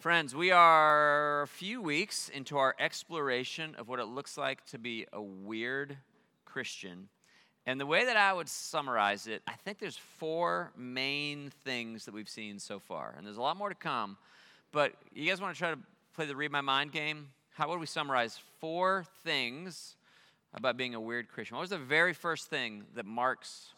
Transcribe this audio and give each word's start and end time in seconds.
Friends, 0.00 0.34
we 0.34 0.50
are 0.50 1.42
a 1.42 1.46
few 1.46 1.82
weeks 1.82 2.30
into 2.30 2.56
our 2.56 2.74
exploration 2.78 3.74
of 3.76 3.86
what 3.86 3.98
it 3.98 4.06
looks 4.06 4.38
like 4.38 4.64
to 4.68 4.78
be 4.78 5.04
a 5.12 5.20
weird 5.20 5.94
Christian. 6.46 7.10
And 7.66 7.78
the 7.78 7.84
way 7.84 8.06
that 8.06 8.16
I 8.16 8.32
would 8.32 8.48
summarize 8.48 9.26
it, 9.26 9.42
I 9.46 9.52
think 9.62 9.78
there's 9.78 9.98
four 9.98 10.72
main 10.74 11.52
things 11.64 12.06
that 12.06 12.14
we've 12.14 12.30
seen 12.30 12.58
so 12.58 12.78
far. 12.78 13.14
And 13.14 13.26
there's 13.26 13.36
a 13.36 13.42
lot 13.42 13.58
more 13.58 13.68
to 13.68 13.74
come. 13.74 14.16
But 14.72 14.94
you 15.12 15.28
guys 15.28 15.38
want 15.38 15.54
to 15.54 15.58
try 15.58 15.72
to 15.72 15.78
play 16.14 16.24
the 16.24 16.34
read 16.34 16.50
my 16.50 16.62
mind 16.62 16.92
game? 16.92 17.28
How 17.50 17.68
would 17.68 17.78
we 17.78 17.84
summarize 17.84 18.40
four 18.58 19.04
things 19.22 19.96
about 20.54 20.78
being 20.78 20.94
a 20.94 21.00
weird 21.00 21.28
Christian? 21.28 21.58
What 21.58 21.62
was 21.62 21.70
the 21.70 21.76
very 21.76 22.14
first 22.14 22.48
thing 22.48 22.84
that 22.94 23.04
marks 23.04 23.74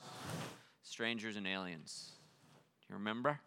strangers 0.84 1.34
and 1.34 1.48
aliens? 1.48 2.12
Do 2.82 2.93
you 2.93 2.98
remember? 2.98 3.41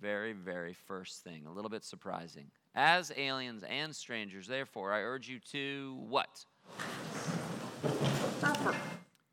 Very, 0.00 0.32
very 0.32 0.74
first 0.74 1.24
thing. 1.24 1.46
A 1.46 1.52
little 1.52 1.70
bit 1.70 1.84
surprising. 1.84 2.50
As 2.74 3.10
aliens 3.16 3.64
and 3.68 3.94
strangers, 3.94 4.46
therefore, 4.46 4.92
I 4.92 5.00
urge 5.00 5.28
you 5.28 5.40
to 5.52 5.98
what? 6.08 6.44
Suffer. 8.38 8.76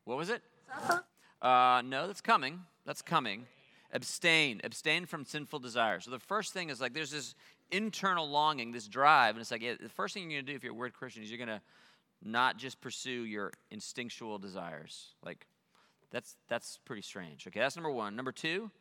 What 0.05 0.17
was 0.17 0.29
it? 0.29 0.41
Suffer. 0.67 1.03
Uh, 1.41 1.81
no, 1.85 2.07
that's 2.07 2.21
coming. 2.21 2.61
That's 2.85 3.01
coming. 3.01 3.45
Abstain. 3.93 4.61
Abstain 4.63 5.05
from 5.05 5.25
sinful 5.25 5.59
desires. 5.59 6.05
So 6.05 6.11
the 6.11 6.19
first 6.19 6.53
thing 6.53 6.69
is 6.69 6.81
like 6.81 6.93
there's 6.93 7.11
this 7.11 7.35
internal 7.71 8.27
longing, 8.27 8.71
this 8.71 8.87
drive, 8.87 9.35
and 9.35 9.41
it's 9.41 9.51
like 9.51 9.61
yeah, 9.61 9.75
the 9.79 9.89
first 9.89 10.13
thing 10.13 10.23
you're 10.23 10.41
going 10.41 10.45
to 10.45 10.51
do 10.51 10.55
if 10.55 10.63
you're 10.63 10.73
a 10.73 10.75
weird 10.75 10.93
Christian 10.93 11.21
is 11.21 11.29
you're 11.29 11.37
going 11.37 11.47
to 11.47 11.61
not 12.23 12.57
just 12.57 12.81
pursue 12.81 13.25
your 13.25 13.51
instinctual 13.69 14.39
desires. 14.39 15.13
Like 15.23 15.45
that's 16.11 16.35
that's 16.47 16.79
pretty 16.85 17.03
strange. 17.03 17.45
Okay, 17.47 17.59
that's 17.59 17.75
number 17.75 17.91
one. 17.91 18.15
Number 18.15 18.31
two, 18.31 18.71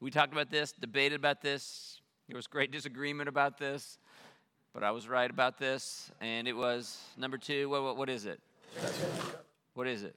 we 0.00 0.10
talked 0.10 0.32
about 0.32 0.50
this, 0.50 0.72
debated 0.72 1.16
about 1.16 1.42
this. 1.42 2.00
There 2.28 2.36
was 2.36 2.46
great 2.46 2.70
disagreement 2.70 3.28
about 3.28 3.58
this, 3.58 3.98
but 4.72 4.84
I 4.84 4.90
was 4.90 5.08
right 5.08 5.30
about 5.30 5.58
this, 5.58 6.10
and 6.20 6.46
it 6.46 6.52
was 6.56 7.00
number 7.16 7.38
two. 7.38 7.68
What 7.68 7.82
what, 7.82 7.96
what 7.96 8.10
is 8.10 8.26
it? 8.26 8.40
What 9.74 9.86
is 9.86 10.02
it? 10.02 10.14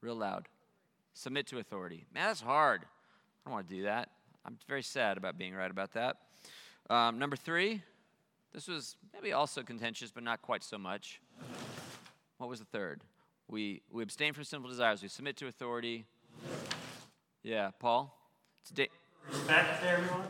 Real 0.00 0.14
loud. 0.14 0.48
Submit 1.14 1.46
to 1.48 1.58
authority. 1.58 2.06
Man, 2.14 2.28
that's 2.28 2.40
hard. 2.40 2.82
I 2.82 3.48
don't 3.48 3.54
want 3.54 3.68
to 3.68 3.74
do 3.74 3.82
that. 3.82 4.08
I'm 4.46 4.56
very 4.68 4.82
sad 4.82 5.16
about 5.16 5.36
being 5.36 5.54
right 5.54 5.70
about 5.70 5.92
that. 5.92 6.16
Um, 6.88 7.18
number 7.18 7.36
three, 7.36 7.82
this 8.52 8.66
was 8.66 8.96
maybe 9.12 9.32
also 9.32 9.62
contentious, 9.62 10.10
but 10.10 10.22
not 10.22 10.42
quite 10.42 10.64
so 10.64 10.78
much. 10.78 11.20
What 12.38 12.48
was 12.48 12.60
the 12.60 12.64
third? 12.66 13.02
We, 13.48 13.82
we 13.90 14.02
abstain 14.02 14.32
from 14.32 14.44
sinful 14.44 14.70
desires. 14.70 15.02
We 15.02 15.08
submit 15.08 15.36
to 15.38 15.46
authority. 15.46 16.04
Yeah, 17.42 17.70
Paul? 17.78 18.16
It's 18.62 18.70
da- 18.70 18.88
Respect 19.28 19.82
to 19.82 19.88
everyone. 19.88 20.26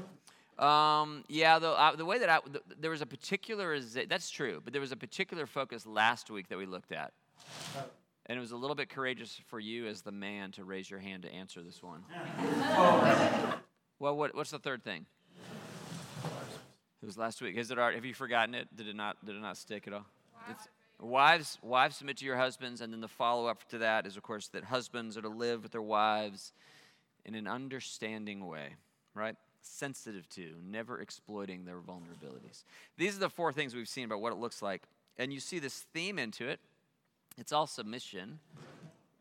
um, 0.59 1.25
yeah, 1.29 1.59
though 1.59 1.73
uh, 1.75 1.97
the 1.97 2.05
way 2.05 2.19
that 2.19 2.29
I, 2.29 2.39
th- 2.41 2.63
there 2.81 2.91
was 2.91 3.01
a 3.03 3.07
particular, 3.07 3.79
that's 3.81 4.31
true, 4.31 4.61
but 4.63 4.73
there 4.73 4.81
was 4.81 4.93
a 4.93 4.97
particular 4.97 5.47
focus 5.47 5.87
last 5.87 6.31
week 6.31 6.49
that 6.49 6.59
we 6.59 6.67
looked 6.67 6.93
at. 6.93 7.13
And 8.27 8.37
it 8.39 8.41
was 8.41 8.53
a 8.53 8.57
little 8.57 8.77
bit 8.77 8.89
courageous 8.89 9.41
for 9.49 9.59
you 9.59 9.87
as 9.87 10.03
the 10.03 10.13
man 10.13 10.53
to 10.53 10.65
raise 10.65 10.89
your 10.91 11.01
hand 11.01 11.23
to 11.23 11.33
answer 11.33 11.63
this 11.63 11.83
one. 11.83 12.05
Well, 13.99 14.17
what, 14.17 14.35
what's 14.35 14.51
the 14.51 14.59
third 14.59 14.85
thing? 14.85 15.07
It 17.03 17.07
was 17.07 17.17
last 17.17 17.41
week. 17.41 17.57
Is 17.57 17.71
it 17.71 17.79
art? 17.79 17.95
Have 17.95 18.05
you 18.05 18.15
forgotten 18.15 18.55
it? 18.55 18.69
Did 18.77 18.87
it 18.87 18.95
not? 18.95 19.17
Did 19.25 19.35
it 19.37 19.41
not 19.41 19.57
stick 19.57 19.87
at 19.87 19.95
all? 19.95 20.05
It's, 20.51 20.69
wives, 21.01 21.59
wives 21.63 21.97
submit 21.97 22.19
to 22.19 22.25
your 22.27 22.37
husbands, 22.37 22.83
and 22.83 22.93
then 22.93 23.01
the 23.01 23.09
follow 23.09 23.47
up 23.47 23.67
to 23.71 23.79
that 23.79 24.07
is, 24.07 24.17
of 24.17 24.23
course, 24.23 24.49
that 24.49 24.65
husbands 24.65 25.17
are 25.17 25.23
to 25.23 25.29
live 25.29 25.63
with 25.63 25.73
their 25.73 25.81
wives 25.83 26.53
in 27.25 27.35
an 27.35 27.47
understanding 27.47 28.47
way, 28.47 28.77
right? 29.15 29.37
Sensitive 29.63 30.29
to, 30.31 30.55
never 30.65 31.01
exploiting 31.01 31.65
their 31.65 31.79
vulnerabilities. 31.79 32.65
These 32.97 33.17
are 33.17 33.21
the 33.21 33.31
four 33.31 33.53
things 33.53 33.75
we've 33.75 33.89
seen 33.89 34.05
about 34.05 34.21
what 34.21 34.33
it 34.33 34.39
looks 34.39 34.63
like, 34.63 34.83
and 35.19 35.33
you 35.33 35.41
see 35.41 35.59
this 35.59 35.85
theme 35.93 36.19
into 36.19 36.49
it. 36.49 36.61
It's 37.39 37.53
all 37.53 37.67
submission. 37.67 38.39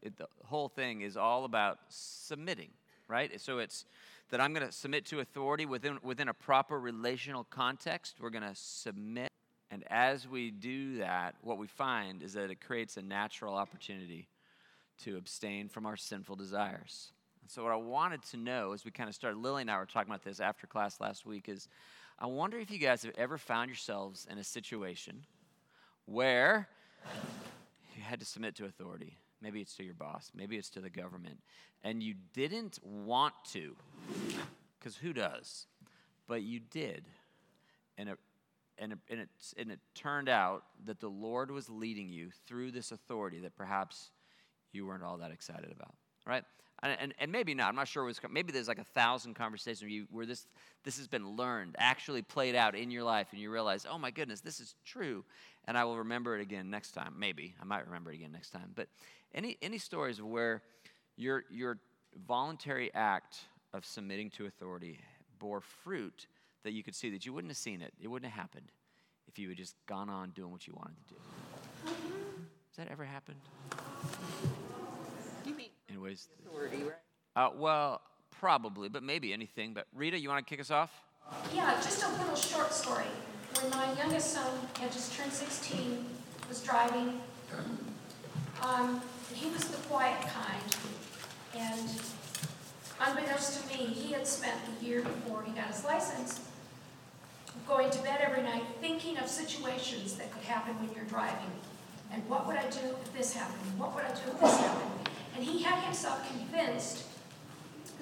It, 0.01 0.17
the 0.17 0.27
whole 0.45 0.69
thing 0.69 1.01
is 1.01 1.17
all 1.17 1.45
about 1.45 1.79
submitting, 1.89 2.69
right? 3.07 3.39
So 3.41 3.59
it's 3.59 3.85
that 4.29 4.39
I'm 4.39 4.53
going 4.53 4.65
to 4.65 4.71
submit 4.71 5.05
to 5.07 5.19
authority 5.19 5.65
within, 5.65 5.99
within 6.03 6.29
a 6.29 6.33
proper 6.33 6.79
relational 6.79 7.43
context. 7.43 8.17
We're 8.19 8.29
going 8.29 8.43
to 8.43 8.55
submit. 8.55 9.29
And 9.71 9.83
as 9.87 10.27
we 10.27 10.51
do 10.51 10.97
that, 10.97 11.35
what 11.41 11.57
we 11.57 11.67
find 11.67 12.23
is 12.23 12.33
that 12.33 12.49
it 12.49 12.61
creates 12.61 12.97
a 12.97 13.01
natural 13.01 13.55
opportunity 13.55 14.27
to 15.03 15.17
abstain 15.17 15.69
from 15.69 15.85
our 15.85 15.97
sinful 15.97 16.35
desires. 16.35 17.11
So, 17.49 17.63
what 17.63 17.71
I 17.71 17.77
wanted 17.77 18.21
to 18.25 18.37
know 18.37 18.73
as 18.73 18.85
we 18.85 18.91
kind 18.91 19.09
of 19.09 19.15
started, 19.15 19.39
Lily 19.39 19.61
and 19.63 19.71
I 19.71 19.79
were 19.79 19.87
talking 19.87 20.11
about 20.11 20.23
this 20.23 20.39
after 20.39 20.67
class 20.67 21.01
last 21.01 21.25
week, 21.25 21.49
is 21.49 21.67
I 22.19 22.27
wonder 22.27 22.59
if 22.59 22.69
you 22.69 22.77
guys 22.77 23.01
have 23.01 23.15
ever 23.17 23.39
found 23.39 23.69
yourselves 23.69 24.27
in 24.29 24.37
a 24.37 24.43
situation 24.43 25.25
where 26.05 26.69
you 27.95 28.03
had 28.03 28.19
to 28.19 28.25
submit 28.27 28.53
to 28.57 28.65
authority. 28.65 29.17
Maybe 29.41 29.61
it's 29.61 29.73
to 29.77 29.83
your 29.83 29.95
boss, 29.95 30.31
maybe 30.35 30.57
it's 30.57 30.69
to 30.71 30.79
the 30.79 30.91
government, 30.91 31.39
and 31.83 32.03
you 32.03 32.13
didn't 32.33 32.77
want 32.83 33.33
to, 33.53 33.75
because 34.77 34.95
who 34.97 35.11
does? 35.11 35.65
But 36.27 36.43
you 36.43 36.59
did. 36.59 37.05
And 37.97 38.09
it, 38.09 38.19
and, 38.77 38.91
it, 38.91 38.99
and, 39.09 39.21
it, 39.21 39.29
and 39.57 39.71
it 39.71 39.79
turned 39.95 40.29
out 40.29 40.65
that 40.85 40.99
the 40.99 41.09
Lord 41.09 41.49
was 41.49 41.67
leading 41.67 42.09
you 42.09 42.29
through 42.45 42.73
this 42.73 42.91
authority 42.91 43.39
that 43.39 43.55
perhaps 43.55 44.11
you 44.71 44.85
weren't 44.85 45.01
all 45.01 45.17
that 45.17 45.31
excited 45.31 45.73
about, 45.75 45.95
right? 46.27 46.43
And, 46.81 47.13
and, 47.19 47.31
maybe 47.31 47.53
not. 47.53 47.67
I'm 47.67 47.75
not 47.75 47.89
sure. 47.89 48.09
Maybe 48.29 48.53
there's 48.53 48.69
like 48.69 48.79
a 48.79 48.85
thousand 48.85 49.33
conversations 49.33 49.81
where, 49.81 49.89
you, 49.89 50.07
where 50.11 50.25
this, 50.25 50.47
this 50.85 50.97
has 50.97 51.07
been 51.07 51.35
learned, 51.35 51.75
actually 51.77 52.21
played 52.21 52.55
out 52.55 52.73
in 52.73 52.89
your 52.89 53.03
life, 53.03 53.27
and 53.31 53.41
you 53.41 53.51
realize, 53.51 53.85
oh 53.89 53.97
my 53.97 54.11
goodness, 54.11 54.39
this 54.39 54.61
is 54.61 54.75
true. 54.85 55.25
And 55.65 55.77
I 55.77 55.83
will 55.83 55.97
remember 55.97 56.37
it 56.37 56.41
again 56.41 56.69
next 56.69 56.91
time. 56.91 57.15
Maybe. 57.17 57.53
I 57.61 57.65
might 57.65 57.85
remember 57.85 58.11
it 58.11 58.15
again 58.15 58.31
next 58.31 58.51
time. 58.51 58.71
But 58.75 58.87
any, 59.35 59.57
any 59.61 59.77
stories 59.77 60.21
where 60.21 60.61
your, 61.17 61.43
your 61.49 61.79
voluntary 62.25 62.93
act 62.93 63.39
of 63.73 63.85
submitting 63.85 64.29
to 64.31 64.45
authority 64.45 64.99
bore 65.37 65.61
fruit 65.61 66.27
that 66.63 66.71
you 66.71 66.83
could 66.83 66.95
see 66.95 67.09
that 67.11 67.25
you 67.25 67.33
wouldn't 67.33 67.51
have 67.51 67.57
seen 67.57 67.81
it, 67.81 67.93
it 68.01 68.07
wouldn't 68.07 68.31
have 68.31 68.39
happened 68.39 68.71
if 69.27 69.37
you 69.37 69.49
had 69.49 69.57
just 69.57 69.75
gone 69.85 70.09
on 70.09 70.31
doing 70.31 70.51
what 70.51 70.65
you 70.65 70.73
wanted 70.75 70.95
to 71.07 71.13
do. 71.13 71.19
Has 71.85 72.77
that 72.77 72.87
ever 72.89 73.05
happened? 73.05 73.39
You 75.89 75.99
mean 75.99 76.05
Anyways, 76.05 76.27
uh, 77.35 77.49
well, 77.55 78.01
probably, 78.31 78.89
but 78.89 79.03
maybe 79.03 79.33
anything. 79.33 79.73
But 79.73 79.87
Rita, 79.93 80.19
you 80.19 80.29
want 80.29 80.45
to 80.45 80.49
kick 80.49 80.59
us 80.59 80.71
off? 80.71 80.91
Yeah, 81.53 81.73
just 81.75 82.03
a 82.03 82.09
little 82.21 82.35
short 82.35 82.71
story. 82.73 83.05
When 83.59 83.69
my 83.71 83.93
youngest 83.93 84.33
son 84.33 84.47
had 84.79 84.91
just 84.91 85.15
turned 85.15 85.31
16, 85.31 86.05
was 86.47 86.61
driving, 86.61 87.19
um, 88.61 89.01
he 89.33 89.49
was 89.49 89.65
the 89.65 89.77
quiet 89.87 90.21
kind. 90.21 90.75
And 91.55 92.01
unbeknownst 92.99 93.61
to 93.61 93.67
me, 93.67 93.85
he 93.85 94.13
had 94.13 94.27
spent 94.27 94.57
the 94.65 94.85
year 94.85 95.01
before 95.01 95.43
he 95.43 95.51
got 95.51 95.67
his 95.67 95.83
license 95.83 96.41
going 97.67 97.89
to 97.91 98.01
bed 98.01 98.19
every 98.21 98.41
night 98.41 98.63
thinking 98.81 99.17
of 99.17 99.27
situations 99.27 100.15
that 100.15 100.31
could 100.31 100.43
happen 100.43 100.73
when 100.79 100.93
you're 100.95 101.05
driving. 101.05 101.51
And 102.11 102.27
what 102.27 102.47
would 102.47 102.55
I 102.55 102.63
do 102.69 102.95
if 103.03 103.13
this 103.13 103.33
happened? 103.33 103.77
What 103.77 103.93
would 103.93 104.03
I 104.03 104.09
do 104.09 104.31
if 104.31 104.39
this 104.39 104.57
happened? 104.57 104.98
And 105.35 105.43
he 105.43 105.63
had 105.63 105.83
himself 105.83 106.27
convinced 106.27 107.05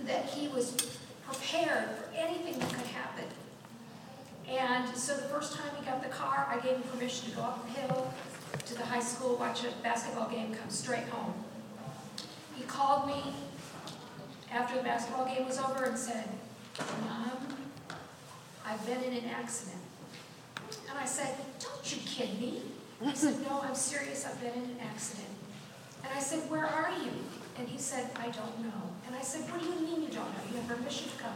that 0.05 0.25
he 0.25 0.47
was 0.47 0.97
prepared 1.25 1.89
for 1.97 2.09
anything 2.15 2.57
that 2.59 2.69
could 2.69 2.87
happen. 2.87 3.25
And 4.49 4.95
so 4.95 5.15
the 5.15 5.23
first 5.23 5.55
time 5.55 5.69
he 5.77 5.85
got 5.85 6.01
the 6.01 6.09
car, 6.09 6.47
I 6.49 6.59
gave 6.59 6.77
him 6.77 6.83
permission 6.83 7.29
to 7.29 7.35
go 7.35 7.41
up 7.43 7.65
the 7.65 7.79
hill 7.81 8.13
to 8.65 8.73
the 8.75 8.85
high 8.85 9.01
school, 9.01 9.35
watch 9.35 9.63
a 9.63 9.71
basketball 9.83 10.29
game, 10.29 10.53
come 10.53 10.69
straight 10.69 11.03
home. 11.09 11.33
He 12.55 12.63
called 12.63 13.07
me 13.07 13.21
after 14.51 14.77
the 14.77 14.83
basketball 14.83 15.25
game 15.25 15.45
was 15.45 15.59
over 15.59 15.83
and 15.83 15.97
said, 15.97 16.29
Mom, 17.05 17.57
I've 18.65 18.85
been 18.85 19.03
in 19.03 19.13
an 19.23 19.29
accident. 19.29 19.81
And 20.89 20.97
I 20.97 21.05
said, 21.05 21.35
Don't 21.59 21.91
you 21.91 22.01
kid 22.05 22.39
me. 22.39 22.61
He 23.03 23.15
said, 23.15 23.41
No, 23.41 23.61
I'm 23.61 23.75
serious, 23.75 24.25
I've 24.25 24.39
been 24.41 24.53
in 24.53 24.69
an 24.69 24.77
accident. 24.81 25.27
And 26.07 26.17
I 26.17 26.21
said, 26.21 26.49
Where 26.49 26.65
are 26.65 26.91
you? 27.03 27.11
And 27.57 27.67
he 27.67 27.77
said, 27.77 28.09
I 28.15 28.25
don't 28.25 28.59
know. 28.63 28.81
And 29.05 29.15
I 29.15 29.21
said, 29.21 29.49
What 29.51 29.59
do 29.59 29.65
you 29.65 29.75
mean 29.75 30.03
you 30.03 30.09
don't 30.09 30.31
know? 30.31 30.43
You 30.51 30.57
have 30.57 30.67
permission 30.67 31.09
to 31.09 31.17
come 31.17 31.33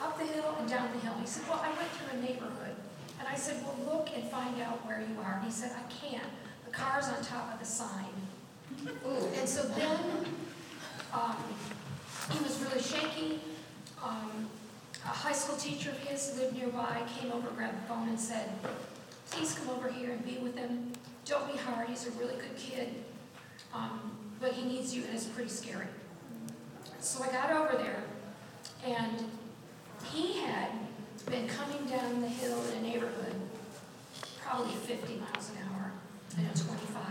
up 0.00 0.18
the 0.18 0.24
hill 0.24 0.56
and 0.58 0.68
down 0.68 0.88
the 0.92 1.00
hill. 1.00 1.14
He 1.20 1.26
said, 1.26 1.44
Well, 1.48 1.60
I 1.62 1.68
went 1.68 1.88
through 1.90 2.18
a 2.18 2.22
neighborhood. 2.22 2.74
And 3.18 3.28
I 3.28 3.36
said, 3.36 3.62
Well, 3.62 3.76
look 3.86 4.08
and 4.14 4.24
find 4.24 4.60
out 4.60 4.84
where 4.86 5.00
you 5.00 5.20
are. 5.22 5.34
And 5.36 5.44
he 5.44 5.50
said, 5.50 5.72
I 5.76 5.90
can't. 5.92 6.30
The 6.64 6.72
car's 6.72 7.08
on 7.08 7.22
top 7.22 7.52
of 7.52 7.60
the 7.60 7.66
sign. 7.66 8.14
And 9.38 9.48
so 9.48 9.62
then 9.64 9.98
um, 11.12 11.36
he 12.30 12.42
was 12.42 12.58
really 12.60 12.82
shaky. 12.82 13.40
Um, 14.02 14.48
a 15.04 15.08
high 15.08 15.32
school 15.32 15.56
teacher 15.56 15.90
of 15.90 15.98
his 15.98 16.32
who 16.32 16.42
lived 16.42 16.56
nearby 16.56 17.02
came 17.18 17.32
over, 17.32 17.50
grabbed 17.50 17.76
the 17.76 17.88
phone, 17.88 18.08
and 18.08 18.18
said, 18.18 18.50
Please 19.30 19.54
come 19.54 19.70
over 19.70 19.88
here 19.88 20.10
and 20.10 20.24
be 20.24 20.38
with 20.38 20.56
him. 20.56 20.92
Don't 21.24 21.50
be 21.50 21.58
hard. 21.58 21.88
He's 21.88 22.06
a 22.06 22.10
really 22.12 22.34
good 22.34 22.56
kid. 22.56 22.94
Um, 23.74 24.12
but 24.40 24.52
he 24.52 24.64
needs 24.64 24.94
you, 24.94 25.04
and 25.04 25.14
it's 25.14 25.26
pretty 25.26 25.50
scary. 25.50 25.86
So 27.00 27.22
I 27.22 27.28
got 27.28 27.50
over 27.50 27.82
there, 27.82 28.02
and 28.84 29.24
he 30.12 30.40
had 30.40 30.70
been 31.30 31.46
coming 31.46 31.86
down 31.86 32.20
the 32.20 32.28
hill 32.28 32.60
in 32.70 32.78
a 32.78 32.82
neighborhood, 32.82 33.34
probably 34.44 34.72
50 34.72 35.14
miles 35.14 35.50
an 35.50 35.56
hour 35.68 35.92
in 36.38 36.44
a 36.44 36.54
25, 36.54 37.04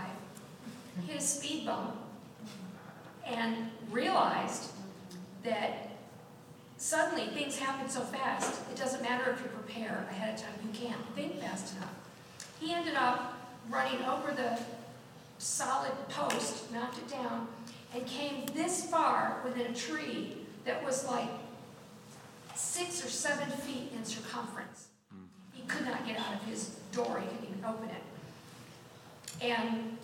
hit 1.08 1.18
a 1.18 1.22
speed 1.22 1.66
bump, 1.66 1.96
and 3.26 3.56
realized 3.90 4.72
that 5.44 5.90
suddenly 6.78 7.28
things 7.28 7.58
happen 7.58 7.90
so 7.90 8.02
fast, 8.02 8.62
it 8.72 8.78
doesn't 8.78 9.02
matter 9.02 9.32
if 9.32 9.40
you 9.42 9.48
prepare 9.50 10.06
ahead 10.10 10.36
of 10.36 10.42
time, 10.42 10.54
you 10.66 10.80
can't 10.80 11.16
think 11.16 11.40
fast 11.40 11.76
enough. 11.78 11.94
He 12.60 12.74
ended 12.74 12.96
up 12.96 13.38
running 13.70 14.04
over 14.04 14.32
the 14.32 14.60
solid 15.42 15.92
post, 16.10 16.72
knocked 16.72 17.00
it 17.00 17.10
down, 17.10 17.48
and 17.96 18.06
came 18.06 18.46
this 18.54 18.86
far 18.86 19.42
within 19.44 19.66
a 19.72 19.74
tree 19.74 20.38
that 20.66 20.84
was 20.86 21.08
like 21.08 21.28
six 22.56 23.04
or 23.04 23.10
seven 23.10 23.50
feet 23.50 23.92
in 23.96 24.06
circumference. 24.06 24.90
He 25.52 25.64
could 25.64 25.86
not 25.86 26.06
get 26.06 26.20
out 26.20 26.36
of 26.36 26.44
his 26.44 26.78
door, 26.92 27.20
he 27.20 27.28
couldn't 27.28 27.50
even 27.50 27.66
open 27.66 27.90
it. 27.90 28.04
And 29.42 29.98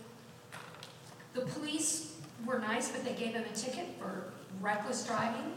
the 1.33 1.41
police 1.41 2.15
were 2.43 2.57
nice, 2.57 2.89
but 2.91 3.05
they 3.05 3.13
gave 3.13 3.35
him 3.35 3.43
a 3.43 3.55
ticket 3.55 3.85
for 3.99 4.33
reckless 4.59 5.05
driving. 5.05 5.53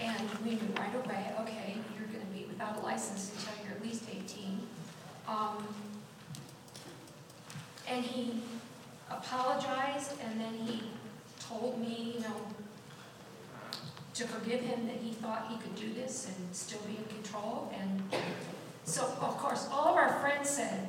And 0.00 0.30
we 0.44 0.52
knew 0.52 0.68
right 0.76 0.94
away, 1.04 1.32
okay, 1.40 1.74
you're 1.98 2.06
gonna 2.06 2.30
be 2.32 2.44
without 2.44 2.76
a 2.78 2.80
license 2.80 3.32
until 3.34 3.64
you're 3.64 3.76
at 3.76 3.82
least 3.82 4.04
eighteen. 4.08 4.60
Um, 5.26 5.66
and 7.88 8.04
he 8.04 8.40
apologized, 9.10 10.12
and 10.22 10.40
then 10.40 10.54
he 10.54 10.82
told 11.40 11.80
me, 11.80 12.14
you 12.16 12.20
know, 12.20 12.34
to 14.14 14.26
forgive 14.26 14.60
him 14.60 14.86
that 14.86 14.96
he 14.96 15.12
thought 15.12 15.46
he 15.50 15.56
could 15.58 15.74
do 15.76 15.92
this 15.94 16.26
and 16.28 16.54
still 16.54 16.80
be 16.80 16.96
in 16.96 17.04
control. 17.04 17.72
And 17.78 18.02
so, 18.84 19.04
of 19.20 19.38
course, 19.38 19.68
all 19.70 19.86
of 19.88 19.96
our 19.96 20.18
friends 20.20 20.50
said, 20.50 20.88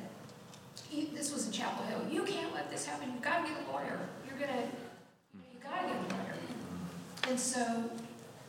"You- 0.90 1.08
this 1.14 1.32
was 1.32 1.46
in 1.46 1.52
Chapel 1.52 1.84
Hill, 1.84 2.02
you 2.10 2.24
can't 2.24 2.52
let 2.54 2.70
this 2.70 2.86
happen, 2.86 3.12
you've 3.12 3.22
gotta 3.22 3.46
get 3.48 3.56
a 3.68 3.72
lawyer. 3.72 4.00
You're 4.26 4.38
gonna, 4.38 4.62
you 5.34 5.60
gotta 5.62 5.86
get 5.86 5.96
a 5.96 6.14
lawyer. 6.14 6.34
And 7.28 7.38
so 7.38 7.90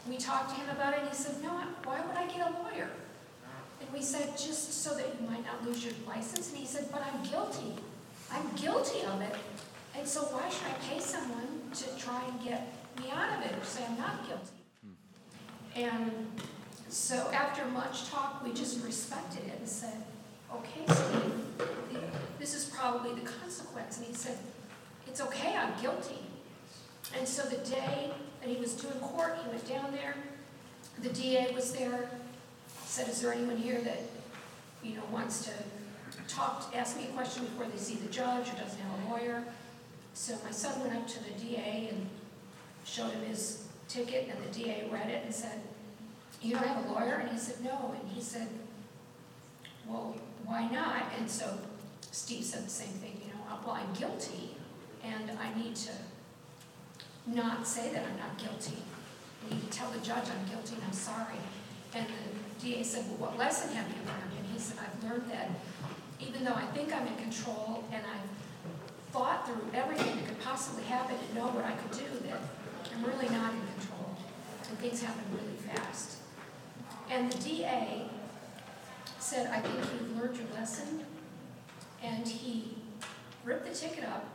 we 0.10 0.18
talked 0.18 0.50
to 0.50 0.56
him 0.56 0.70
about 0.70 0.94
it, 0.94 1.02
and 1.02 1.10
he 1.10 1.16
said, 1.16 1.42
no, 1.44 1.50
why 1.84 2.02
would 2.02 2.18
I 2.18 2.26
get 2.26 2.48
a 2.48 2.50
lawyer? 2.64 2.90
And 3.80 3.92
we 3.94 4.02
said, 4.02 4.36
just 4.38 4.84
so 4.84 4.96
that 4.96 5.06
you 5.20 5.28
might 5.28 5.46
not 5.46 5.64
lose 5.64 5.84
your 5.84 5.94
license. 6.08 6.50
And 6.50 6.58
he 6.58 6.66
said, 6.66 6.88
but 6.92 7.04
I'm 7.04 7.22
guilty. 7.24 7.76
I'm 8.34 8.50
guilty 8.56 9.02
of 9.04 9.22
it. 9.22 9.36
And 9.98 10.08
so 10.08 10.22
why 10.22 10.50
should 10.50 10.68
I 10.68 10.74
pay 10.90 11.00
someone 11.00 11.62
to 11.74 11.98
try 11.98 12.22
and 12.26 12.44
get 12.44 12.74
me 13.00 13.12
out 13.12 13.38
of 13.38 13.46
it 13.46 13.58
or 13.58 13.64
say 13.64 13.84
I'm 13.86 13.98
not 13.98 14.28
guilty? 14.28 14.62
And 15.76 16.12
so 16.90 17.30
after 17.34 17.66
much 17.66 18.10
talk, 18.10 18.44
we 18.44 18.54
just 18.54 18.84
respected 18.84 19.46
it 19.48 19.60
and 19.60 19.68
said, 19.68 20.04
okay, 20.54 20.84
Steve, 20.88 21.70
this 22.40 22.54
is 22.54 22.66
probably 22.66 23.14
the 23.14 23.28
consequence. 23.28 23.98
And 23.98 24.08
he 24.08 24.14
said, 24.14 24.38
it's 25.08 25.22
okay, 25.22 25.56
I'm 25.56 25.80
guilty. 25.82 26.20
And 27.18 27.28
so 27.28 27.44
the 27.44 27.58
day 27.70 28.12
that 28.42 28.50
he 28.50 28.58
was 28.58 28.74
doing 28.74 28.94
court, 28.96 29.38
he 29.44 29.50
went 29.50 29.68
down 29.68 29.92
there, 29.92 30.16
the 31.02 31.10
DA 31.10 31.54
was 31.54 31.74
there, 31.74 32.10
said, 32.86 33.08
is 33.08 33.22
there 33.22 33.34
anyone 33.34 33.58
here 33.58 33.82
that, 33.82 34.00
you 34.84 34.96
know, 34.96 35.04
wants 35.12 35.46
to 35.46 35.52
talk, 36.34 36.72
ask 36.76 36.98
me 36.98 37.04
a 37.04 37.14
question 37.14 37.46
before 37.46 37.66
they 37.66 37.78
see 37.78 37.96
the 37.96 38.12
judge 38.12 38.50
or 38.50 38.54
doesn't 38.54 38.80
have 38.80 39.08
a 39.08 39.12
lawyer? 39.12 39.44
So 40.14 40.36
my 40.44 40.52
son 40.52 40.80
went 40.82 40.96
up 40.96 41.08
to 41.08 41.24
the 41.24 41.32
DA 41.32 41.90
and 41.92 42.08
showed 42.86 43.12
him 43.12 43.24
his 43.24 43.68
ticket, 43.88 44.30
and 44.30 44.44
the 44.44 44.60
DA 44.60 44.88
read 44.92 45.10
it 45.10 45.24
and 45.26 45.34
said, 45.34 45.62
you 46.42 46.54
don't 46.56 46.66
have 46.66 46.86
a 46.86 46.92
lawyer? 46.92 47.16
And 47.16 47.30
he 47.30 47.38
said, 47.38 47.64
no. 47.64 47.96
And 48.00 48.12
he 48.12 48.22
said, 48.22 48.48
well, 49.88 50.16
why 50.46 50.68
not? 50.70 51.04
And 51.18 51.30
so 51.30 51.58
Steve 52.12 52.44
said 52.44 52.66
the 52.66 52.70
same 52.70 52.90
thing, 52.90 53.22
you 53.24 53.34
know, 53.34 53.40
uh, 53.52 53.58
well, 53.66 53.76
I'm 53.76 53.94
guilty, 53.94 54.56
and 55.04 55.32
I 55.40 55.58
need 55.58 55.76
to 55.76 55.92
not 57.28 57.68
say 57.68 57.92
that 57.94 58.04
I'm 58.04 58.18
not 58.18 58.38
guilty. 58.38 58.78
I 59.46 59.54
need 59.54 59.72
to 59.72 59.78
tell 59.78 59.90
the 59.92 60.00
judge 60.00 60.26
I'm 60.26 60.50
guilty 60.50 60.76
and 60.76 60.84
I'm 60.86 60.94
sorry. 60.94 61.40
And 61.94 62.06
the 62.08 62.66
DA 62.66 62.84
said, 62.84 63.06
well, 63.08 63.30
what 63.30 63.38
lesson 63.38 63.76
have 63.76 63.88
you 63.88 63.96
learned? 64.06 64.34
And 64.38 64.48
he 64.54 64.60
said, 64.60 64.78
I've 64.80 65.04
learned 65.04 65.30
that 65.32 65.50
even 66.22 66.44
though 66.44 66.54
I 66.54 66.66
think 66.68 66.94
I'm 66.94 67.08
in 67.08 67.16
control 67.16 67.84
and 67.92 68.02
I've 68.06 69.12
thought 69.14 69.46
through 69.48 69.62
everything 69.74 70.16
that 70.16 70.28
could 70.28 70.40
possibly 70.42 70.84
happen 70.84 71.16
and 71.16 71.36
know 71.36 71.48
what 71.48 71.66
I 71.66 71.72
could 71.74 71.92
do, 71.92 72.28
that 72.30 72.40
I'm 72.94 73.04
really 73.04 73.30
not 73.30 73.54
in 73.54 73.62
control. 73.80 74.16
And 74.70 74.78
things 74.80 75.02
happen 75.02 75.24
really 75.32 75.58
fast. 75.74 76.18
And 77.10 77.32
the 77.32 77.38
DA 77.44 78.06
said, 79.20 79.50
I 79.52 79.60
think 79.60 79.76
you've 79.76 80.18
learned 80.18 80.38
your 80.38 80.48
lesson. 80.54 81.04
And 82.04 82.28
he 82.28 82.78
ripped 83.44 83.68
the 83.68 83.76
ticket 83.76 84.06
up. 84.06 84.26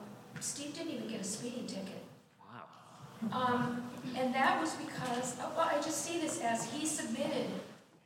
Steve 0.41 0.75
didn't 0.75 0.93
even 0.93 1.09
get 1.09 1.21
a 1.21 1.25
speeding 1.25 1.67
ticket. 1.67 2.05
Wow. 2.41 3.33
Um, 3.33 3.83
and 4.15 4.35
that 4.35 4.61
was 4.61 4.75
because, 4.75 5.39
uh, 5.41 5.49
well, 5.57 5.69
I 5.73 5.77
just 5.77 6.05
see 6.05 6.21
this 6.21 6.41
as 6.41 6.71
he 6.71 6.87
submitted 6.87 7.47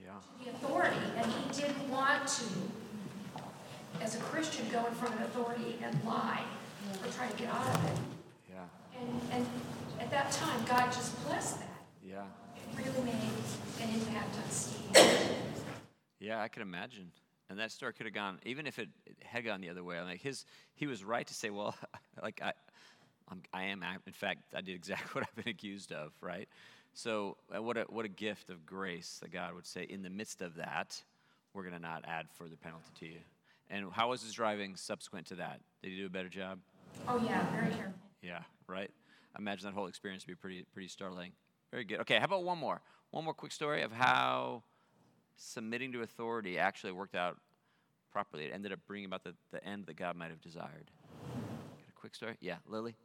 Yeah. 0.02 0.12
the 0.42 0.50
authority, 0.50 0.96
and 1.16 1.26
he 1.26 1.60
didn't 1.60 1.90
want 1.90 2.26
to, 2.26 2.44
as 4.00 4.14
a 4.16 4.18
Christian, 4.18 4.66
go 4.70 4.84
in 4.86 4.94
front 4.94 5.14
of 5.14 5.20
authority 5.22 5.78
and 5.82 5.96
lie 6.04 6.42
or 7.02 7.10
try 7.12 7.28
to 7.28 7.36
get 7.36 7.48
out 7.48 7.66
of 7.66 7.84
it. 7.84 7.98
Yeah. 8.50 9.00
And, 9.00 9.20
and 9.32 9.46
at 10.00 10.10
that 10.10 10.32
time, 10.32 10.64
God 10.66 10.92
just 10.92 11.24
blessed 11.26 11.60
that. 11.60 11.82
Yeah. 12.02 12.22
It 12.56 12.78
really 12.78 13.04
made 13.04 13.14
an 13.82 13.94
impact 13.94 14.36
on 14.36 14.50
Steve. 14.50 15.26
Yeah, 16.18 16.40
I 16.40 16.48
could 16.48 16.62
imagine. 16.62 17.10
And 17.48 17.58
that 17.58 17.72
story 17.72 17.92
could 17.92 18.06
have 18.06 18.14
gone, 18.14 18.38
even 18.44 18.66
if 18.66 18.78
it 18.78 18.88
it 19.06 19.16
had 19.24 19.44
gone 19.44 19.60
the 19.60 19.70
other 19.70 19.82
way. 19.82 20.00
Like 20.00 20.20
his, 20.20 20.44
he 20.74 20.86
was 20.86 21.02
right 21.02 21.26
to 21.26 21.34
say, 21.34 21.50
well, 21.50 21.74
like 22.22 22.40
I, 22.42 22.52
I'm, 23.28 23.42
I 23.52 23.64
am. 23.64 23.82
In 24.06 24.12
fact, 24.12 24.54
I 24.54 24.60
did 24.60 24.74
exactly 24.74 25.08
what 25.12 25.28
I've 25.28 25.44
been 25.44 25.52
accused 25.52 25.92
of, 25.92 26.12
right? 26.20 26.48
So 26.92 27.36
uh, 27.54 27.62
what 27.62 27.76
a 27.76 27.82
what 27.82 28.04
a 28.04 28.08
gift 28.08 28.50
of 28.50 28.66
grace 28.66 29.18
that 29.22 29.32
God 29.32 29.54
would 29.54 29.66
say, 29.66 29.84
in 29.84 30.02
the 30.02 30.10
midst 30.10 30.42
of 30.42 30.56
that, 30.56 31.02
we're 31.54 31.62
going 31.62 31.74
to 31.74 31.80
not 31.80 32.04
add 32.06 32.26
further 32.30 32.56
penalty 32.56 32.90
to 33.00 33.06
you. 33.06 33.20
And 33.70 33.86
how 33.92 34.10
was 34.10 34.22
his 34.22 34.32
driving 34.32 34.76
subsequent 34.76 35.28
to 35.28 35.36
that? 35.36 35.60
Did 35.82 35.92
he 35.92 35.96
do 35.96 36.06
a 36.06 36.10
better 36.10 36.28
job? 36.28 36.58
Oh, 37.08 37.22
yeah, 37.24 37.48
very 37.52 37.72
careful. 37.72 37.94
Yeah, 38.22 38.40
right. 38.66 38.90
I 39.34 39.38
imagine 39.38 39.66
that 39.66 39.74
whole 39.74 39.86
experience 39.86 40.26
would 40.26 40.32
be 40.32 40.40
pretty 40.40 40.66
pretty 40.74 40.88
startling. 40.88 41.32
Very 41.70 41.84
good. 41.84 42.00
Okay, 42.00 42.18
how 42.18 42.24
about 42.24 42.42
one 42.42 42.58
more? 42.58 42.82
One 43.12 43.24
more 43.24 43.34
quick 43.34 43.52
story 43.52 43.82
of 43.82 43.92
how 43.92 44.64
submitting 45.36 45.92
to 45.92 46.02
authority 46.02 46.58
actually 46.58 46.92
worked 46.92 47.14
out 47.14 47.38
properly. 48.12 48.44
It 48.46 48.52
ended 48.52 48.72
up 48.72 48.80
bringing 48.86 49.06
about 49.06 49.22
the, 49.24 49.34
the 49.52 49.64
end 49.64 49.86
that 49.86 49.96
God 49.96 50.16
might 50.16 50.30
have 50.30 50.40
desired. 50.40 50.90
Got 51.28 51.88
a 51.88 51.92
quick 51.94 52.14
story? 52.14 52.36
Yeah, 52.40 52.56
Lily? 52.66 52.96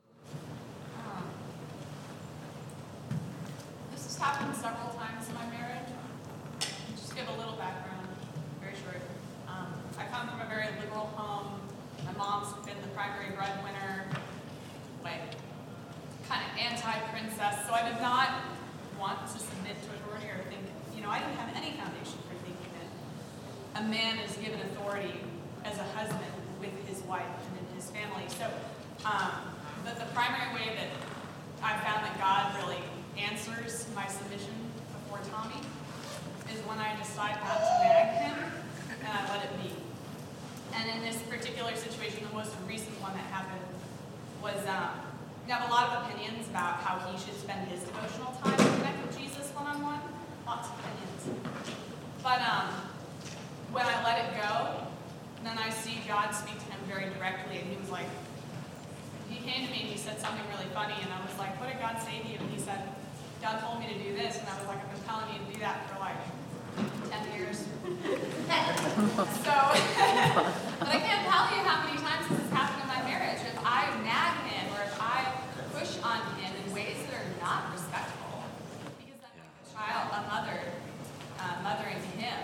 Um, 0.98 1.24
this 3.92 4.04
has 4.04 4.18
happened 4.18 4.56
several 4.56 4.90
times 4.90 5.30
in 5.30 5.36
my 5.36 5.46
marriage. 5.48 5.90
Just 6.96 7.16
give 7.16 7.28
a 7.28 7.38
little 7.38 7.56
background, 7.56 8.08
very 8.60 8.74
short. 8.84 9.02
Um, 9.48 9.74
I 9.98 10.06
come 10.06 10.28
from 10.28 10.42
a 10.42 10.50
very 10.50 10.68
liberal 10.82 11.06
home. 11.16 11.62
My 11.98 12.04
mom's 12.18 12.54
been 12.66 12.80
the 12.82 12.88
primary 12.90 13.32
breadwinner, 13.36 14.08
like 15.04 15.22
kind 16.28 16.42
of 16.42 16.52
anti-princess. 16.58 17.68
So 17.68 17.74
I 17.74 17.88
did 17.90 18.02
not 18.02 18.30
want 19.00 19.20
to 19.28 19.38
submit 19.40 19.76
to 19.84 19.90
authority 20.00 20.28
or 20.32 20.42
think, 20.50 20.64
you 20.96 21.02
know, 21.02 21.10
I 21.10 21.20
didn't 21.20 21.36
have 21.36 21.54
any 21.56 21.72
foundation 21.78 22.20
for 22.26 22.36
thinking 22.42 22.72
that 22.80 23.82
a 23.82 23.88
man 23.88 24.18
is 24.20 24.36
given 24.38 24.60
authority 24.62 25.20
as 25.64 25.78
a 25.78 25.84
husband 25.98 26.34
with 26.60 26.74
his 26.88 27.04
wife 27.04 27.22
and 27.24 27.68
in 27.68 27.76
his 27.76 27.92
family. 27.92 28.26
So, 28.40 28.48
um, 29.06 29.54
but 29.84 30.00
the 30.00 30.06
primary 30.14 30.56
way 30.56 30.74
that 30.76 30.90
I 31.62 31.78
found 31.84 32.06
that 32.06 32.18
God 32.18 32.56
really 32.64 32.82
answers 33.18 33.88
my 33.96 34.08
submission 34.08 34.54
before 34.94 35.20
Tommy 35.32 35.62
is 36.54 36.60
when 36.66 36.80
I 36.80 36.96
decide 36.98 37.36
not 37.44 37.60
to 37.60 37.74
nag 37.84 38.08
him 38.24 38.38
and 39.04 39.10
I 39.12 39.30
let 39.30 39.46
it 39.46 39.52
be. 39.62 39.75
And 40.76 40.90
in 40.90 41.02
this 41.02 41.18
particular 41.24 41.76
situation, 41.76 42.28
the 42.28 42.36
most 42.36 42.52
recent 42.68 43.00
one 43.02 43.14
that 43.14 43.26
happened 43.32 43.64
was 44.44 44.60
um, 44.68 44.92
you 45.48 45.54
have 45.54 45.70
a 45.70 45.72
lot 45.72 45.90
of 45.90 46.06
opinions 46.06 46.48
about 46.50 46.84
how 46.84 47.00
he 47.08 47.18
should 47.18 47.38
spend 47.40 47.68
his 47.68 47.82
devotional 47.84 48.34
time 48.44 48.58
to 48.58 48.70
connect 48.78 49.00
with 49.06 49.18
Jesus 49.18 49.50
one 49.56 49.68
on 49.68 49.82
one. 49.82 50.02
Lots 50.46 50.70
of 50.70 50.76
opinions. 50.78 51.22
But 52.22 52.42
um, 52.42 52.70
when 53.72 53.86
I 53.86 53.96
let 54.04 54.18
it 54.26 54.30
go, 54.38 54.86
then 55.46 55.58
I 55.58 55.70
see 55.70 56.02
God 56.08 56.34
speak 56.34 56.58
to 56.58 56.68
him 56.74 56.82
very 56.90 57.10
directly, 57.14 57.62
and 57.62 57.70
he 57.70 57.78
was 57.78 57.90
like, 57.90 58.10
he 59.30 59.42
came 59.42 59.66
to 59.66 59.72
me 59.72 59.86
and 59.86 59.90
he 59.90 59.98
said 59.98 60.20
something 60.20 60.46
really 60.54 60.70
funny, 60.74 60.98
and 61.02 61.10
I 61.14 61.22
was 61.22 61.38
like, 61.38 61.58
what 61.62 61.70
did 61.70 61.80
God 61.80 62.02
say 62.02 62.22
to 62.22 62.28
you? 62.28 62.38
And 62.38 62.50
he 62.50 62.60
said, 62.60 62.82
God 63.42 63.62
told 63.62 63.80
me 63.80 63.88
to 63.90 63.98
do 64.02 64.14
this, 64.18 64.38
and 64.38 64.50
I 64.50 64.58
was 64.58 64.68
like, 64.68 64.82
I've 64.82 64.90
been 64.90 65.06
telling 65.06 65.30
you 65.34 65.40
to 65.46 65.50
do 65.54 65.60
that 65.62 65.86
for 65.90 66.02
like 66.02 66.18
10 66.76 67.34
years. 67.34 67.58
so, 69.44 69.56
but 70.80 70.90
I 70.92 71.00
can't 71.00 71.24
tell 71.28 71.46
you 71.52 71.62
how 71.64 71.86
many 71.86 71.98
times 72.00 72.28
this 72.30 72.40
has 72.40 72.52
happened 72.52 72.84
in 72.84 72.90
my 72.90 73.02
marriage. 73.08 73.40
If 73.44 73.58
I 73.64 73.90
nag 74.04 74.34
him 74.50 74.66
or 74.76 74.82
if 74.84 74.96
I 75.00 75.26
push 75.74 75.98
on 76.04 76.20
him 76.40 76.52
in 76.52 76.66
ways 76.74 76.98
that 77.08 77.16
are 77.20 77.30
not 77.40 77.72
respectful, 77.74 78.44
because 79.00 79.20
I'm 79.24 79.36
like 79.40 79.56
a 79.64 79.68
child, 79.72 80.06
a 80.14 80.22
mother, 80.28 80.60
uh, 81.40 81.56
mothering 81.64 82.02
him, 82.20 82.40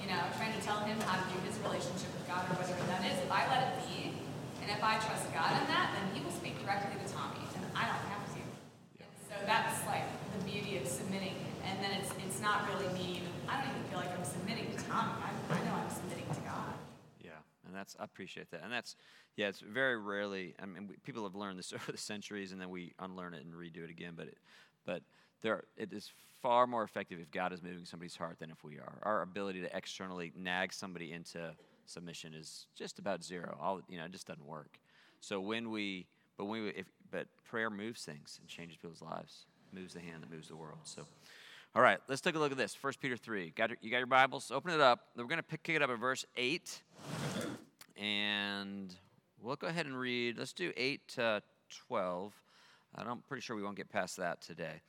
you 0.00 0.08
know, 0.08 0.20
trying 0.36 0.54
to 0.54 0.62
tell 0.62 0.80
him 0.84 1.00
how 1.08 1.18
to 1.18 1.26
do 1.32 1.38
his 1.46 1.58
relationship 1.64 2.10
with 2.14 2.26
God 2.28 2.44
or 2.50 2.60
whatever 2.60 2.84
that 2.92 3.02
is. 3.04 3.18
If 3.22 3.32
I 3.32 3.48
let 3.48 3.60
it 3.70 3.86
be, 3.88 4.16
and 4.66 4.74
if 4.74 4.82
I 4.82 4.98
trust 4.98 5.30
God 5.30 5.54
in 5.62 5.66
that, 5.70 5.94
then 5.94 6.10
He 6.10 6.18
will 6.26 6.34
speak 6.34 6.58
directly 6.58 6.90
to 6.98 7.06
Tommy, 7.14 7.38
and 7.54 7.62
I 7.70 7.86
don't 7.86 8.06
have 8.10 8.26
to. 8.34 8.42
And 8.98 9.14
so 9.30 9.34
that's 9.46 9.86
like 9.86 10.02
the 10.34 10.42
beauty 10.42 10.76
of 10.76 10.88
submitting, 10.90 11.38
and 11.62 11.78
then 11.78 11.92
it's 12.02 12.10
it's 12.18 12.40
not 12.42 12.66
really 12.66 12.90
me. 12.92 13.25
I 13.48 13.60
don't 13.60 13.70
even 13.70 13.82
feel 13.88 13.98
like 13.98 14.16
I'm 14.16 14.24
submitting 14.24 14.66
to 14.76 14.84
Tommy. 14.84 15.12
I, 15.22 15.54
I 15.54 15.64
know 15.64 15.74
I'm 15.74 15.90
submitting 15.90 16.26
to 16.34 16.40
God. 16.40 16.74
Yeah, 17.22 17.30
and 17.66 17.74
that's 17.74 17.96
I 17.98 18.04
appreciate 18.04 18.50
that, 18.50 18.62
and 18.64 18.72
that's 18.72 18.96
yeah, 19.36 19.48
it's 19.48 19.60
very 19.60 19.98
rarely. 19.98 20.54
I 20.60 20.66
mean, 20.66 20.88
we, 20.88 20.96
people 21.04 21.22
have 21.24 21.34
learned 21.34 21.58
this 21.58 21.72
over 21.74 21.92
the 21.92 21.98
centuries, 21.98 22.52
and 22.52 22.60
then 22.60 22.70
we 22.70 22.94
unlearn 22.98 23.34
it 23.34 23.44
and 23.44 23.54
redo 23.54 23.84
it 23.84 23.90
again. 23.90 24.14
But 24.16 24.28
it, 24.28 24.38
but 24.84 25.02
there, 25.42 25.64
it 25.76 25.92
is 25.92 26.10
far 26.42 26.66
more 26.66 26.82
effective 26.82 27.20
if 27.20 27.30
God 27.30 27.52
is 27.52 27.62
moving 27.62 27.84
somebody's 27.84 28.16
heart 28.16 28.38
than 28.38 28.50
if 28.50 28.64
we 28.64 28.76
are. 28.78 28.98
Our 29.02 29.22
ability 29.22 29.60
to 29.62 29.76
externally 29.76 30.32
nag 30.36 30.72
somebody 30.72 31.12
into 31.12 31.52
submission 31.86 32.34
is 32.34 32.66
just 32.74 32.98
about 32.98 33.22
zero. 33.22 33.56
All 33.60 33.80
you 33.88 33.98
know, 33.98 34.04
it 34.06 34.12
just 34.12 34.26
doesn't 34.26 34.46
work. 34.46 34.78
So 35.20 35.40
when 35.40 35.70
we, 35.70 36.06
but 36.36 36.46
when 36.46 36.64
we, 36.64 36.68
if, 36.70 36.86
but 37.10 37.26
prayer 37.44 37.70
moves 37.70 38.04
things 38.04 38.38
and 38.40 38.48
changes 38.48 38.76
people's 38.76 39.02
lives, 39.02 39.46
moves 39.72 39.94
the 39.94 40.00
hand 40.00 40.22
that 40.22 40.30
moves 40.30 40.48
the 40.48 40.56
world. 40.56 40.78
So. 40.84 41.02
All 41.76 41.82
right, 41.82 41.98
let's 42.08 42.22
take 42.22 42.34
a 42.34 42.38
look 42.38 42.52
at 42.52 42.56
this. 42.56 42.74
1 42.80 42.94
Peter 43.02 43.18
3. 43.18 43.52
Got 43.54 43.68
your, 43.68 43.76
you 43.82 43.90
got 43.90 43.98
your 43.98 44.06
Bibles? 44.06 44.50
Open 44.50 44.72
it 44.72 44.80
up. 44.80 45.08
We're 45.14 45.24
going 45.24 45.36
to 45.36 45.42
pick 45.42 45.68
it 45.68 45.82
up 45.82 45.90
at 45.90 45.98
verse 45.98 46.24
8. 46.34 46.80
And 47.98 48.94
we'll 49.42 49.56
go 49.56 49.66
ahead 49.66 49.84
and 49.84 49.94
read. 49.94 50.38
Let's 50.38 50.54
do 50.54 50.72
8 50.74 51.06
to 51.16 51.42
12. 51.86 52.32
I'm 52.94 53.18
pretty 53.28 53.42
sure 53.42 53.56
we 53.56 53.62
won't 53.62 53.76
get 53.76 53.90
past 53.90 54.16
that 54.16 54.40
today. 54.40 54.80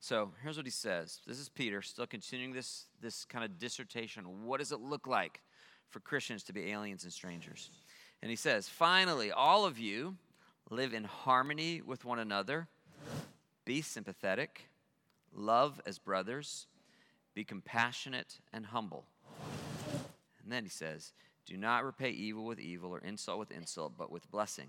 So 0.00 0.30
here's 0.42 0.56
what 0.56 0.64
he 0.64 0.70
says. 0.70 1.20
This 1.26 1.38
is 1.38 1.50
Peter, 1.50 1.82
still 1.82 2.06
continuing 2.06 2.54
this, 2.54 2.86
this 3.02 3.26
kind 3.26 3.44
of 3.44 3.58
dissertation. 3.58 4.46
What 4.46 4.60
does 4.60 4.72
it 4.72 4.80
look 4.80 5.06
like 5.06 5.42
for 5.90 6.00
Christians 6.00 6.42
to 6.44 6.54
be 6.54 6.70
aliens 6.70 7.04
and 7.04 7.12
strangers? 7.12 7.68
And 8.22 8.30
he 8.30 8.36
says, 8.36 8.66
Finally, 8.66 9.30
all 9.30 9.66
of 9.66 9.78
you 9.78 10.16
live 10.70 10.94
in 10.94 11.04
harmony 11.04 11.82
with 11.82 12.06
one 12.06 12.18
another, 12.18 12.66
be 13.66 13.82
sympathetic 13.82 14.69
Love 15.34 15.80
as 15.86 15.98
brothers, 15.98 16.66
be 17.34 17.44
compassionate 17.44 18.40
and 18.52 18.66
humble. 18.66 19.04
And 20.42 20.50
then 20.50 20.64
he 20.64 20.70
says, 20.70 21.12
Do 21.46 21.56
not 21.56 21.84
repay 21.84 22.10
evil 22.10 22.44
with 22.44 22.58
evil 22.58 22.90
or 22.90 22.98
insult 22.98 23.38
with 23.38 23.50
insult, 23.50 23.94
but 23.96 24.10
with 24.10 24.30
blessing, 24.30 24.68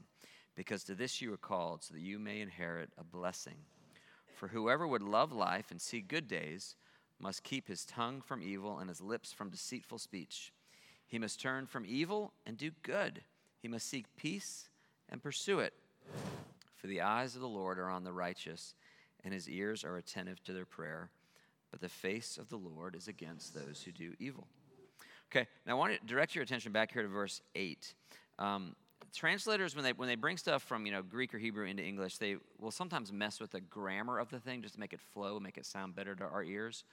because 0.55 0.83
to 0.83 0.95
this 0.95 1.21
you 1.21 1.33
are 1.33 1.37
called, 1.37 1.83
so 1.83 1.93
that 1.93 2.01
you 2.01 2.19
may 2.19 2.41
inherit 2.41 2.89
a 2.97 3.03
blessing. 3.03 3.57
For 4.35 4.47
whoever 4.47 4.87
would 4.87 5.03
love 5.03 5.31
life 5.31 5.71
and 5.71 5.81
see 5.81 6.01
good 6.01 6.27
days 6.27 6.75
must 7.19 7.43
keep 7.43 7.67
his 7.67 7.85
tongue 7.85 8.21
from 8.21 8.41
evil 8.41 8.79
and 8.79 8.89
his 8.89 9.01
lips 9.01 9.31
from 9.31 9.49
deceitful 9.49 9.99
speech. 9.99 10.51
He 11.05 11.19
must 11.19 11.41
turn 11.41 11.67
from 11.67 11.85
evil 11.85 12.33
and 12.45 12.57
do 12.57 12.71
good. 12.83 13.21
He 13.61 13.67
must 13.67 13.87
seek 13.87 14.05
peace 14.15 14.69
and 15.09 15.21
pursue 15.21 15.59
it. 15.59 15.73
For 16.75 16.87
the 16.87 17.01
eyes 17.01 17.35
of 17.35 17.41
the 17.41 17.47
Lord 17.47 17.77
are 17.77 17.89
on 17.89 18.03
the 18.03 18.13
righteous 18.13 18.73
and 19.23 19.33
his 19.33 19.49
ears 19.49 19.83
are 19.83 19.97
attentive 19.97 20.43
to 20.43 20.53
their 20.53 20.65
prayer, 20.65 21.09
but 21.71 21.81
the 21.81 21.89
face 21.89 22.37
of 22.37 22.49
the 22.49 22.57
Lord 22.57 22.95
is 22.95 23.07
against 23.07 23.53
those 23.53 23.81
who 23.83 23.91
do 23.91 24.13
evil. 24.19 24.47
Okay, 25.31 25.47
now 25.65 25.73
I 25.73 25.75
want 25.75 25.93
to 25.93 26.05
direct 26.05 26.35
your 26.35 26.43
attention 26.43 26.71
back 26.71 26.91
here 26.91 27.03
to 27.03 27.07
verse 27.07 27.41
8. 27.55 27.93
Um, 28.37 28.75
translators, 29.13 29.75
when 29.75 29.83
they, 29.83 29.93
when 29.93 30.07
they 30.07 30.15
bring 30.15 30.37
stuff 30.37 30.63
from 30.63 30.85
you 30.85 30.91
know, 30.91 31.01
Greek 31.01 31.33
or 31.33 31.37
Hebrew 31.37 31.65
into 31.65 31.83
English, 31.83 32.17
they 32.17 32.35
will 32.59 32.71
sometimes 32.71 33.11
mess 33.11 33.39
with 33.39 33.51
the 33.51 33.61
grammar 33.61 34.19
of 34.19 34.29
the 34.29 34.39
thing 34.39 34.61
just 34.61 34.73
to 34.75 34.79
make 34.79 34.93
it 34.93 34.99
flow, 34.99 35.39
make 35.39 35.57
it 35.57 35.65
sound 35.65 35.95
better 35.95 36.15
to 36.15 36.23
our 36.23 36.43
ears. 36.43 36.83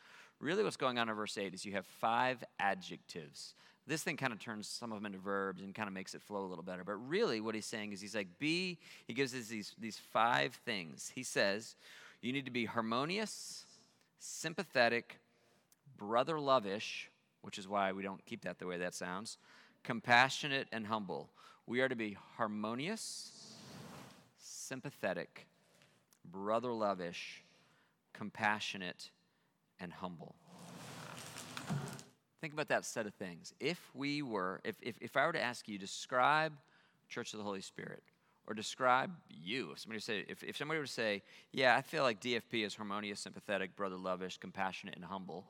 Really, 0.40 0.62
what's 0.62 0.76
going 0.76 0.98
on 0.98 1.08
in 1.08 1.14
verse 1.16 1.36
8 1.36 1.52
is 1.52 1.64
you 1.64 1.72
have 1.72 1.86
five 1.86 2.44
adjectives. 2.60 3.54
This 3.88 4.02
thing 4.02 4.16
kind 4.16 4.32
of 4.32 4.38
turns 4.38 4.68
some 4.68 4.92
of 4.92 4.98
them 4.98 5.06
into 5.06 5.18
verbs 5.18 5.62
and 5.62 5.74
kind 5.74 5.88
of 5.88 5.94
makes 5.94 6.14
it 6.14 6.22
flow 6.22 6.44
a 6.44 6.46
little 6.46 6.62
better. 6.62 6.84
But 6.84 6.96
really, 7.08 7.40
what 7.40 7.54
he's 7.54 7.66
saying 7.66 7.92
is 7.92 8.00
he's 8.00 8.14
like, 8.14 8.38
be, 8.38 8.78
he 9.06 9.14
gives 9.14 9.34
us 9.34 9.46
these, 9.46 9.74
these 9.80 9.98
five 10.12 10.54
things. 10.64 11.10
He 11.14 11.22
says, 11.22 11.74
you 12.20 12.32
need 12.32 12.44
to 12.46 12.50
be 12.50 12.64
harmonious, 12.64 13.64
sympathetic, 14.18 15.18
brother 15.96 16.36
lovish, 16.36 17.06
which 17.42 17.58
is 17.58 17.68
why 17.68 17.92
we 17.92 18.02
don't 18.02 18.24
keep 18.26 18.42
that 18.42 18.58
the 18.58 18.66
way 18.66 18.78
that 18.78 18.94
sounds, 18.94 19.38
compassionate, 19.84 20.66
and 20.72 20.86
humble. 20.86 21.30
We 21.66 21.80
are 21.80 21.88
to 21.88 21.96
be 21.96 22.16
harmonious, 22.36 23.30
sympathetic, 24.38 25.46
brother 26.24 26.70
lovish, 26.70 27.42
compassionate, 28.12 29.10
and 29.78 29.92
humble. 29.92 30.34
Think 32.40 32.52
about 32.52 32.68
that 32.68 32.84
set 32.84 33.06
of 33.06 33.14
things. 33.14 33.52
If 33.60 33.80
we 33.94 34.22
were, 34.22 34.60
if, 34.64 34.76
if, 34.82 34.96
if 35.00 35.16
I 35.16 35.26
were 35.26 35.32
to 35.32 35.42
ask 35.42 35.68
you, 35.68 35.78
describe 35.78 36.52
Church 37.08 37.32
of 37.32 37.38
the 37.38 37.44
Holy 37.44 37.60
Spirit, 37.60 38.02
or 38.48 38.54
describe 38.54 39.10
you. 39.28 39.72
If 39.72 39.80
somebody 39.80 40.00
say, 40.00 40.24
if, 40.26 40.42
if 40.42 40.56
somebody 40.56 40.80
were 40.80 40.86
to 40.86 40.92
say, 40.92 41.22
yeah, 41.52 41.76
I 41.76 41.82
feel 41.82 42.02
like 42.02 42.20
DFP 42.20 42.64
is 42.64 42.74
harmonious, 42.74 43.20
sympathetic, 43.20 43.76
brother 43.76 43.96
lovish, 43.96 44.40
compassionate, 44.40 44.96
and 44.96 45.04
humble, 45.04 45.44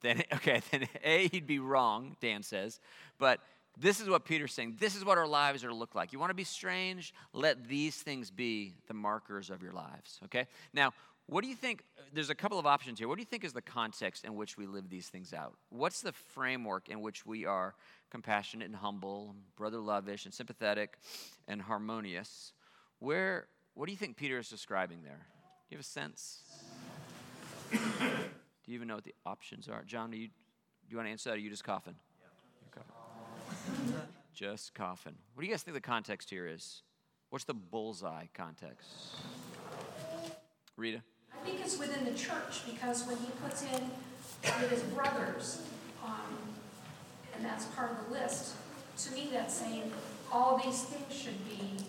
then 0.00 0.22
okay, 0.34 0.62
then 0.70 0.86
A, 1.02 1.28
he'd 1.28 1.46
be 1.46 1.58
wrong, 1.58 2.16
Dan 2.20 2.44
says. 2.44 2.78
But 3.18 3.40
this 3.76 4.00
is 4.00 4.08
what 4.08 4.24
Peter's 4.24 4.52
saying. 4.52 4.76
This 4.78 4.94
is 4.94 5.04
what 5.04 5.18
our 5.18 5.26
lives 5.26 5.64
are 5.64 5.68
to 5.68 5.74
look 5.74 5.94
like. 5.94 6.12
You 6.12 6.18
want 6.18 6.30
to 6.30 6.34
be 6.34 6.44
strange? 6.44 7.12
Let 7.32 7.66
these 7.66 7.96
things 7.96 8.30
be 8.30 8.74
the 8.86 8.94
markers 8.94 9.50
of 9.50 9.62
your 9.62 9.72
lives. 9.72 10.20
Okay? 10.26 10.46
Now, 10.72 10.92
what 11.32 11.42
do 11.42 11.48
you 11.48 11.56
think? 11.56 11.82
There's 12.12 12.30
a 12.30 12.34
couple 12.34 12.58
of 12.58 12.66
options 12.66 12.98
here. 12.98 13.08
What 13.08 13.16
do 13.16 13.22
you 13.22 13.26
think 13.26 13.42
is 13.42 13.54
the 13.54 13.62
context 13.62 14.24
in 14.24 14.34
which 14.36 14.58
we 14.58 14.66
live 14.66 14.90
these 14.90 15.08
things 15.08 15.32
out? 15.32 15.54
What's 15.70 16.02
the 16.02 16.12
framework 16.12 16.90
in 16.90 17.00
which 17.00 17.24
we 17.24 17.46
are 17.46 17.74
compassionate 18.10 18.66
and 18.66 18.76
humble, 18.76 19.34
brother 19.56 19.78
lovish 19.78 20.26
and 20.26 20.34
sympathetic 20.34 20.98
and 21.48 21.62
harmonious? 21.62 22.52
Where, 22.98 23.46
what 23.74 23.86
do 23.86 23.92
you 23.92 23.98
think 23.98 24.16
Peter 24.18 24.38
is 24.38 24.50
describing 24.50 25.02
there? 25.02 25.26
Do 25.68 25.74
you 25.74 25.78
have 25.78 25.84
a 25.84 25.88
sense? 25.88 26.42
do 27.70 27.78
you 28.66 28.74
even 28.74 28.88
know 28.88 28.96
what 28.96 29.04
the 29.04 29.14
options 29.24 29.68
are? 29.68 29.82
John, 29.84 30.10
do 30.10 30.18
you, 30.18 30.26
do 30.26 30.32
you 30.90 30.96
want 30.98 31.06
to 31.06 31.12
answer 31.12 31.30
that 31.30 31.36
or 31.36 31.38
are 31.38 31.40
you 31.40 31.48
just 31.48 31.64
coughing? 31.64 31.94
Yeah. 32.20 32.82
coughing. 32.82 33.94
just 34.34 34.74
coughing. 34.74 35.14
What 35.32 35.40
do 35.40 35.46
you 35.46 35.52
guys 35.52 35.62
think 35.62 35.74
the 35.74 35.80
context 35.80 36.28
here 36.28 36.46
is? 36.46 36.82
What's 37.30 37.46
the 37.46 37.54
bullseye 37.54 38.26
context? 38.34 38.90
Rita? 40.76 41.02
I 41.42 41.44
think 41.44 41.60
it's 41.60 41.76
within 41.76 42.04
the 42.04 42.12
church 42.12 42.62
because 42.70 43.04
when 43.04 43.16
he 43.16 43.26
puts 43.44 43.62
in 43.62 43.90
with 44.60 44.70
his 44.70 44.82
brothers, 44.82 45.62
um, 46.04 46.38
and 47.34 47.44
that's 47.44 47.64
part 47.66 47.90
of 47.90 48.06
the 48.06 48.12
list, 48.12 48.54
to 48.98 49.12
me 49.12 49.28
that's 49.32 49.54
saying 49.54 49.90
all 50.30 50.60
these 50.64 50.84
things 50.84 51.12
should 51.12 51.44
be 51.48 51.84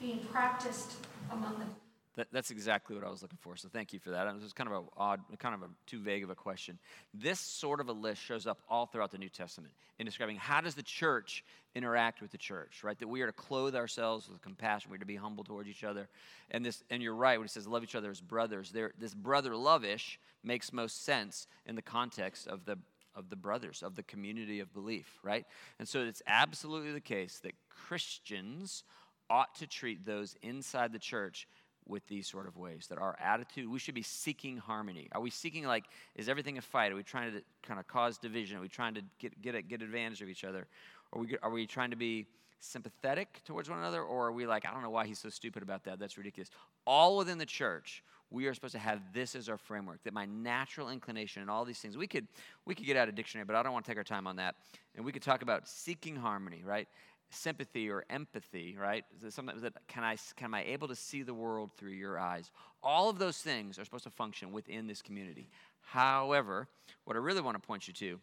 being 0.00 0.18
practiced 0.32 0.94
among 1.30 1.60
the 1.60 1.81
that, 2.16 2.28
that's 2.30 2.50
exactly 2.50 2.94
what 2.94 3.04
I 3.04 3.10
was 3.10 3.22
looking 3.22 3.38
for. 3.40 3.56
So 3.56 3.68
thank 3.68 3.92
you 3.92 3.98
for 3.98 4.10
that. 4.10 4.26
It 4.26 4.42
was 4.42 4.52
kind 4.52 4.70
of 4.70 4.82
an 4.82 4.88
odd, 4.96 5.20
kind 5.38 5.54
of 5.54 5.62
a 5.62 5.68
too 5.86 5.98
vague 5.98 6.22
of 6.22 6.30
a 6.30 6.34
question. 6.34 6.78
This 7.14 7.40
sort 7.40 7.80
of 7.80 7.88
a 7.88 7.92
list 7.92 8.22
shows 8.22 8.46
up 8.46 8.60
all 8.68 8.86
throughout 8.86 9.10
the 9.10 9.18
New 9.18 9.30
Testament 9.30 9.72
in 9.98 10.04
describing 10.04 10.36
how 10.36 10.60
does 10.60 10.74
the 10.74 10.82
church 10.82 11.42
interact 11.74 12.20
with 12.20 12.30
the 12.30 12.38
church, 12.38 12.84
right? 12.84 12.98
That 12.98 13.08
we 13.08 13.22
are 13.22 13.26
to 13.26 13.32
clothe 13.32 13.74
ourselves 13.74 14.28
with 14.28 14.42
compassion. 14.42 14.90
We're 14.90 14.98
to 14.98 15.06
be 15.06 15.16
humble 15.16 15.42
towards 15.42 15.68
each 15.68 15.84
other. 15.84 16.08
And 16.50 16.64
this, 16.64 16.84
and 16.90 17.02
you're 17.02 17.14
right 17.14 17.38
when 17.38 17.46
it 17.46 17.50
says 17.50 17.66
love 17.66 17.82
each 17.82 17.94
other 17.94 18.10
as 18.10 18.20
brothers. 18.20 18.70
There, 18.70 18.92
this 18.98 19.14
brother 19.14 19.52
lovish 19.52 20.18
makes 20.44 20.72
most 20.72 21.04
sense 21.04 21.46
in 21.64 21.76
the 21.76 21.82
context 21.82 22.46
of 22.46 22.64
the 22.64 22.78
of 23.14 23.28
the 23.28 23.36
brothers 23.36 23.82
of 23.82 23.94
the 23.94 24.02
community 24.02 24.60
of 24.60 24.72
belief, 24.72 25.18
right? 25.22 25.44
And 25.78 25.86
so 25.86 26.00
it's 26.00 26.22
absolutely 26.26 26.92
the 26.92 27.00
case 27.00 27.40
that 27.42 27.52
Christians 27.68 28.84
ought 29.28 29.54
to 29.56 29.66
treat 29.66 30.04
those 30.04 30.36
inside 30.42 30.92
the 30.92 30.98
church 30.98 31.46
with 31.86 32.06
these 32.06 32.26
sort 32.26 32.46
of 32.46 32.56
ways 32.56 32.86
that 32.88 32.98
our 32.98 33.16
attitude 33.20 33.68
we 33.68 33.78
should 33.78 33.94
be 33.94 34.02
seeking 34.02 34.56
harmony. 34.56 35.08
Are 35.12 35.20
we 35.20 35.30
seeking 35.30 35.64
like 35.64 35.84
is 36.14 36.28
everything 36.28 36.58
a 36.58 36.62
fight? 36.62 36.92
Are 36.92 36.96
we 36.96 37.02
trying 37.02 37.32
to 37.32 37.42
kind 37.62 37.80
of 37.80 37.86
cause 37.86 38.18
division? 38.18 38.58
Are 38.58 38.60
we 38.60 38.68
trying 38.68 38.94
to 38.94 39.02
get 39.18 39.40
get, 39.42 39.68
get 39.68 39.82
advantage 39.82 40.22
of 40.22 40.28
each 40.28 40.44
other? 40.44 40.66
Are 41.12 41.20
we, 41.20 41.36
are 41.42 41.50
we 41.50 41.66
trying 41.66 41.90
to 41.90 41.96
be 41.96 42.26
sympathetic 42.60 43.42
towards 43.44 43.68
one 43.68 43.80
another 43.80 44.02
or 44.02 44.28
are 44.28 44.32
we 44.32 44.46
like 44.46 44.64
i 44.64 44.70
don't 44.70 44.82
know 44.82 44.90
why 44.90 45.04
he's 45.04 45.18
so 45.18 45.28
stupid 45.28 45.62
about 45.62 45.84
that. 45.84 45.98
That's 45.98 46.16
ridiculous. 46.16 46.50
All 46.86 47.16
within 47.16 47.38
the 47.38 47.46
church 47.46 48.04
we 48.30 48.46
are 48.46 48.54
supposed 48.54 48.72
to 48.72 48.78
have 48.78 49.00
this 49.12 49.34
as 49.34 49.48
our 49.48 49.58
framework 49.58 50.02
that 50.04 50.14
my 50.14 50.24
natural 50.24 50.88
inclination 50.88 51.42
and 51.42 51.50
all 51.50 51.64
these 51.64 51.80
things 51.80 51.96
we 51.96 52.06
could 52.06 52.26
we 52.64 52.74
could 52.74 52.86
get 52.86 52.96
out 52.96 53.08
of 53.08 53.14
dictionary 53.14 53.44
but 53.44 53.56
i 53.56 53.62
don't 53.62 53.72
want 53.72 53.84
to 53.84 53.90
take 53.90 53.98
our 53.98 54.04
time 54.04 54.26
on 54.26 54.36
that. 54.36 54.54
And 54.94 55.04
we 55.04 55.12
could 55.12 55.22
talk 55.22 55.42
about 55.42 55.68
seeking 55.68 56.14
harmony 56.14 56.62
right 56.64 56.86
sympathy 57.32 57.90
or 57.90 58.04
empathy, 58.10 58.76
right? 58.78 59.04
Something 59.28 59.60
that 59.60 59.74
can 59.88 60.04
I 60.04 60.16
can 60.36 60.54
I 60.54 60.64
able 60.64 60.88
to 60.88 60.96
see 60.96 61.22
the 61.22 61.34
world 61.34 61.70
through 61.76 61.92
your 61.92 62.18
eyes? 62.18 62.50
All 62.82 63.08
of 63.08 63.18
those 63.18 63.38
things 63.38 63.78
are 63.78 63.84
supposed 63.84 64.04
to 64.04 64.10
function 64.10 64.52
within 64.52 64.86
this 64.86 65.02
community. 65.02 65.48
However, 65.80 66.68
what 67.04 67.16
I 67.16 67.20
really 67.20 67.40
want 67.40 67.60
to 67.60 67.66
point 67.66 67.88
you 67.88 67.94
to 67.94 68.20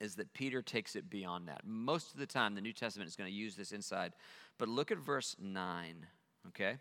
is 0.00 0.16
that 0.16 0.32
Peter 0.34 0.60
takes 0.62 0.96
it 0.96 1.08
beyond 1.08 1.48
that. 1.48 1.62
Most 1.64 2.12
of 2.12 2.18
the 2.18 2.26
time, 2.26 2.54
the 2.54 2.60
New 2.60 2.72
Testament 2.72 3.08
is 3.08 3.16
going 3.16 3.30
to 3.30 3.36
use 3.36 3.54
this 3.54 3.72
inside. 3.72 4.12
But 4.58 4.68
look 4.68 4.90
at 4.90 4.98
verse 4.98 5.36
9, 5.40 6.06
okay? 6.48 6.76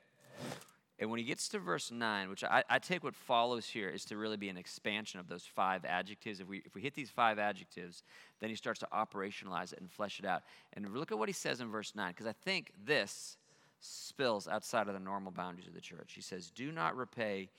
And 1.04 1.12
when 1.12 1.20
he 1.20 1.26
gets 1.26 1.50
to 1.50 1.60
verse 1.60 1.92
9, 1.92 2.30
which 2.30 2.46
I, 2.46 2.64
I 2.70 2.80
take 2.80 3.04
what 3.04 3.14
follows 3.14 3.66
here 3.66 3.90
is 3.90 4.06
to 4.06 4.16
really 4.16 4.38
be 4.38 4.48
an 4.48 4.56
expansion 4.56 5.20
of 5.20 5.28
those 5.28 5.44
five 5.44 5.84
adjectives. 5.84 6.40
If 6.40 6.48
we, 6.48 6.60
if 6.60 6.76
we 6.76 6.82
hit 6.82 6.94
these 6.94 7.10
five 7.10 7.40
adjectives, 7.40 8.04
then 8.40 8.50
he 8.50 8.56
starts 8.56 8.80
to 8.80 8.88
operationalize 8.94 9.74
it 9.74 9.82
and 9.82 9.92
flesh 9.92 10.20
it 10.20 10.26
out. 10.26 10.44
And 10.72 10.96
look 10.96 11.12
at 11.12 11.20
what 11.20 11.28
he 11.28 11.34
says 11.34 11.60
in 11.60 11.70
verse 11.70 11.92
9, 11.94 12.12
because 12.12 12.26
I 12.26 12.32
think 12.32 12.72
this 12.86 13.36
spills 13.82 14.48
outside 14.48 14.88
of 14.88 14.94
the 14.94 15.00
normal 15.02 15.34
boundaries 15.34 15.68
of 15.68 15.74
the 15.74 15.82
church. 15.82 16.14
He 16.16 16.22
says, 16.22 16.50
Do 16.52 16.72
not 16.72 16.96
repay 16.96 17.50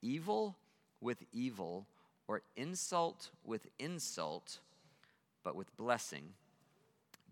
evil 0.00 0.56
with 1.02 1.22
evil 1.30 1.86
or 2.26 2.40
insult 2.56 3.28
with 3.44 3.66
insult, 3.78 4.60
but 5.42 5.54
with 5.54 5.76
blessing, 5.76 6.30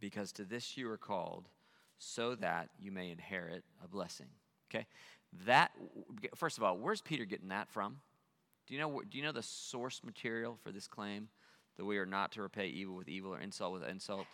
because 0.01 0.33
to 0.33 0.45
this 0.45 0.77
you 0.77 0.91
are 0.91 0.99
called, 0.99 1.49
so 1.97 2.35
that 2.35 2.69
you 2.79 2.93
may 2.93 3.11
inherit 3.11 3.65
a 3.83 3.89
blessing. 3.89 4.27
Okay? 4.69 4.87
That, 5.47 5.73
first 6.35 6.59
of 6.59 6.65
all, 6.65 6.77
where's 6.77 7.01
Peter 7.01 7.25
getting 7.25 7.49
that 7.49 7.69
from? 7.69 8.01
Do 8.67 8.75
you 8.75 8.81
know, 8.81 9.03
do 9.09 9.19
you 9.19 9.25
know 9.25 9.33
the 9.33 9.43
source 9.43 10.03
material 10.05 10.59
for 10.63 10.71
this 10.71 10.87
claim 10.87 11.29
that 11.77 11.85
we 11.85 11.99
are 11.99 12.07
not 12.07 12.33
to 12.33 12.43
repay 12.43 12.69
evil 12.69 12.95
with 12.95 13.09
evil 13.09 13.35
or 13.35 13.41
insult 13.41 13.73
with 13.73 13.89
insult? 13.89 14.27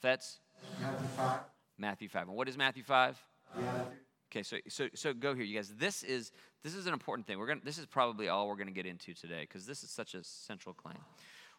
Fetz? 0.00 0.38
Matthew 0.80 1.08
5. 1.16 1.40
Matthew 1.78 2.08
5. 2.08 2.28
And 2.28 2.36
what 2.36 2.48
is 2.48 2.56
Matthew 2.56 2.82
5? 2.82 3.22
Yeah. 3.58 3.82
Okay, 4.30 4.44
so 4.44 4.58
so 4.68 4.88
so 4.94 5.12
go 5.12 5.34
here, 5.34 5.44
you 5.44 5.56
guys. 5.56 5.74
This 5.76 6.04
is 6.04 6.30
this 6.62 6.74
is 6.74 6.86
an 6.86 6.92
important 6.92 7.26
thing. 7.26 7.38
We're 7.38 7.48
gonna 7.48 7.62
this 7.64 7.78
is 7.78 7.86
probably 7.86 8.28
all 8.28 8.46
we're 8.46 8.56
gonna 8.56 8.70
get 8.70 8.86
into 8.86 9.12
today 9.12 9.40
because 9.40 9.66
this 9.66 9.82
is 9.82 9.90
such 9.90 10.14
a 10.14 10.22
central 10.22 10.72
claim. 10.72 10.98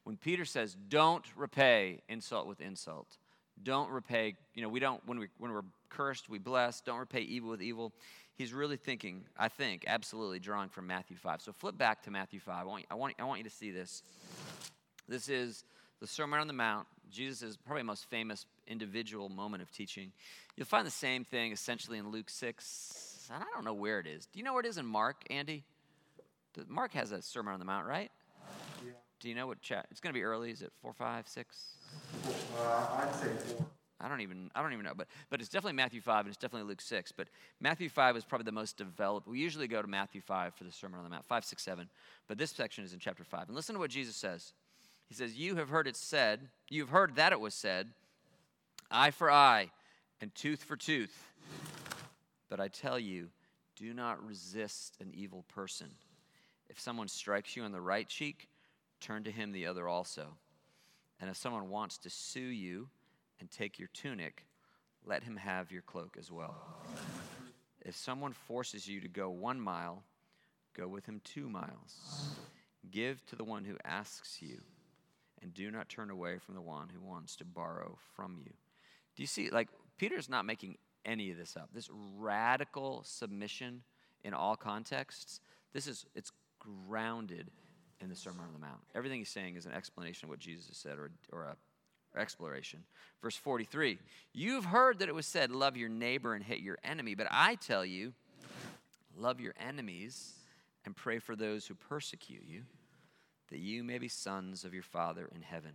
When 0.05 0.15
Peter 0.15 0.45
says, 0.45 0.77
"Don't 0.87 1.25
repay 1.35 2.01
insult 2.07 2.47
with 2.47 2.61
insult," 2.61 3.17
don't 3.61 3.89
repay. 3.91 4.35
You 4.53 4.61
know, 4.61 4.69
we 4.69 4.79
don't 4.79 5.05
when 5.05 5.19
we 5.19 5.27
when 5.37 5.51
we're 5.51 5.65
cursed, 5.89 6.29
we 6.29 6.39
bless. 6.39 6.79
Don't 6.79 6.99
repay 6.99 7.21
evil 7.21 7.49
with 7.49 7.61
evil. 7.61 7.93
He's 8.41 8.53
really 8.53 8.77
thinking, 8.77 9.25
I 9.37 9.49
think, 9.49 9.83
absolutely 9.85 10.39
drawing 10.39 10.69
from 10.69 10.87
Matthew 10.87 11.15
five. 11.15 11.43
So 11.43 11.51
flip 11.51 11.77
back 11.77 12.01
to 12.05 12.11
Matthew 12.11 12.39
five. 12.39 12.63
I 12.63 12.63
want 12.63 12.85
I 12.89 12.95
want 12.95 13.13
I 13.19 13.23
want 13.23 13.37
you 13.37 13.43
to 13.43 13.51
see 13.51 13.69
this. 13.69 14.01
This 15.07 15.29
is 15.29 15.63
the 15.99 16.07
Sermon 16.07 16.39
on 16.39 16.47
the 16.47 16.53
Mount. 16.53 16.87
Jesus 17.11 17.43
is 17.43 17.55
probably 17.55 17.81
the 17.81 17.85
most 17.85 18.09
famous 18.09 18.47
individual 18.65 19.29
moment 19.29 19.61
of 19.61 19.69
teaching. 19.69 20.11
You'll 20.55 20.65
find 20.65 20.87
the 20.87 20.89
same 20.89 21.23
thing 21.23 21.51
essentially 21.51 21.99
in 21.99 22.09
Luke 22.09 22.31
6. 22.31 23.29
And 23.31 23.43
I 23.43 23.45
don't 23.53 23.63
know 23.63 23.75
where 23.75 23.99
it 23.99 24.07
is. 24.07 24.25
Do 24.25 24.39
you 24.39 24.43
know 24.43 24.53
where 24.53 24.61
it 24.61 24.67
is 24.67 24.79
in 24.79 24.87
Mark, 24.87 25.17
Andy? 25.29 25.63
Mark 26.67 26.93
has 26.93 27.11
a 27.11 27.21
Sermon 27.21 27.53
on 27.53 27.59
the 27.59 27.65
Mount, 27.65 27.85
right? 27.85 28.09
Yeah. 28.83 28.93
Do 29.19 29.29
you 29.29 29.35
know 29.35 29.45
what 29.45 29.61
chat? 29.61 29.85
It's 29.91 29.99
going 29.99 30.15
to 30.15 30.17
be 30.17 30.23
early. 30.23 30.49
Is 30.49 30.63
it 30.63 30.71
4, 30.81 30.93
5, 30.93 31.27
6? 31.27 31.65
Uh, 32.57 32.87
I'd 33.03 33.13
say 33.13 33.53
four. 33.53 33.67
I 34.01 34.09
don't 34.09 34.21
even 34.21 34.49
I 34.55 34.61
don't 34.61 34.73
even 34.73 34.85
know, 34.85 34.93
but 34.95 35.07
but 35.29 35.39
it's 35.39 35.49
definitely 35.49 35.75
Matthew 35.77 36.01
five 36.01 36.25
and 36.25 36.29
it's 36.29 36.37
definitely 36.37 36.67
Luke 36.67 36.81
six. 36.81 37.11
But 37.11 37.27
Matthew 37.59 37.89
five 37.89 38.17
is 38.17 38.25
probably 38.25 38.45
the 38.45 38.51
most 38.51 38.77
developed. 38.77 39.27
We 39.27 39.39
usually 39.39 39.67
go 39.67 39.81
to 39.81 39.87
Matthew 39.87 40.21
five 40.21 40.55
for 40.55 40.63
the 40.63 40.71
Sermon 40.71 40.97
on 40.97 41.03
the 41.03 41.09
Mount, 41.09 41.25
five, 41.25 41.45
six, 41.45 41.63
seven. 41.63 41.89
But 42.27 42.37
this 42.37 42.51
section 42.51 42.83
is 42.83 42.93
in 42.93 42.99
chapter 42.99 43.23
five. 43.23 43.47
And 43.47 43.55
listen 43.55 43.75
to 43.75 43.79
what 43.79 43.91
Jesus 43.91 44.15
says. 44.15 44.53
He 45.11 45.15
says, 45.15 45.35
You 45.35 45.57
have 45.57 45.67
heard 45.67 45.87
it 45.87 45.97
said, 45.97 46.39
you've 46.69 46.87
heard 46.87 47.15
that 47.15 47.33
it 47.33 47.39
was 47.41 47.53
said, 47.53 47.89
eye 48.89 49.11
for 49.11 49.29
eye 49.29 49.69
and 50.21 50.33
tooth 50.33 50.63
for 50.63 50.77
tooth. 50.77 51.33
But 52.49 52.61
I 52.61 52.69
tell 52.69 52.97
you, 52.97 53.27
do 53.75 53.93
not 53.93 54.25
resist 54.25 54.95
an 55.01 55.11
evil 55.13 55.43
person. 55.53 55.87
If 56.69 56.79
someone 56.79 57.09
strikes 57.09 57.57
you 57.57 57.63
on 57.63 57.73
the 57.73 57.81
right 57.81 58.07
cheek, 58.07 58.47
turn 59.01 59.25
to 59.25 59.31
him 59.31 59.51
the 59.51 59.65
other 59.65 59.85
also. 59.85 60.27
And 61.19 61.29
if 61.29 61.35
someone 61.35 61.69
wants 61.69 61.97
to 61.99 62.09
sue 62.09 62.39
you 62.39 62.87
and 63.41 63.51
take 63.51 63.77
your 63.77 63.89
tunic, 63.93 64.45
let 65.05 65.23
him 65.23 65.35
have 65.35 65.71
your 65.71 65.81
cloak 65.81 66.15
as 66.17 66.31
well. 66.31 66.55
If 67.83 67.97
someone 67.97 68.31
forces 68.31 68.87
you 68.87 69.01
to 69.01 69.07
go 69.09 69.29
one 69.29 69.59
mile, 69.59 70.03
go 70.77 70.87
with 70.87 71.05
him 71.05 71.19
two 71.23 71.49
miles. 71.49 72.37
Give 72.89 73.25
to 73.25 73.35
the 73.35 73.43
one 73.43 73.65
who 73.65 73.75
asks 73.83 74.41
you, 74.41 74.59
and 75.41 75.53
do 75.53 75.69
not 75.71 75.89
turn 75.89 76.09
away 76.09 76.37
from 76.37 76.55
the 76.55 76.61
one 76.61 76.87
who 76.89 77.01
wants 77.01 77.35
to 77.37 77.45
borrow 77.45 77.97
from 78.15 78.37
you. 78.37 78.51
Do 79.15 79.23
you 79.23 79.27
see, 79.27 79.49
like, 79.49 79.67
Peter's 79.97 80.29
not 80.29 80.45
making 80.45 80.77
any 81.03 81.31
of 81.31 81.37
this 81.37 81.57
up. 81.57 81.69
This 81.73 81.89
radical 82.17 83.01
submission 83.03 83.81
in 84.23 84.33
all 84.33 84.55
contexts, 84.55 85.39
this 85.73 85.87
is, 85.87 86.05
it's 86.13 86.31
grounded 86.59 87.49
in 87.99 88.09
the 88.09 88.15
Sermon 88.15 88.41
on 88.45 88.53
the 88.53 88.59
Mount. 88.59 88.81
Everything 88.93 89.19
he's 89.19 89.29
saying 89.29 89.55
is 89.55 89.65
an 89.65 89.73
explanation 89.73 90.25
of 90.25 90.29
what 90.29 90.39
Jesus 90.39 90.77
said 90.77 90.97
or, 90.97 91.11
or 91.31 91.43
a 91.43 91.55
exploration. 92.15 92.83
Verse 93.21 93.35
43 93.35 93.99
You've 94.33 94.65
heard 94.65 94.99
that 94.99 95.09
it 95.09 95.15
was 95.15 95.25
said, 95.25 95.51
Love 95.51 95.77
your 95.77 95.89
neighbor 95.89 96.33
and 96.33 96.43
hate 96.43 96.61
your 96.61 96.77
enemy, 96.83 97.15
but 97.15 97.27
I 97.29 97.55
tell 97.55 97.85
you, 97.85 98.13
love 99.15 99.39
your 99.39 99.53
enemies 99.59 100.33
and 100.85 100.95
pray 100.95 101.19
for 101.19 101.35
those 101.35 101.67
who 101.67 101.75
persecute 101.75 102.43
you, 102.45 102.63
that 103.49 103.59
you 103.59 103.83
may 103.83 103.97
be 103.97 104.07
sons 104.07 104.63
of 104.63 104.73
your 104.73 104.83
Father 104.83 105.29
in 105.33 105.41
heaven. 105.41 105.73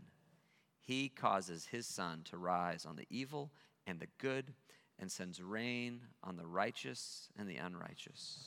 He 0.80 1.08
causes 1.08 1.66
his 1.66 1.86
sun 1.86 2.22
to 2.30 2.36
rise 2.36 2.86
on 2.86 2.96
the 2.96 3.06
evil 3.10 3.50
and 3.86 3.98
the 3.98 4.08
good 4.18 4.52
and 4.98 5.10
sends 5.10 5.42
rain 5.42 6.00
on 6.22 6.36
the 6.36 6.46
righteous 6.46 7.28
and 7.38 7.48
the 7.48 7.56
unrighteous. 7.56 8.38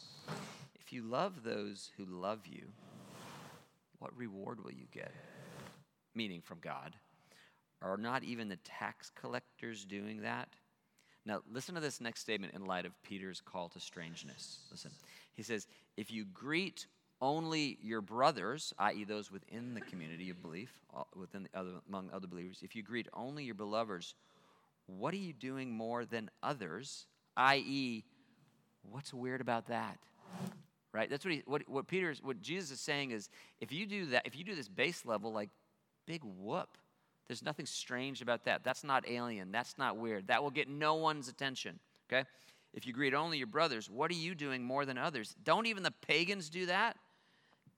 If 0.80 0.94
you 0.94 1.04
love 1.04 1.44
those 1.44 1.92
who 1.98 2.06
love 2.06 2.48
you, 2.48 2.70
what 4.00 4.18
reward 4.18 4.64
will 4.64 4.72
you 4.72 4.86
get? 4.92 5.14
Meaning 6.16 6.42
from 6.42 6.60
God. 6.60 6.96
Are 7.82 7.98
not 7.98 8.24
even 8.24 8.50
the 8.50 8.58
tax 8.58 9.12
collectors 9.16 9.86
doing 9.86 10.22
that? 10.22 10.50
Now, 11.26 11.42
listen 11.52 11.76
to 11.76 11.82
this 11.82 12.02
next 12.02 12.22
statement 12.22 12.54
in 12.54 12.66
light 12.66 12.86
of 12.86 12.92
Peter's 13.04 13.42
call 13.42 13.70
to 13.70 13.80
strangeness. 13.80 14.60
Listen. 14.72 14.92
He 15.36 15.44
says, 15.44 15.68
If 15.96 16.12
you 16.12 16.26
greet 16.26 16.88
only 17.22 17.78
your 17.82 18.02
brothers, 18.02 18.74
i.e., 18.80 19.04
those 19.04 19.32
within 19.32 19.74
the 19.74 19.82
community 19.82 20.30
of 20.30 20.42
belief, 20.42 20.72
uh, 20.96 21.04
within 21.16 21.44
the 21.44 21.60
other, 21.60 21.72
among 21.88 22.10
other 22.12 22.28
believers, 22.28 22.60
if 22.64 22.76
you 22.76 22.84
greet 22.84 23.08
only 23.14 23.44
your 23.44 23.56
beloveds, 23.56 24.16
what 24.88 25.14
are 25.14 25.18
you 25.18 25.34
doing 25.34 25.72
more 25.72 26.06
than 26.06 26.30
others? 26.42 27.06
I.e., 27.38 28.04
what's 28.90 29.14
weird 29.14 29.42
about 29.42 29.68
that? 29.68 29.98
Right? 30.94 31.10
That's 31.10 31.24
what 31.24 31.34
he, 31.34 31.44
what, 31.46 31.68
what 31.70 31.88
Peter's, 31.88 32.24
what 32.24 32.42
Jesus 32.42 32.72
is 32.72 32.80
saying 32.80 33.12
is, 33.12 33.30
if 33.62 33.72
you 33.72 33.86
do 33.86 34.08
that, 34.08 34.26
if 34.26 34.36
you 34.36 34.44
do 34.44 34.56
this 34.56 34.68
base 34.68 35.06
level, 35.06 35.32
like, 35.32 35.50
big 36.08 36.22
whoop. 36.24 36.78
There's 37.30 37.44
nothing 37.44 37.68
strange 37.68 38.24
about 38.24 38.46
that. 38.46 38.64
That's 38.64 38.84
not 38.84 39.08
alien. 39.08 39.52
That's 39.52 39.78
not 39.78 39.98
weird. 39.98 40.28
That 40.28 40.42
will 40.42 40.50
get 40.50 40.68
no 40.68 40.96
one's 40.96 41.28
attention. 41.30 41.80
Okay? 42.12 42.28
If 42.74 42.88
you 42.88 42.92
greet 42.92 43.14
only 43.14 43.38
your 43.38 43.46
brothers, 43.46 43.88
what 43.88 44.10
are 44.10 44.16
you 44.16 44.34
doing 44.34 44.64
more 44.64 44.84
than 44.84 44.98
others? 44.98 45.36
Don't 45.44 45.68
even 45.68 45.84
the 45.84 45.92
pagans 45.92 46.50
do 46.50 46.66
that? 46.66 46.98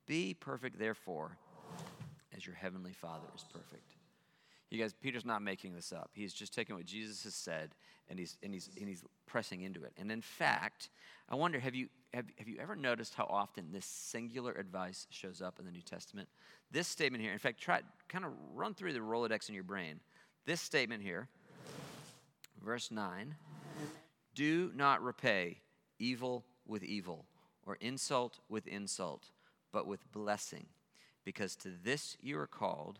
Be 0.07 0.33
perfect, 0.33 0.79
therefore, 0.79 1.37
as 2.35 2.45
your 2.45 2.55
heavenly 2.55 2.93
Father 2.93 3.27
is 3.35 3.43
perfect. 3.51 3.95
You 4.71 4.79
guys, 4.79 4.93
Peter's 4.93 5.25
not 5.25 5.41
making 5.41 5.73
this 5.73 5.91
up. 5.91 6.11
He's 6.13 6.33
just 6.33 6.53
taking 6.53 6.75
what 6.75 6.85
Jesus 6.85 7.25
has 7.25 7.35
said 7.35 7.75
and 8.09 8.17
he's, 8.17 8.37
and 8.41 8.53
he's, 8.53 8.69
and 8.79 8.87
he's 8.87 9.03
pressing 9.27 9.61
into 9.61 9.83
it. 9.83 9.91
And 9.97 10.11
in 10.11 10.21
fact, 10.21 10.89
I 11.29 11.35
wonder 11.35 11.59
have 11.59 11.75
you, 11.75 11.89
have, 12.13 12.25
have 12.37 12.47
you 12.47 12.57
ever 12.59 12.75
noticed 12.75 13.13
how 13.13 13.25
often 13.29 13.71
this 13.73 13.85
singular 13.85 14.53
advice 14.53 15.07
shows 15.09 15.41
up 15.41 15.59
in 15.59 15.65
the 15.65 15.71
New 15.71 15.81
Testament? 15.81 16.29
This 16.71 16.87
statement 16.87 17.21
here, 17.21 17.33
in 17.33 17.37
fact, 17.39 17.59
try 17.59 17.81
kind 18.07 18.23
of 18.23 18.31
run 18.53 18.73
through 18.73 18.93
the 18.93 18.99
Rolodex 18.99 19.49
in 19.49 19.55
your 19.55 19.65
brain. 19.65 19.99
This 20.45 20.61
statement 20.61 21.03
here, 21.03 21.27
verse 22.63 22.91
9 22.91 23.35
do 24.33 24.71
not 24.73 25.03
repay 25.03 25.57
evil 25.99 26.45
with 26.65 26.83
evil 26.83 27.25
or 27.65 27.77
insult 27.81 28.39
with 28.47 28.65
insult, 28.67 29.31
but 29.73 29.85
with 29.85 30.09
blessing, 30.13 30.67
because 31.25 31.55
to 31.57 31.69
this 31.83 32.15
you 32.21 32.39
are 32.39 32.47
called 32.47 32.99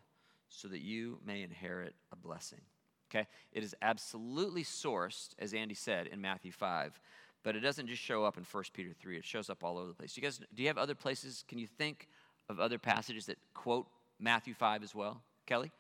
so 0.52 0.68
that 0.68 0.82
you 0.82 1.18
may 1.26 1.42
inherit 1.42 1.96
a 2.12 2.16
blessing. 2.16 2.62
Okay? 3.10 3.28
It 3.54 3.64
is 3.64 3.76
absolutely 3.82 4.64
sourced, 4.64 5.30
as 5.40 5.54
Andy 5.54 5.74
said, 5.74 6.08
in 6.08 6.22
Matthew 6.22 6.52
5, 6.52 7.00
but 7.44 7.56
it 7.56 7.62
doesn't 7.62 7.88
just 7.88 8.02
show 8.02 8.24
up 8.24 8.38
in 8.38 8.44
1 8.44 8.64
Peter 8.74 8.92
3. 9.00 9.18
It 9.18 9.26
shows 9.26 9.50
up 9.50 9.64
all 9.64 9.78
over 9.78 9.88
the 9.88 9.94
place. 9.94 10.14
Do 10.14 10.22
You 10.22 10.28
guys, 10.28 10.40
do 10.54 10.62
you 10.62 10.68
have 10.68 10.78
other 10.78 10.96
places? 10.96 11.44
Can 11.48 11.58
you 11.58 11.68
think 11.68 12.08
of 12.50 12.60
other 12.60 12.78
passages 12.78 13.26
that 13.26 13.38
quote 13.54 13.88
Matthew 14.20 14.54
5 14.54 14.84
as 14.84 14.94
well? 14.94 15.22
Kelly? 15.46 15.72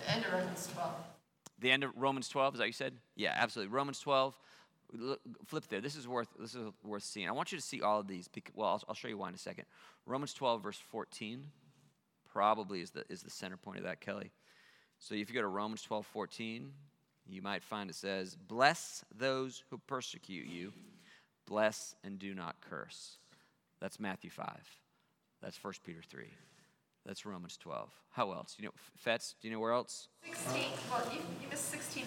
The 0.00 0.12
end 0.12 0.24
of 0.24 0.32
Romans 0.32 0.68
12. 0.74 0.90
The 1.60 1.70
end 1.70 1.84
of 1.84 1.90
Romans 1.96 2.28
12, 2.28 2.54
is 2.54 2.58
that 2.58 2.62
what 2.62 2.66
you 2.66 2.72
said? 2.72 2.94
Yeah, 3.16 3.34
absolutely. 3.36 3.72
Romans 3.72 4.00
12. 4.00 4.38
Flip 5.46 5.64
there. 5.68 5.80
This 5.80 5.96
is 5.96 6.06
worth 6.06 6.28
this 6.38 6.54
is 6.54 6.70
worth 6.84 7.02
seeing. 7.02 7.28
I 7.28 7.32
want 7.32 7.50
you 7.50 7.58
to 7.58 7.64
see 7.64 7.80
all 7.80 8.00
of 8.00 8.06
these. 8.06 8.28
Because, 8.28 8.54
well, 8.54 8.68
I'll, 8.68 8.82
I'll 8.90 8.94
show 8.94 9.08
you 9.08 9.16
why 9.16 9.28
in 9.28 9.34
a 9.34 9.38
second. 9.38 9.64
Romans 10.06 10.34
12, 10.34 10.62
verse 10.62 10.78
14 10.90 11.44
probably 12.34 12.82
is 12.82 12.90
the, 12.90 13.04
is 13.08 13.22
the 13.22 13.30
center 13.30 13.56
point 13.56 13.78
of 13.78 13.84
that, 13.84 14.00
Kelly. 14.00 14.32
So 14.98 15.14
if 15.14 15.30
you 15.30 15.34
go 15.34 15.40
to 15.40 15.48
Romans 15.48 15.82
12, 15.82 16.04
14, 16.04 16.72
you 17.26 17.40
might 17.40 17.62
find 17.62 17.88
it 17.88 17.96
says, 17.96 18.36
Bless 18.36 19.04
those 19.16 19.62
who 19.70 19.78
persecute 19.78 20.46
you, 20.46 20.72
bless 21.46 21.94
and 22.04 22.18
do 22.18 22.34
not 22.34 22.56
curse. 22.60 23.16
That's 23.80 24.00
Matthew 24.00 24.30
5. 24.30 24.48
That's 25.40 25.62
1 25.62 25.74
Peter 25.84 26.00
3. 26.06 26.24
That's 27.06 27.24
Romans 27.24 27.56
12. 27.58 27.90
How 28.10 28.32
else? 28.32 28.56
You 28.58 28.66
know, 28.66 28.72
Fetz, 28.96 29.36
do 29.40 29.48
you 29.48 29.54
know 29.54 29.60
where 29.60 29.72
else? 29.72 30.08
16. 30.26 30.62
Well, 30.90 31.02
you, 31.12 31.20
you 31.40 31.48
missed 31.50 31.70
16 31.70 32.04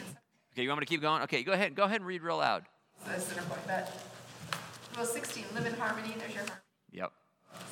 Okay, 0.53 0.63
you 0.63 0.69
want 0.69 0.79
me 0.79 0.85
to 0.87 0.89
keep 0.89 1.01
going? 1.01 1.21
Okay, 1.21 1.43
go 1.43 1.51
ahead. 1.51 1.75
Go 1.75 1.83
ahead 1.83 1.97
and 1.97 2.07
read 2.07 2.23
real 2.23 2.37
loud. 2.37 2.63
So 3.05 3.19
center 3.19 3.43
point. 3.43 3.61
But 3.67 3.93
Well, 4.95 5.05
16, 5.05 5.45
live 5.53 5.67
in 5.67 5.73
harmony, 5.75 6.15
there's 6.17 6.33
your 6.33 6.41
harmony. 6.41 6.61
Yep. 6.93 7.11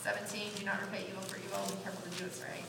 17, 0.06 0.52
do 0.60 0.66
not 0.66 0.80
repay 0.82 1.04
evil 1.10 1.24
for 1.24 1.38
evil, 1.38 1.58
be 1.76 1.82
careful 1.82 2.04
to 2.04 2.16
do 2.16 2.26
what's 2.26 2.40
right. 2.40 2.64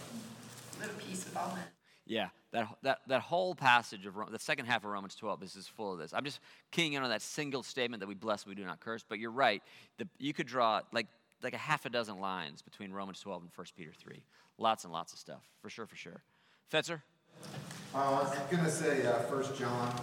Live 0.81 0.89
in 0.89 1.07
peace 1.07 1.23
with 1.27 1.37
all 1.37 1.55
men. 1.55 1.65
Yeah, 2.07 2.29
that, 2.53 2.69
that, 2.83 3.01
that 3.09 3.21
whole 3.21 3.55
passage 3.55 4.07
of 4.07 4.17
Ro- 4.17 4.31
the 4.31 4.39
second 4.39 4.65
half 4.65 4.85
of 4.85 4.91
Romans 4.91 5.15
12 5.17 5.41
this 5.41 5.51
is 5.51 5.67
just 5.67 5.71
full 5.77 5.93
of 5.93 5.99
this. 5.99 6.15
I'm 6.15 6.25
just 6.25 6.41
keying 6.71 6.95
in 6.95 7.03
on 7.03 7.11
that 7.11 7.21
single 7.21 7.63
statement 7.63 8.01
that 8.01 8.07
we 8.07 8.15
bless, 8.15 8.47
we 8.47 8.55
do 8.55 8.65
not 8.65 8.81
curse. 8.81 9.05
But 9.07 9.19
you're 9.19 9.31
right. 9.31 9.63
The, 9.99 10.09
you 10.19 10.33
could 10.33 10.47
draw 10.47 10.81
like, 10.93 11.09
like 11.43 11.53
a 11.53 11.59
half 11.59 11.85
a 11.85 11.91
dozen 11.91 12.21
lines 12.21 12.63
between 12.63 12.91
Romans 12.91 13.21
12 13.21 13.43
and 13.43 13.51
1 13.55 13.67
Peter 13.77 13.93
3. 13.95 14.23
Lots 14.57 14.85
and 14.85 14.93
lots 14.93 15.13
of 15.13 15.19
stuff, 15.19 15.43
for 15.61 15.69
sure, 15.69 15.85
for 15.85 15.97
sure. 15.97 16.23
Fetzer? 16.73 17.03
Uh, 17.95 18.35
I'm 18.51 18.57
gonna 18.57 18.71
say, 18.71 19.05
uh, 19.05 19.19
First 19.25 19.59
John, 19.59 19.95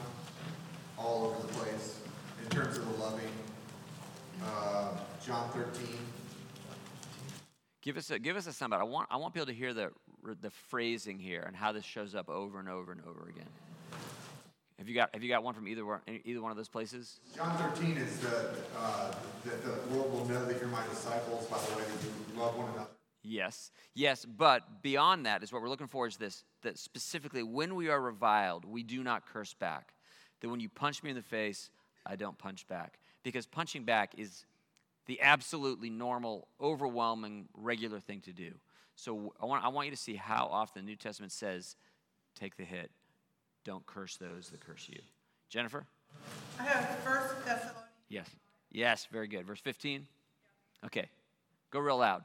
all 1.00 1.26
over 1.26 1.48
the 1.48 1.54
place, 1.54 2.00
in 2.44 2.50
terms 2.50 2.78
of 2.78 2.86
the 2.92 3.04
loving. 3.04 3.32
Uh, 4.44 4.90
John 5.26 5.50
thirteen, 5.50 5.98
Give 7.84 7.98
us 7.98 8.10
a, 8.12 8.18
give 8.18 8.38
us 8.38 8.48
a 8.48 8.52
soundbite. 8.52 8.80
I 8.80 8.84
want, 8.84 9.10
I 9.12 9.18
want 9.18 9.34
people 9.34 9.48
to 9.48 9.54
hear 9.54 9.74
the, 9.74 9.92
the 10.42 10.50
phrasing 10.50 11.20
here 11.20 11.44
and 11.46 11.54
how 11.54 11.74
this 11.74 11.84
shows 11.84 12.16
up 12.16 12.30
over 12.30 12.58
and 12.58 12.70
over 12.70 12.94
and 12.94 13.02
over 13.02 13.28
again. 13.30 13.50
Have 14.80 14.88
you 14.88 14.96
got, 14.96 15.10
have 15.14 15.22
you 15.22 15.28
got 15.28 15.44
one 15.44 15.54
from 15.54 15.68
either 15.68 15.86
one, 15.86 16.00
either 16.24 16.42
one 16.42 16.50
of 16.50 16.56
those 16.56 16.70
places? 16.70 17.20
John 17.36 17.58
thirteen 17.58 17.98
is 17.98 18.20
the, 18.20 18.52
uh, 18.78 19.14
that 19.46 19.64
the 19.64 19.94
world 19.94 20.14
will 20.14 20.26
know 20.26 20.46
that 20.46 20.60
you're 20.60 20.70
my 20.70 20.86
disciples 20.88 21.46
by 21.48 21.58
the 21.58 21.76
way 21.76 21.84
that 21.84 22.04
you 22.04 22.40
love 22.40 22.56
one 22.56 22.70
another. 22.70 22.90
Yes, 23.22 23.72
yes, 23.94 24.26
but 24.26 24.82
beyond 24.82 25.26
that 25.26 25.44
is 25.44 25.52
what 25.52 25.62
we're 25.62 25.70
looking 25.70 25.88
for 25.88 26.08
is 26.08 26.18
this 26.18 26.44
that 26.62 26.78
specifically 26.80 27.44
when 27.44 27.76
we 27.76 27.90
are 27.90 28.02
reviled, 28.02 28.66
we 28.66 28.84
do 28.84 29.04
not 29.04 29.26
curse 29.26 29.54
back. 29.54 29.94
That 30.42 30.50
when 30.50 30.60
you 30.60 30.70
punch 30.70 31.04
me 31.04 31.10
in 31.10 31.16
the 31.18 31.22
face, 31.22 31.70
I 32.06 32.16
don't 32.16 32.38
punch 32.38 32.66
back. 32.68 33.00
Because 33.24 33.46
punching 33.46 33.84
back 33.84 34.14
is 34.18 34.46
the 35.06 35.22
absolutely 35.22 35.90
normal, 35.90 36.48
overwhelming, 36.62 37.48
regular 37.54 38.00
thing 38.00 38.22
to 38.22 38.34
do. 38.34 38.52
So 38.96 39.34
I 39.42 39.46
want, 39.46 39.64
I 39.64 39.70
want 39.70 39.88
you 39.88 39.92
to 39.92 39.98
see 39.98 40.16
how 40.16 40.48
often 40.52 40.86
the 40.86 40.90
New 40.90 40.96
Testament 40.96 41.32
says, 41.32 41.76
take 42.36 42.58
the 42.58 42.64
hit, 42.64 42.92
don't 43.66 43.86
curse 43.86 44.18
those 44.18 44.50
that 44.50 44.60
curse 44.60 44.88
you. 44.90 45.00
Jennifer? 45.50 45.86
I 46.60 46.64
have 46.64 47.00
First 47.00 47.46
Thessalonians. 47.46 47.80
Yes. 48.10 48.30
Yes, 48.72 49.08
very 49.12 49.28
good. 49.28 49.46
Verse 49.46 49.60
15? 49.60 50.08
Okay, 50.86 51.08
go 51.72 51.80
real 51.80 51.98
loud. 51.98 52.24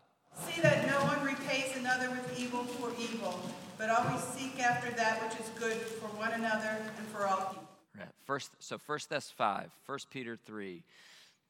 See 0.50 0.60
that 0.60 0.86
no 0.86 0.96
one 1.04 1.24
repays 1.24 1.76
another 1.76 2.10
with 2.10 2.38
evil 2.38 2.64
for 2.64 2.90
evil, 3.00 3.40
but 3.76 3.90
always 3.90 4.22
seek 4.22 4.60
after 4.60 4.90
that 4.96 5.22
which 5.22 5.40
is 5.40 5.48
good 5.58 5.76
for 5.76 6.06
one 6.16 6.32
another 6.32 6.78
and 6.96 7.06
for 7.08 7.26
all 7.26 7.36
people. 7.36 7.68
Right. 7.96 8.08
First, 8.24 8.50
so 8.58 8.78
First 8.78 9.08
Thess 9.08 9.30
five, 9.30 9.70
First 9.84 10.10
Peter 10.10 10.36
three, 10.36 10.82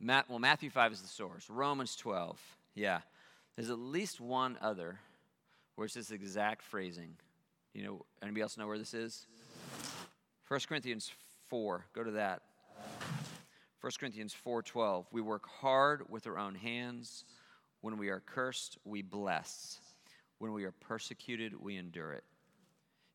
Matt, 0.00 0.28
well 0.28 0.38
Matthew 0.38 0.70
five 0.70 0.92
is 0.92 1.00
the 1.00 1.08
source. 1.08 1.48
Romans 1.50 1.96
twelve, 1.96 2.40
yeah. 2.74 3.00
There's 3.56 3.70
at 3.70 3.78
least 3.78 4.20
one 4.20 4.56
other 4.60 5.00
where 5.74 5.84
it's 5.84 5.94
this 5.94 6.10
exact 6.10 6.62
phrasing. 6.62 7.16
You 7.74 7.84
know, 7.84 8.06
anybody 8.22 8.42
else 8.42 8.56
know 8.56 8.66
where 8.66 8.78
this 8.78 8.94
is? 8.94 9.26
First 10.44 10.68
Corinthians 10.68 11.10
four. 11.48 11.84
Go 11.92 12.04
to 12.04 12.12
that. 12.12 12.42
First 13.80 13.98
Corinthians 14.00 14.32
four 14.32 14.62
twelve. 14.62 15.06
We 15.12 15.20
work 15.20 15.48
hard 15.48 16.08
with 16.08 16.26
our 16.26 16.38
own 16.38 16.54
hands. 16.54 17.24
When 17.80 17.96
we 17.98 18.08
are 18.08 18.20
cursed, 18.20 18.78
we 18.84 19.02
bless. 19.02 19.80
When 20.38 20.52
we 20.52 20.64
are 20.64 20.72
persecuted, 20.72 21.60
we 21.60 21.76
endure 21.76 22.12
it. 22.12 22.24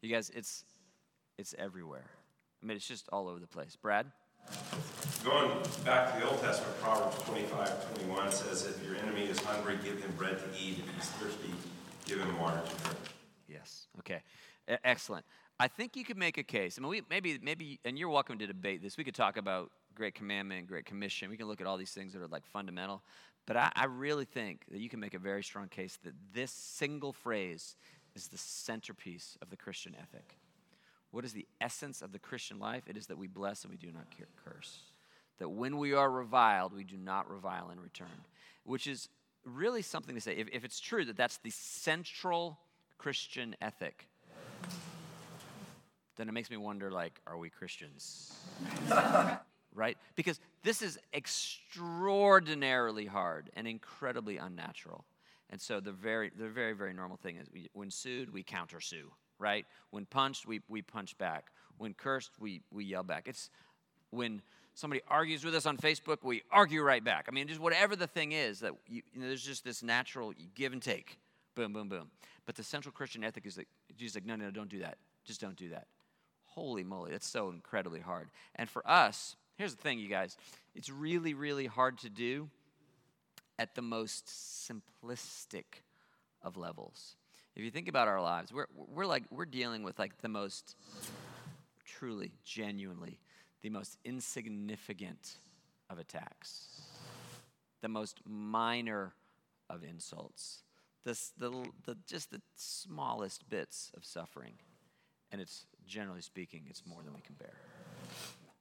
You 0.01 0.09
guys, 0.13 0.29
it's 0.35 0.65
it's 1.37 1.55
everywhere. 1.57 2.09
I 2.61 2.65
mean, 2.65 2.77
it's 2.77 2.87
just 2.87 3.07
all 3.11 3.27
over 3.27 3.39
the 3.39 3.47
place. 3.47 3.75
Brad? 3.75 4.05
Going 5.23 5.51
back 5.85 6.13
to 6.13 6.19
the 6.19 6.29
Old 6.29 6.41
Testament, 6.41 6.77
Proverbs 6.81 7.15
25, 7.23 7.95
21 7.95 8.31
says, 8.31 8.65
If 8.65 8.83
your 8.85 8.97
enemy 8.97 9.23
is 9.23 9.39
hungry, 9.39 9.77
give 9.81 10.01
him 10.03 10.11
bread 10.17 10.37
to 10.37 10.45
eat. 10.59 10.79
If 10.79 10.95
he's 10.95 11.09
thirsty, 11.11 11.49
give 12.05 12.19
him 12.19 12.37
water 12.37 12.59
to 12.59 12.83
drink. 12.83 12.99
Yes. 13.47 13.87
Okay. 13.99 14.21
E- 14.69 14.75
excellent. 14.83 15.25
I 15.59 15.69
think 15.69 15.95
you 15.95 16.03
could 16.03 16.17
make 16.17 16.37
a 16.37 16.43
case. 16.43 16.77
I 16.77 16.81
mean, 16.81 16.89
we, 16.89 17.01
maybe, 17.09 17.39
maybe, 17.41 17.79
and 17.85 17.97
you're 17.97 18.09
welcome 18.09 18.37
to 18.39 18.47
debate 18.47 18.81
this. 18.81 18.97
We 18.97 19.05
could 19.05 19.15
talk 19.15 19.37
about 19.37 19.71
Great 19.95 20.13
Commandment, 20.13 20.67
Great 20.67 20.85
Commission. 20.85 21.29
We 21.29 21.37
can 21.37 21.47
look 21.47 21.61
at 21.61 21.67
all 21.67 21.77
these 21.77 21.91
things 21.91 22.11
that 22.11 22.21
are 22.21 22.27
like 22.27 22.45
fundamental. 22.45 23.01
But 23.45 23.55
I, 23.55 23.71
I 23.75 23.85
really 23.85 24.25
think 24.25 24.65
that 24.71 24.79
you 24.79 24.89
can 24.89 24.99
make 24.99 25.13
a 25.13 25.19
very 25.19 25.43
strong 25.43 25.69
case 25.69 25.97
that 26.03 26.13
this 26.33 26.51
single 26.51 27.13
phrase 27.13 27.77
is 28.13 28.27
the 28.27 28.37
centerpiece 28.37 29.37
of 29.41 29.49
the 29.49 29.57
Christian 29.57 29.95
ethic. 29.97 30.37
What 31.13 31.25
is 31.25 31.33
the 31.33 31.45
essence 31.61 32.01
of 32.01 32.11
the 32.11 32.17
Christian 32.17 32.57
life? 32.57 32.85
It 32.87 32.97
is 32.97 33.05
that 33.05 33.19
we 33.19 33.27
bless 33.27 33.63
and 33.63 33.69
we 33.69 33.77
do 33.77 33.91
not 33.91 34.07
curse. 34.43 34.79
That 35.37 35.49
when 35.49 35.77
we 35.77 35.93
are 35.93 36.09
reviled, 36.09 36.73
we 36.73 36.83
do 36.83 36.97
not 36.97 37.29
revile 37.29 37.69
in 37.69 37.79
return, 37.79 38.07
which 38.63 38.87
is 38.87 39.09
really 39.45 39.83
something 39.83 40.15
to 40.15 40.21
say. 40.21 40.33
If, 40.35 40.47
if 40.51 40.65
it's 40.65 40.79
true 40.79 41.05
that 41.05 41.15
that's 41.15 41.37
the 41.37 41.51
central 41.51 42.57
Christian 42.97 43.55
ethic, 43.61 44.07
then 46.15 46.27
it 46.29 46.31
makes 46.31 46.49
me 46.49 46.57
wonder 46.57 46.89
like, 46.89 47.21
are 47.27 47.37
we 47.37 47.51
Christians? 47.51 48.33
right? 49.75 49.99
Because 50.15 50.39
this 50.63 50.81
is 50.81 50.97
extraordinarily 51.13 53.05
hard 53.05 53.51
and 53.55 53.67
incredibly 53.67 54.37
unnatural. 54.37 55.05
And 55.51 55.61
so 55.61 55.79
the 55.79 55.91
very, 55.91 56.31
the 56.35 56.49
very, 56.49 56.73
very 56.73 56.93
normal 56.93 57.17
thing 57.17 57.37
is 57.37 57.51
we, 57.53 57.69
when 57.73 57.91
sued, 57.91 58.33
we 58.33 58.41
counter 58.41 58.81
sue, 58.81 59.11
right? 59.43 59.65
When 59.91 60.05
punched, 60.05 60.47
we, 60.47 60.61
we 60.67 60.81
punch 60.81 61.17
back. 61.17 61.51
When 61.77 61.93
cursed, 61.93 62.31
we, 62.39 62.61
we 62.71 62.85
yell 62.85 63.03
back. 63.03 63.27
It's 63.27 63.49
when 64.09 64.41
somebody 64.73 65.01
argues 65.07 65.43
with 65.43 65.53
us 65.53 65.65
on 65.65 65.77
Facebook, 65.77 66.17
we 66.23 66.41
argue 66.51 66.81
right 66.81 67.03
back. 67.03 67.25
I 67.27 67.31
mean, 67.31 67.47
just 67.47 67.59
whatever 67.59 67.95
the 67.95 68.07
thing 68.07 68.31
is 68.31 68.61
that 68.61 68.71
you, 68.87 69.01
you 69.13 69.21
know, 69.21 69.27
there's 69.27 69.43
just 69.43 69.63
this 69.63 69.83
natural 69.83 70.33
give 70.55 70.71
and 70.71 70.81
take, 70.81 71.19
boom, 71.55 71.73
boom, 71.73 71.89
boom. 71.89 72.09
But 72.45 72.55
the 72.55 72.63
central 72.63 72.91
Christian 72.91 73.23
ethic 73.23 73.45
is 73.45 73.55
that 73.55 73.67
Jesus 73.97 74.11
is 74.11 74.15
like, 74.15 74.25
no, 74.25 74.35
no, 74.35 74.45
no, 74.45 74.51
don't 74.51 74.69
do 74.69 74.79
that. 74.79 74.97
Just 75.25 75.41
don't 75.41 75.55
do 75.55 75.69
that. 75.69 75.87
Holy 76.45 76.83
moly, 76.83 77.11
that's 77.11 77.27
so 77.27 77.49
incredibly 77.49 77.99
hard. 77.99 78.29
And 78.55 78.69
for 78.69 78.87
us, 78.89 79.35
here's 79.57 79.75
the 79.75 79.81
thing, 79.81 79.99
you 79.99 80.09
guys, 80.09 80.37
it's 80.75 80.89
really, 80.89 81.33
really 81.33 81.65
hard 81.65 81.97
to 81.99 82.09
do 82.09 82.49
at 83.57 83.75
the 83.75 83.81
most 83.81 84.27
simplistic 84.27 85.81
of 86.41 86.57
levels. 86.57 87.15
If 87.55 87.63
you 87.63 87.69
think 87.69 87.87
about 87.87 88.07
our 88.07 88.21
lives, 88.21 88.51
we're, 88.51 88.67
we're 88.75 89.05
like, 89.05 89.23
we're 89.29 89.45
dealing 89.45 89.83
with 89.83 89.99
like 89.99 90.17
the 90.21 90.29
most 90.29 90.75
truly, 91.85 92.31
genuinely, 92.43 93.19
the 93.61 93.69
most 93.69 93.97
insignificant 94.03 95.37
of 95.89 95.99
attacks, 95.99 96.81
the 97.81 97.89
most 97.89 98.21
minor 98.25 99.13
of 99.69 99.83
insults, 99.83 100.63
this, 101.05 101.31
the, 101.37 101.51
the, 101.85 101.95
just 102.07 102.31
the 102.31 102.41
smallest 102.55 103.47
bits 103.49 103.91
of 103.95 104.03
suffering. 104.03 104.53
And 105.31 105.39
it's, 105.39 105.65
generally 105.85 106.21
speaking, 106.21 106.63
it's 106.69 106.83
more 106.85 107.01
than 107.03 107.13
we 107.13 107.21
can 107.21 107.35
bear. 107.35 107.53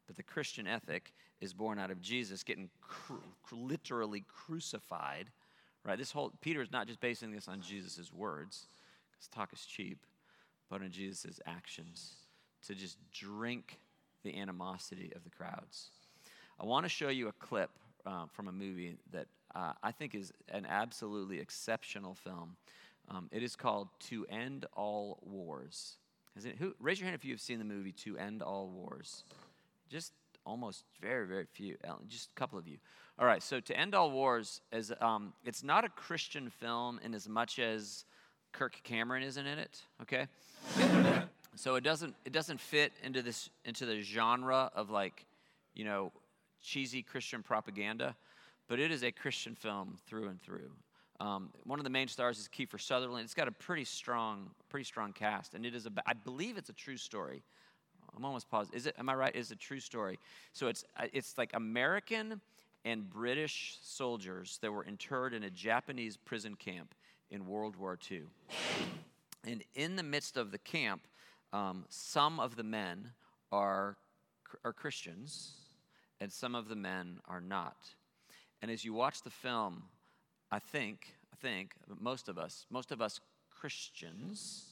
But 0.07 0.17
the 0.17 0.23
Christian 0.23 0.67
ethic 0.67 1.13
is 1.41 1.55
born 1.55 1.79
out 1.79 1.91
of 1.91 2.01
Jesus 2.01 2.43
getting 2.43 2.69
cru- 2.81 3.23
literally 3.53 4.25
crucified, 4.29 5.29
right? 5.85 5.99
This 5.99 6.13
whole, 6.13 6.33
Peter 6.41 6.61
is 6.61 6.71
not 6.71 6.87
just 6.87 7.01
basing 7.01 7.31
this 7.31 7.49
on 7.49 7.61
Jesus' 7.61 8.13
words, 8.13 8.69
because 9.23 9.37
talk 9.37 9.53
is 9.53 9.65
cheap, 9.65 10.05
but 10.69 10.83
in 10.83 10.91
Jesus' 10.91 11.41
actions 11.47 12.15
to 12.67 12.75
just 12.75 12.97
drink 13.13 13.79
the 14.25 14.39
animosity 14.39 15.13
of 15.15 15.25
the 15.25 15.31
crowds. 15.31 15.91
I 16.61 16.65
want 16.65 16.85
to 16.85 16.89
show 16.89 17.09
you 17.09 17.29
a 17.29 17.33
clip 17.33 17.71
uh, 18.07 18.27
from 18.33 18.49
a 18.49 18.53
movie 18.53 18.97
that 19.13 19.27
uh, 19.55 19.73
I 19.83 19.93
think 19.93 20.15
is 20.15 20.33
an 20.49 20.67
absolutely 20.67 21.41
exceptional 21.41 22.15
film. 22.15 22.57
Um, 23.09 23.29
it 23.33 23.43
is 23.43 23.57
called 23.57 23.89
To 24.09 24.27
End 24.27 24.67
All 24.75 25.19
Wars. 25.23 25.97
It, 26.37 26.57
who, 26.59 26.75
raise 26.81 26.99
your 26.99 27.07
hand 27.07 27.17
if 27.17 27.25
you 27.25 27.33
have 27.33 27.41
seen 27.41 27.59
the 27.59 27.65
movie 27.65 27.93
To 27.93 28.17
End 28.17 28.43
All 28.43 28.69
Wars. 28.69 29.25
Just 29.91 30.13
almost 30.47 30.85
very, 31.01 31.27
very 31.27 31.47
few, 31.53 31.77
just 32.09 32.31
a 32.31 32.35
couple 32.35 32.59
of 32.59 32.67
you. 32.67 32.79
All 33.19 33.27
right, 33.27 33.43
so 33.43 33.61
To 33.61 33.77
End 33.77 33.95
All 33.95 34.11
Wars 34.11 34.61
is 34.73 34.93
um, 35.01 35.33
it's 35.45 35.63
not 35.63 35.85
a 35.85 35.89
Christian 35.89 36.49
film 36.49 37.01
in 37.05 37.15
as 37.15 37.29
much 37.29 37.59
as 37.59 38.05
Kirk 38.53 38.81
Cameron 38.85 39.23
isn't 39.23 39.47
in 39.47 39.59
it. 39.59 39.81
Okay, 40.03 40.27
so 41.57 41.75
it 41.75 41.85
doesn't 41.85 42.15
it 42.25 42.33
doesn't 42.33 42.61
fit 42.61 42.93
into 43.03 43.23
this 43.23 43.51
into 43.65 43.87
the 43.87 44.01
genre 44.01 44.71
of 44.75 44.91
like, 44.91 45.27
you 45.75 45.85
know, 45.85 46.13
cheesy 46.63 47.03
Christian 47.03 47.43
propaganda, 47.43 48.15
but 48.69 48.79
it 48.79 48.91
is 48.91 49.03
a 49.03 49.11
Christian 49.11 49.55
film 49.55 49.99
through 50.07 50.29
and 50.29 50.41
through. 50.41 50.71
Um, 51.21 51.51
one 51.65 51.79
of 51.79 51.85
the 51.85 51.91
main 51.91 52.09
stars 52.09 52.39
is 52.39 52.49
Kiefer 52.49 52.81
Sutherland. 52.81 53.25
It's 53.25 53.35
got 53.35 53.47
a 53.47 53.53
pretty 53.53 53.85
strong, 53.85 54.51
pretty 54.69 54.85
strong 54.85 55.13
cast, 55.13 55.55
and 55.55 55.65
it 55.65 55.75
is 55.75 55.87
a. 55.87 55.91
I 56.07 56.15
believe 56.15 56.57
it's 56.57 56.69
a 56.69 56.75
true 56.75 56.97
story. 56.97 57.43
I'm 58.17 58.25
almost 58.25 58.51
positive. 58.51 58.77
Is 58.77 58.87
it? 58.87 58.95
Am 58.99 59.09
I 59.09 59.15
right? 59.15 59.35
Is 59.35 59.51
a 59.51 59.57
true 59.57 59.81
story? 59.81 60.19
So 60.53 60.69
it's 60.69 60.85
uh, 60.99 61.07
it's 61.13 61.39
like 61.39 61.51
American 61.55 62.41
and 62.85 63.09
British 63.09 63.79
soldiers 63.83 64.59
that 64.63 64.73
were 64.73 64.85
interred 64.85 65.35
in 65.35 65.45
a 65.45 65.51
Japanese 65.51 66.17
prison 66.17 66.57
camp 66.57 66.95
in 67.33 67.47
World 67.47 67.75
War 67.75 67.99
II. 68.09 68.23
And 69.45 69.65
in 69.75 69.97
the 69.97 70.05
midst 70.05 70.37
of 70.37 70.53
the 70.53 70.59
camp, 70.59 71.03
um, 71.53 71.85
some 71.89 72.39
of 72.39 72.55
the 72.55 72.63
men 72.63 73.11
are 73.51 73.97
are 74.65 74.73
Christians, 74.73 75.53
and 76.21 76.33
some 76.33 76.55
of 76.55 76.69
the 76.69 76.77
men 76.77 77.19
are 77.27 77.41
not. 77.41 77.77
And 78.61 78.71
as 78.71 78.85
you 78.85 78.93
watch 78.93 79.23
the 79.23 79.31
film, 79.31 79.85
I 80.51 80.59
think, 80.59 81.15
I 81.33 81.37
think 81.37 81.75
most 82.01 82.29
of 82.29 82.39
us, 82.39 82.67
most 82.71 82.93
of 82.93 83.01
us 83.01 83.21
Christians 83.51 84.67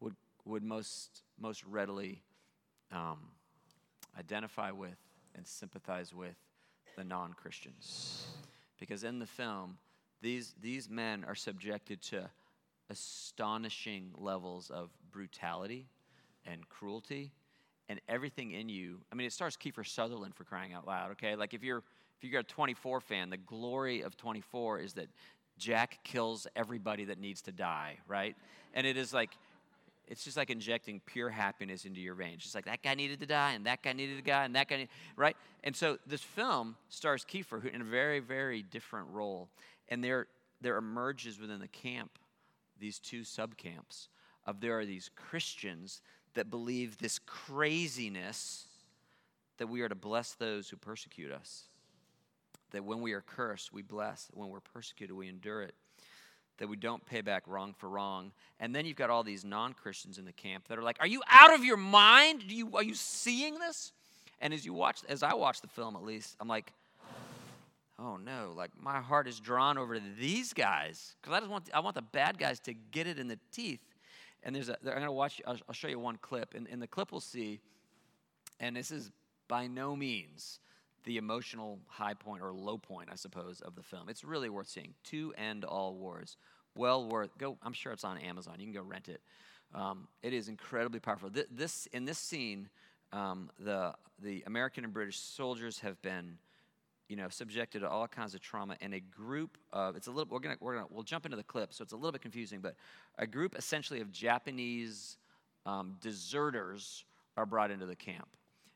would, 0.00 0.14
would 0.44 0.62
most, 0.62 1.22
most 1.38 1.64
readily 1.64 2.22
um, 2.90 3.18
identify 4.18 4.70
with 4.70 4.98
and 5.34 5.46
sympathize 5.46 6.14
with 6.14 6.36
the 6.96 7.04
non 7.04 7.32
Christians. 7.32 8.26
Because 8.78 9.04
in 9.04 9.18
the 9.18 9.26
film, 9.26 9.78
these, 10.22 10.54
these 10.60 10.88
men 10.88 11.24
are 11.26 11.34
subjected 11.34 12.00
to 12.02 12.30
astonishing 12.88 14.10
levels 14.16 14.70
of 14.70 14.90
brutality 15.10 15.88
and 16.46 16.68
cruelty 16.68 17.32
and 17.88 18.00
everything 18.08 18.52
in 18.52 18.68
you. 18.68 19.00
I 19.12 19.16
mean, 19.16 19.26
it 19.26 19.32
stars 19.32 19.56
Kiefer 19.56 19.86
Sutherland 19.86 20.34
for 20.34 20.44
crying 20.44 20.72
out 20.72 20.86
loud, 20.86 21.10
okay? 21.12 21.36
Like 21.36 21.54
if 21.54 21.62
you're 21.62 21.82
if 22.22 22.30
you're 22.30 22.40
a 22.40 22.44
24 22.44 23.00
fan, 23.00 23.30
the 23.30 23.36
glory 23.36 24.02
of 24.02 24.16
24 24.16 24.78
is 24.78 24.92
that 24.92 25.08
Jack 25.58 25.98
kills 26.04 26.46
everybody 26.54 27.06
that 27.06 27.18
needs 27.18 27.42
to 27.42 27.52
die, 27.52 27.98
right? 28.06 28.36
And 28.74 28.86
it 28.86 28.96
is 28.96 29.12
like 29.12 29.36
it's 30.08 30.24
just 30.24 30.36
like 30.36 30.50
injecting 30.50 31.00
pure 31.06 31.30
happiness 31.30 31.84
into 31.84 32.00
your 32.00 32.14
veins. 32.14 32.42
Just 32.42 32.54
like 32.54 32.64
that 32.66 32.82
guy 32.82 32.94
needed 32.94 33.20
to 33.20 33.26
die, 33.26 33.52
and 33.52 33.66
that 33.66 33.82
guy 33.82 33.92
needed 33.92 34.16
to 34.18 34.30
die, 34.30 34.44
and 34.44 34.54
that 34.56 34.68
guy, 34.68 34.88
right? 35.16 35.36
And 35.64 35.74
so 35.74 35.98
this 36.06 36.22
film 36.22 36.76
stars 36.88 37.24
Kiefer 37.24 37.62
who, 37.62 37.68
in 37.68 37.80
a 37.80 37.84
very, 37.84 38.18
very 38.20 38.62
different 38.62 39.08
role, 39.10 39.48
and 39.92 40.02
there 40.02 40.26
there 40.62 40.78
emerges 40.78 41.38
within 41.38 41.60
the 41.60 41.68
camp 41.68 42.18
these 42.80 42.98
two 42.98 43.20
subcamps 43.20 44.08
of 44.46 44.60
there 44.60 44.78
are 44.78 44.86
these 44.86 45.10
Christians 45.14 46.00
that 46.34 46.50
believe 46.50 46.98
this 46.98 47.18
craziness 47.18 48.66
that 49.58 49.68
we 49.68 49.82
are 49.82 49.88
to 49.88 49.94
bless 49.94 50.32
those 50.32 50.68
who 50.68 50.76
persecute 50.76 51.30
us. 51.30 51.64
That 52.70 52.84
when 52.84 53.02
we 53.02 53.12
are 53.12 53.20
cursed, 53.20 53.72
we 53.72 53.82
bless. 53.82 54.28
When 54.32 54.48
we're 54.48 54.60
persecuted, 54.60 55.14
we 55.14 55.28
endure 55.28 55.62
it. 55.62 55.74
That 56.56 56.68
we 56.68 56.76
don't 56.76 57.04
pay 57.04 57.20
back 57.20 57.44
wrong 57.46 57.74
for 57.76 57.88
wrong. 57.88 58.32
And 58.58 58.74
then 58.74 58.86
you've 58.86 58.96
got 58.96 59.10
all 59.10 59.22
these 59.22 59.44
non 59.44 59.74
Christians 59.74 60.18
in 60.18 60.24
the 60.24 60.32
camp 60.32 60.68
that 60.68 60.78
are 60.78 60.82
like, 60.82 60.96
Are 61.00 61.06
you 61.06 61.22
out 61.28 61.54
of 61.54 61.64
your 61.64 61.76
mind? 61.76 62.44
Do 62.48 62.54
you, 62.54 62.74
are 62.74 62.82
you 62.82 62.94
seeing 62.94 63.58
this? 63.58 63.92
And 64.40 64.54
as 64.54 64.64
you 64.64 64.72
watch, 64.72 65.00
as 65.08 65.22
I 65.22 65.34
watch 65.34 65.60
the 65.60 65.68
film 65.68 65.94
at 65.96 66.02
least, 66.02 66.34
I'm 66.40 66.48
like, 66.48 66.72
oh 67.98 68.16
no, 68.16 68.52
like 68.56 68.70
my 68.80 69.00
heart 69.00 69.28
is 69.28 69.40
drawn 69.40 69.78
over 69.78 69.94
to 69.94 70.02
these 70.18 70.52
guys 70.52 71.14
because 71.20 71.36
I 71.36 71.40
just 71.40 71.50
want 71.50 71.70
I 71.72 71.80
want 71.80 71.94
the 71.94 72.02
bad 72.02 72.38
guys 72.38 72.60
to 72.60 72.74
get 72.74 73.06
it 73.06 73.18
in 73.18 73.28
the 73.28 73.38
teeth. 73.52 73.82
And 74.42 74.54
there's 74.54 74.68
a 74.68 74.76
I'm 74.84 74.94
gonna 74.94 75.12
watch. 75.12 75.40
I'll, 75.46 75.58
I'll 75.68 75.74
show 75.74 75.88
you 75.88 75.98
one 75.98 76.16
clip, 76.16 76.54
and 76.54 76.66
in 76.66 76.80
the 76.80 76.86
clip 76.86 77.12
we'll 77.12 77.20
see, 77.20 77.60
and 78.58 78.74
this 78.74 78.90
is 78.90 79.10
by 79.48 79.66
no 79.66 79.94
means 79.94 80.58
the 81.04 81.16
emotional 81.16 81.78
high 81.88 82.14
point 82.14 82.42
or 82.42 82.52
low 82.52 82.78
point, 82.78 83.08
I 83.10 83.16
suppose, 83.16 83.60
of 83.60 83.74
the 83.74 83.82
film. 83.82 84.08
It's 84.08 84.24
really 84.24 84.48
worth 84.48 84.68
seeing. 84.68 84.94
To 85.04 85.32
End 85.36 85.64
All 85.64 85.94
Wars. 85.94 86.36
Well 86.74 87.08
worth. 87.08 87.36
Go. 87.38 87.58
I'm 87.62 87.72
sure 87.72 87.92
it's 87.92 88.04
on 88.04 88.18
Amazon. 88.18 88.54
You 88.58 88.66
can 88.66 88.74
go 88.74 88.82
rent 88.82 89.08
it. 89.08 89.20
Um, 89.74 90.08
it 90.22 90.32
is 90.32 90.48
incredibly 90.48 91.00
powerful. 91.00 91.30
Th- 91.30 91.46
this 91.50 91.86
in 91.92 92.04
this 92.04 92.18
scene, 92.18 92.68
um, 93.12 93.50
the 93.58 93.94
the 94.20 94.42
American 94.46 94.84
and 94.84 94.92
British 94.92 95.18
soldiers 95.18 95.80
have 95.80 96.00
been 96.02 96.38
you 97.12 97.16
know, 97.16 97.28
subjected 97.28 97.80
to 97.80 97.90
all 97.90 98.08
kinds 98.08 98.34
of 98.34 98.40
trauma, 98.40 98.74
and 98.80 98.94
a 98.94 99.00
group 99.00 99.58
of 99.70 99.96
it's 99.96 100.06
a 100.06 100.10
little 100.10 100.32
we're 100.32 100.40
gonna 100.40 100.56
we're 100.60 100.76
gonna 100.76 100.86
we'll 100.88 101.02
jump 101.02 101.26
into 101.26 101.36
the 101.36 101.42
clip, 101.42 101.74
so 101.74 101.82
it's 101.82 101.92
a 101.92 101.96
little 101.96 102.10
bit 102.10 102.22
confusing, 102.22 102.60
but 102.60 102.74
a 103.18 103.26
group 103.26 103.54
essentially 103.54 104.00
of 104.00 104.10
Japanese 104.10 105.18
um, 105.66 105.94
deserters 106.00 107.04
are 107.36 107.44
brought 107.44 107.70
into 107.70 107.84
the 107.84 107.94
camp, 107.94 108.28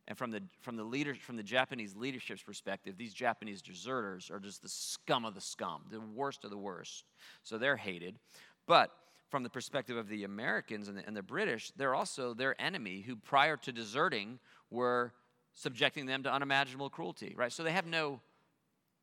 and 0.07 0.19
from 0.19 0.31
the 0.31 0.43
from 0.61 0.77
the 0.77 0.85
leader 0.85 1.15
from 1.15 1.39
the 1.39 1.43
Japanese 1.43 1.97
leadership's 1.97 2.43
perspective, 2.43 2.99
these 2.99 3.15
Japanese 3.15 3.63
deserters 3.63 4.31
are 4.31 4.39
just 4.39 4.61
the 4.61 4.69
scum 4.69 5.25
of 5.25 5.35
the 5.35 5.41
scum, 5.41 5.85
the 5.91 5.99
worst 5.99 6.45
of 6.45 6.51
the 6.51 6.59
worst. 6.59 7.07
So 7.43 7.57
they're 7.57 7.79
hated, 7.79 8.19
but 8.67 8.91
from 9.31 9.45
the 9.45 9.51
perspective 9.51 9.97
of 9.97 10.09
the 10.09 10.25
Americans 10.25 10.89
and 10.89 10.99
the, 10.99 11.07
and 11.07 11.17
the 11.17 11.23
British, 11.23 11.73
they're 11.75 11.95
also 11.95 12.35
their 12.35 12.61
enemy, 12.61 13.01
who 13.01 13.17
prior 13.17 13.57
to 13.57 13.73
deserting 13.73 14.39
were 14.71 15.15
subjecting 15.57 16.07
them 16.07 16.23
to 16.23 16.33
unimaginable 16.33 16.89
cruelty, 16.91 17.35
right? 17.37 17.51
So 17.51 17.65
they 17.65 17.73
have 17.73 17.87
no, 17.87 18.21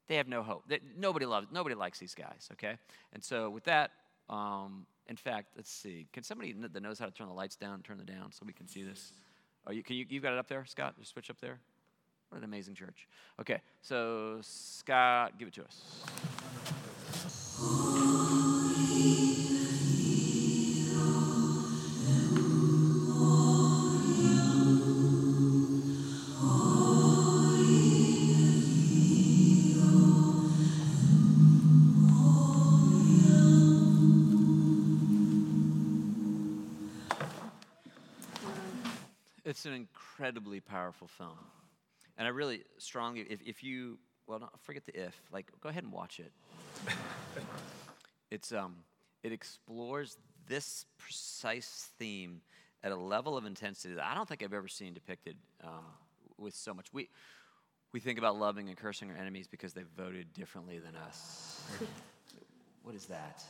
they 0.08 0.16
have 0.16 0.30
no 0.30 0.44
hope. 0.44 0.64
They, 0.68 0.80
nobody 0.98 1.26
loves, 1.26 1.48
nobody 1.52 1.76
likes 1.76 2.00
these 2.00 2.16
guys, 2.16 2.48
okay? 2.54 2.78
And 3.12 3.22
so 3.22 3.50
with 3.50 3.66
that, 3.66 3.92
um, 4.30 4.86
in 5.08 5.18
fact, 5.18 5.50
let's 5.58 5.72
see. 5.72 6.08
Can 6.14 6.24
somebody 6.24 6.54
that 6.54 6.82
knows 6.82 7.00
how 7.00 7.06
to 7.06 7.12
turn 7.12 7.28
the 7.28 7.34
lights 7.34 7.58
down, 7.58 7.82
turn 7.82 7.98
them 7.98 8.06
down 8.06 8.32
so 8.32 8.44
we 8.46 8.54
can 8.54 8.68
see 8.68 8.84
this? 8.84 9.12
Oh, 9.68 9.72
you, 9.72 9.84
can 9.84 9.96
you, 9.96 10.06
you've 10.08 10.24
got 10.24 10.34
it 10.34 10.40
up 10.40 10.48
there, 10.48 10.64
Scott? 10.66 10.96
Just 10.98 11.12
switch 11.12 11.30
up 11.30 11.42
there. 11.42 11.60
What 12.30 12.38
an 12.38 12.44
amazing 12.46 12.76
church. 12.76 13.08
Okay, 13.42 13.60
so 13.82 14.38
Scott, 14.42 15.38
give 15.38 15.48
it 15.48 15.54
to 15.56 15.64
us. 15.64 16.04
It's 39.64 39.70
an 39.70 39.76
incredibly 39.76 40.60
powerful 40.60 41.08
film. 41.08 41.38
And 42.18 42.28
I 42.28 42.32
really 42.32 42.64
strongly, 42.80 43.22
if, 43.22 43.40
if 43.46 43.64
you, 43.64 43.98
well, 44.28 44.40
no, 44.40 44.50
forget 44.62 44.84
the 44.84 45.06
if, 45.06 45.18
like, 45.32 45.54
go 45.62 45.70
ahead 45.70 45.86
and 45.86 45.94
watch 45.94 46.20
it. 46.20 46.34
it's, 48.30 48.52
um, 48.52 48.76
it 49.24 49.32
explores 49.32 50.18
this 50.50 50.86
precise 50.98 51.92
theme 51.98 52.42
at 52.84 52.92
a 52.92 52.96
level 52.98 53.38
of 53.38 53.46
intensity 53.46 53.94
that 53.94 54.04
I 54.04 54.14
don't 54.14 54.28
think 54.28 54.44
I've 54.44 54.52
ever 54.52 54.68
seen 54.68 54.94
depicted 54.94 55.38
um, 55.64 55.86
with 56.38 56.56
so 56.56 56.74
much. 56.74 56.88
We, 56.92 57.08
we 57.94 58.02
think 58.02 58.20
about 58.20 58.38
loving 58.38 58.68
and 58.68 58.76
cursing 58.76 59.10
our 59.12 59.16
enemies 59.16 59.48
because 59.48 59.72
they 59.72 59.84
voted 59.96 60.34
differently 60.34 60.80
than 60.80 60.98
us. 60.98 61.62
what 62.84 62.96
is 62.96 63.06
that? 63.06 63.42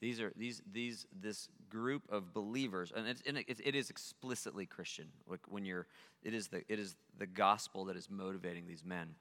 These 0.00 0.20
are 0.20 0.32
these 0.36 0.62
these 0.70 1.06
this 1.20 1.48
group 1.70 2.02
of 2.10 2.34
believers, 2.34 2.92
and 2.94 3.06
it's, 3.08 3.22
it 3.24 3.74
is 3.74 3.88
explicitly 3.90 4.66
Christian. 4.66 5.06
Like 5.26 5.40
when 5.48 5.64
you're, 5.64 5.86
it 6.22 6.34
is 6.34 6.48
the 6.48 6.62
it 6.68 6.78
is 6.78 6.96
the 7.18 7.26
gospel 7.26 7.86
that 7.86 7.96
is 7.96 8.10
motivating 8.10 8.66
these 8.66 8.84
men. 8.84 9.14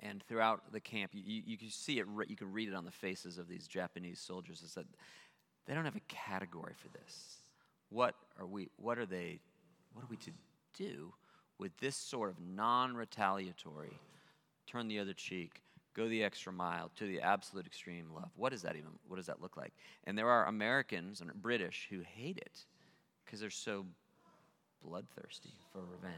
And 0.00 0.22
throughout 0.28 0.72
the 0.72 0.80
camp, 0.80 1.12
you, 1.14 1.22
you, 1.24 1.42
you 1.46 1.58
can 1.58 1.70
see 1.70 1.98
it. 1.98 2.06
You 2.28 2.36
can 2.36 2.52
read 2.52 2.68
it 2.68 2.74
on 2.74 2.84
the 2.84 2.90
faces 2.90 3.38
of 3.38 3.48
these 3.48 3.66
Japanese 3.66 4.20
soldiers. 4.20 4.62
Is 4.62 4.74
that 4.74 4.86
they 5.66 5.74
don't 5.74 5.84
have 5.84 5.96
a 5.96 6.00
category 6.08 6.74
for 6.76 6.88
this. 6.88 7.38
What 7.90 8.14
are 8.38 8.46
we? 8.46 8.68
What 8.76 8.98
are 8.98 9.06
they? 9.06 9.40
What 9.92 10.04
are 10.04 10.08
we 10.10 10.16
to 10.18 10.30
do 10.74 11.12
with 11.58 11.76
this 11.78 11.96
sort 11.96 12.28
of 12.28 12.36
non-retaliatory, 12.40 13.98
turn 14.66 14.88
the 14.88 14.98
other 14.98 15.14
cheek? 15.14 15.62
Go 15.96 16.08
the 16.08 16.22
extra 16.22 16.52
mile 16.52 16.90
to 16.96 17.06
the 17.06 17.20
absolute 17.20 17.66
extreme 17.66 18.06
love. 18.14 18.30
What 18.36 18.52
does 18.52 18.62
that 18.62 18.76
even 18.76 18.90
what 19.08 19.16
does 19.16 19.26
that 19.26 19.40
look 19.40 19.56
like? 19.56 19.72
And 20.04 20.16
there 20.16 20.28
are 20.28 20.46
Americans 20.46 21.20
and 21.20 21.32
British 21.34 21.86
who 21.90 22.00
hate 22.00 22.36
it 22.36 22.66
because 23.24 23.40
they're 23.40 23.50
so 23.50 23.86
bloodthirsty 24.84 25.54
for 25.72 25.80
revenge. 25.80 26.14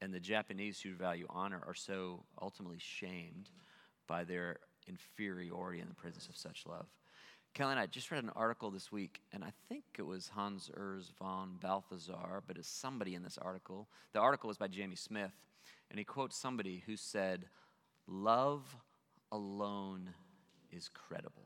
And 0.00 0.14
the 0.14 0.20
Japanese 0.20 0.80
who 0.80 0.94
value 0.94 1.26
honor 1.28 1.62
are 1.66 1.74
so 1.74 2.24
ultimately 2.40 2.78
shamed 2.78 3.50
by 4.06 4.24
their 4.24 4.56
inferiority 4.88 5.80
in 5.80 5.88
the 5.88 5.94
presence 5.94 6.28
of 6.28 6.36
such 6.36 6.64
love. 6.66 6.86
Kelly 7.52 7.72
and 7.72 7.80
I 7.80 7.86
just 7.86 8.10
read 8.10 8.22
an 8.22 8.30
article 8.36 8.70
this 8.70 8.92
week, 8.92 9.20
and 9.32 9.44
I 9.44 9.52
think 9.68 9.84
it 9.98 10.06
was 10.06 10.28
Hans 10.28 10.70
Urs 10.78 11.10
von 11.18 11.58
Balthasar, 11.60 12.42
but 12.46 12.56
it's 12.56 12.68
somebody 12.68 13.14
in 13.14 13.24
this 13.24 13.38
article. 13.38 13.88
The 14.12 14.20
article 14.20 14.48
was 14.48 14.56
by 14.56 14.68
Jamie 14.68 14.96
Smith, 14.96 15.34
and 15.90 15.98
he 15.98 16.04
quotes 16.04 16.36
somebody 16.36 16.82
who 16.86 16.96
said, 16.96 17.46
Love 18.06 18.76
alone 19.32 20.10
is 20.72 20.88
credible. 20.88 21.42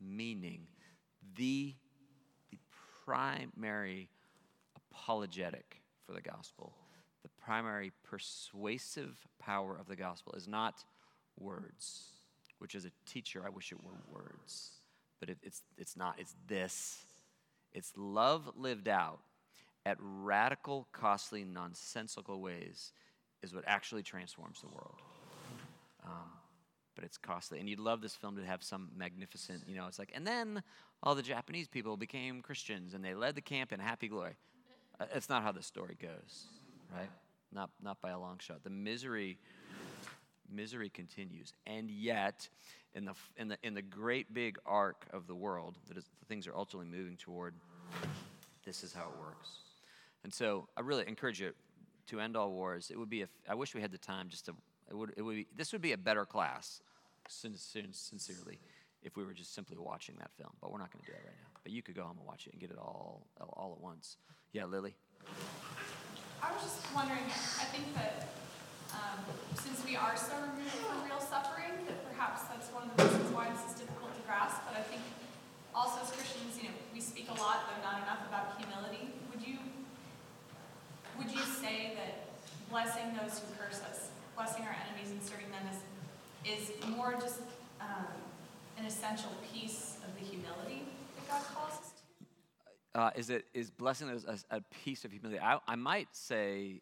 Meaning, 0.00 0.66
the, 1.36 1.74
the 2.50 2.58
primary 3.04 4.08
apologetic 4.76 5.82
for 6.06 6.12
the 6.12 6.22
gospel, 6.22 6.74
the 7.22 7.28
primary 7.42 7.92
persuasive 8.02 9.18
power 9.38 9.76
of 9.78 9.86
the 9.86 9.96
gospel 9.96 10.32
is 10.32 10.48
not 10.48 10.84
words, 11.38 12.12
which 12.58 12.74
as 12.74 12.84
a 12.84 12.90
teacher, 13.06 13.42
I 13.44 13.50
wish 13.50 13.72
it 13.72 13.82
were 13.82 14.00
words, 14.10 14.70
but 15.18 15.28
it, 15.28 15.38
it's, 15.42 15.62
it's 15.76 15.96
not. 15.96 16.14
It's 16.18 16.34
this 16.46 17.04
it's 17.72 17.92
love 17.96 18.50
lived 18.56 18.88
out 18.88 19.20
at 19.86 19.96
radical, 20.00 20.88
costly, 20.92 21.44
nonsensical 21.44 22.40
ways 22.40 22.92
is 23.42 23.54
what 23.54 23.64
actually 23.66 24.02
transforms 24.02 24.60
the 24.60 24.68
world. 24.68 24.96
Um, 26.04 26.30
but 26.94 27.04
it's 27.04 27.16
costly. 27.16 27.60
And 27.60 27.68
you'd 27.68 27.80
love 27.80 28.00
this 28.00 28.14
film 28.14 28.36
to 28.36 28.44
have 28.44 28.62
some 28.62 28.88
magnificent, 28.96 29.62
you 29.66 29.76
know, 29.76 29.86
it's 29.86 29.98
like, 29.98 30.12
and 30.14 30.26
then 30.26 30.62
all 31.02 31.14
the 31.14 31.22
Japanese 31.22 31.68
people 31.68 31.96
became 31.96 32.42
Christians 32.42 32.94
and 32.94 33.04
they 33.04 33.14
led 33.14 33.34
the 33.34 33.40
camp 33.40 33.72
in 33.72 33.80
happy 33.80 34.08
glory. 34.08 34.34
Uh, 34.98 35.06
it's 35.14 35.28
not 35.28 35.42
how 35.42 35.52
the 35.52 35.62
story 35.62 35.96
goes, 36.00 36.44
right? 36.94 37.08
Not, 37.52 37.70
not 37.82 38.00
by 38.00 38.10
a 38.10 38.18
long 38.18 38.38
shot. 38.38 38.62
The 38.64 38.70
misery 38.70 39.38
misery 40.52 40.90
continues. 40.90 41.52
And 41.66 41.90
yet, 41.90 42.48
in 42.94 43.04
the, 43.04 43.14
in 43.36 43.48
the, 43.48 43.56
in 43.62 43.74
the 43.74 43.82
great 43.82 44.34
big 44.34 44.58
arc 44.66 45.06
of 45.12 45.26
the 45.26 45.34
world 45.34 45.76
that 45.88 45.96
is, 45.96 46.04
the 46.18 46.26
things 46.26 46.46
are 46.46 46.54
ultimately 46.54 46.90
moving 46.90 47.16
toward, 47.16 47.54
this 48.64 48.82
is 48.82 48.92
how 48.92 49.02
it 49.02 49.18
works. 49.20 49.48
And 50.24 50.32
so 50.32 50.68
I 50.76 50.80
really 50.80 51.06
encourage 51.06 51.40
you 51.40 51.52
to 52.10 52.20
end 52.20 52.36
all 52.36 52.50
wars. 52.50 52.90
It 52.90 52.98
would 52.98 53.10
be, 53.10 53.22
a, 53.22 53.28
I 53.48 53.54
wish 53.54 53.74
we 53.74 53.80
had 53.80 53.92
the 53.92 53.98
time 53.98 54.28
just 54.28 54.46
to, 54.46 54.54
it 54.90 54.96
would, 54.96 55.14
it 55.16 55.22
would 55.22 55.36
be, 55.36 55.46
this 55.56 55.72
would 55.72 55.82
be 55.82 55.92
a 55.92 55.98
better 55.98 56.26
class, 56.26 56.82
sin, 57.28 57.56
sin, 57.56 57.88
sincerely, 57.92 58.58
if 59.02 59.16
we 59.16 59.24
were 59.24 59.32
just 59.32 59.54
simply 59.54 59.78
watching 59.78 60.16
that 60.18 60.30
film. 60.36 60.50
But 60.60 60.72
we're 60.72 60.78
not 60.78 60.92
going 60.92 61.04
to 61.04 61.10
do 61.10 61.16
that 61.16 61.24
right 61.24 61.38
now. 61.40 61.50
But 61.62 61.72
you 61.72 61.82
could 61.82 61.94
go 61.94 62.02
home 62.02 62.18
and 62.18 62.26
watch 62.26 62.46
it 62.46 62.52
and 62.52 62.60
get 62.60 62.70
it 62.70 62.78
all, 62.78 63.26
all, 63.40 63.54
all 63.56 63.72
at 63.72 63.80
once. 63.80 64.16
Yeah, 64.52 64.64
Lily? 64.66 64.94
I 66.42 66.52
was 66.52 66.62
just 66.62 66.82
wondering, 66.94 67.24
I 67.24 67.66
think 67.70 67.94
that 67.94 68.34
um, 68.92 69.22
since 69.54 69.84
we 69.86 69.94
are 69.94 70.16
so 70.16 70.34
removed 70.40 70.74
from 70.82 71.04
real 71.04 71.20
suffering, 71.20 71.86
that 71.86 72.02
perhaps 72.10 72.42
that's 72.50 72.68
one 72.74 72.90
of 72.90 72.96
the 72.96 73.04
reasons 73.04 73.30
why 73.30 73.46
this 73.54 73.62
is 73.70 73.78
difficult 73.78 74.10
to 74.16 74.22
grasp. 74.26 74.58
But 74.66 74.74
I 74.80 74.82
think 74.82 75.02
also 75.70 76.02
as 76.02 76.10
Christians, 76.10 76.58
you 76.58 76.66
know, 76.66 76.74
we 76.92 77.00
speak 77.00 77.30
a 77.30 77.36
lot, 77.38 77.70
though 77.70 77.78
not 77.86 78.02
enough, 78.02 78.26
about 78.26 78.58
humility. 78.58 79.19
Would 81.18 81.30
you 81.30 81.42
say 81.60 81.92
that 81.96 82.28
blessing 82.70 83.16
those 83.20 83.38
who 83.38 83.46
curse 83.58 83.80
us, 83.90 84.08
blessing 84.36 84.64
our 84.64 84.76
enemies 84.88 85.10
and 85.10 85.22
serving 85.22 85.50
them 85.50 85.66
is 85.72 85.80
is 86.44 86.86
more 86.96 87.14
just 87.20 87.40
um, 87.80 88.06
an 88.78 88.86
essential 88.86 89.30
piece 89.52 89.96
of 90.06 90.14
the 90.18 90.24
humility 90.24 90.84
that 91.16 91.28
God 91.28 91.42
calls 91.54 91.72
us 91.72 91.90
to? 92.94 92.98
uh, 93.00 93.10
is 93.16 93.30
it 93.30 93.44
is 93.54 93.70
blessing 93.70 94.08
is 94.08 94.24
a, 94.24 94.56
a 94.56 94.60
piece 94.84 95.04
of 95.04 95.12
humility. 95.12 95.40
I, 95.40 95.58
I 95.66 95.76
might 95.76 96.08
say, 96.12 96.80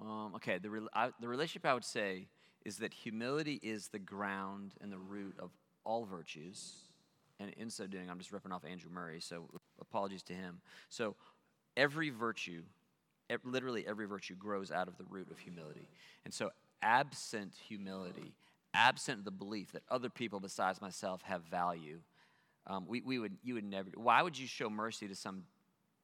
um, 0.00 0.32
okay, 0.36 0.58
the 0.58 0.70
rel- 0.70 0.88
I, 0.94 1.10
the 1.20 1.28
relationship 1.28 1.66
I 1.66 1.74
would 1.74 1.84
say 1.84 2.26
is 2.64 2.78
that 2.78 2.92
humility 2.92 3.58
is 3.62 3.88
the 3.88 3.98
ground 3.98 4.74
and 4.80 4.92
the 4.92 4.98
root 4.98 5.34
of 5.38 5.50
all 5.84 6.04
virtues, 6.04 6.74
and 7.40 7.50
in 7.56 7.70
so 7.70 7.86
doing, 7.86 8.10
I'm 8.10 8.18
just 8.18 8.32
ripping 8.32 8.52
off 8.52 8.64
Andrew 8.64 8.90
Murray. 8.92 9.20
So 9.20 9.48
apologies 9.80 10.22
to 10.24 10.32
him. 10.32 10.60
So 10.88 11.16
every 11.76 12.10
virtue, 12.10 12.62
literally 13.44 13.86
every 13.86 14.06
virtue, 14.06 14.34
grows 14.34 14.70
out 14.70 14.88
of 14.88 14.96
the 14.98 15.04
root 15.08 15.30
of 15.30 15.38
humility, 15.38 15.88
and 16.24 16.32
so 16.32 16.50
absent 16.82 17.54
humility, 17.68 18.34
absent 18.74 19.24
the 19.24 19.30
belief 19.30 19.72
that 19.72 19.82
other 19.90 20.08
people 20.08 20.40
besides 20.40 20.80
myself 20.80 21.22
have 21.22 21.42
value 21.44 22.00
um, 22.66 22.86
we, 22.86 23.00
we 23.00 23.18
would, 23.18 23.36
you 23.42 23.54
would 23.54 23.64
never, 23.64 23.90
why 23.94 24.22
would 24.22 24.38
you 24.38 24.46
show 24.46 24.70
mercy 24.70 25.08
to 25.08 25.14
some, 25.14 25.44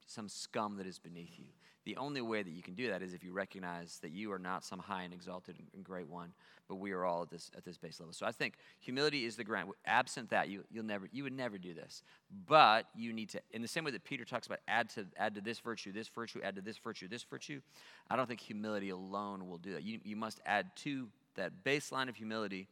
some 0.08 0.28
scum 0.28 0.76
that 0.76 0.86
is 0.86 0.98
beneath 0.98 1.38
you? 1.38 1.46
The 1.84 1.96
only 1.96 2.20
way 2.20 2.42
that 2.42 2.50
you 2.50 2.62
can 2.62 2.74
do 2.74 2.88
that 2.88 3.00
is 3.00 3.14
if 3.14 3.24
you 3.24 3.32
recognize 3.32 3.98
that 4.02 4.10
you 4.10 4.30
are 4.32 4.38
not 4.38 4.62
some 4.64 4.78
high 4.78 5.04
and 5.04 5.14
exalted 5.14 5.56
and, 5.74 5.84
great 5.84 6.08
one, 6.08 6.32
but 6.68 6.74
we 6.74 6.92
are 6.92 7.04
all 7.04 7.22
at 7.22 7.30
this, 7.30 7.50
at 7.56 7.64
this 7.64 7.78
base 7.78 7.98
level. 7.98 8.12
So 8.12 8.26
I 8.26 8.32
think 8.32 8.54
humility 8.80 9.24
is 9.24 9.36
the 9.36 9.44
ground. 9.44 9.70
Absent 9.86 10.28
that, 10.30 10.50
you, 10.50 10.64
you'll 10.70 10.84
never, 10.84 11.08
you 11.12 11.22
would 11.22 11.32
never 11.32 11.56
do 11.56 11.72
this. 11.72 12.02
But 12.46 12.86
you 12.94 13.14
need 13.14 13.30
to, 13.30 13.40
in 13.52 13.62
the 13.62 13.68
same 13.68 13.84
way 13.84 13.90
that 13.92 14.04
Peter 14.04 14.26
talks 14.26 14.46
about 14.46 14.58
add 14.68 14.90
to, 14.90 15.06
add 15.16 15.34
to 15.36 15.40
this 15.40 15.60
virtue, 15.60 15.92
this 15.92 16.08
virtue, 16.08 16.40
add 16.44 16.56
to 16.56 16.62
this 16.62 16.76
virtue, 16.76 17.08
this 17.08 17.22
virtue, 17.22 17.62
I 18.10 18.16
don't 18.16 18.26
think 18.26 18.40
humility 18.40 18.90
alone 18.90 19.48
will 19.48 19.58
do 19.58 19.72
that. 19.72 19.82
You, 19.82 20.00
you 20.04 20.16
must 20.16 20.40
add 20.44 20.76
to 20.82 21.08
that 21.36 21.64
baseline 21.64 22.10
of 22.10 22.16
humility 22.16 22.68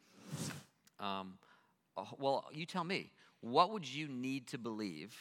um, 1.00 1.34
well, 2.18 2.44
you 2.52 2.66
tell 2.66 2.84
me, 2.84 3.10
what 3.40 3.72
would 3.72 3.86
you 3.86 4.08
need 4.08 4.46
to 4.48 4.58
believe 4.58 5.14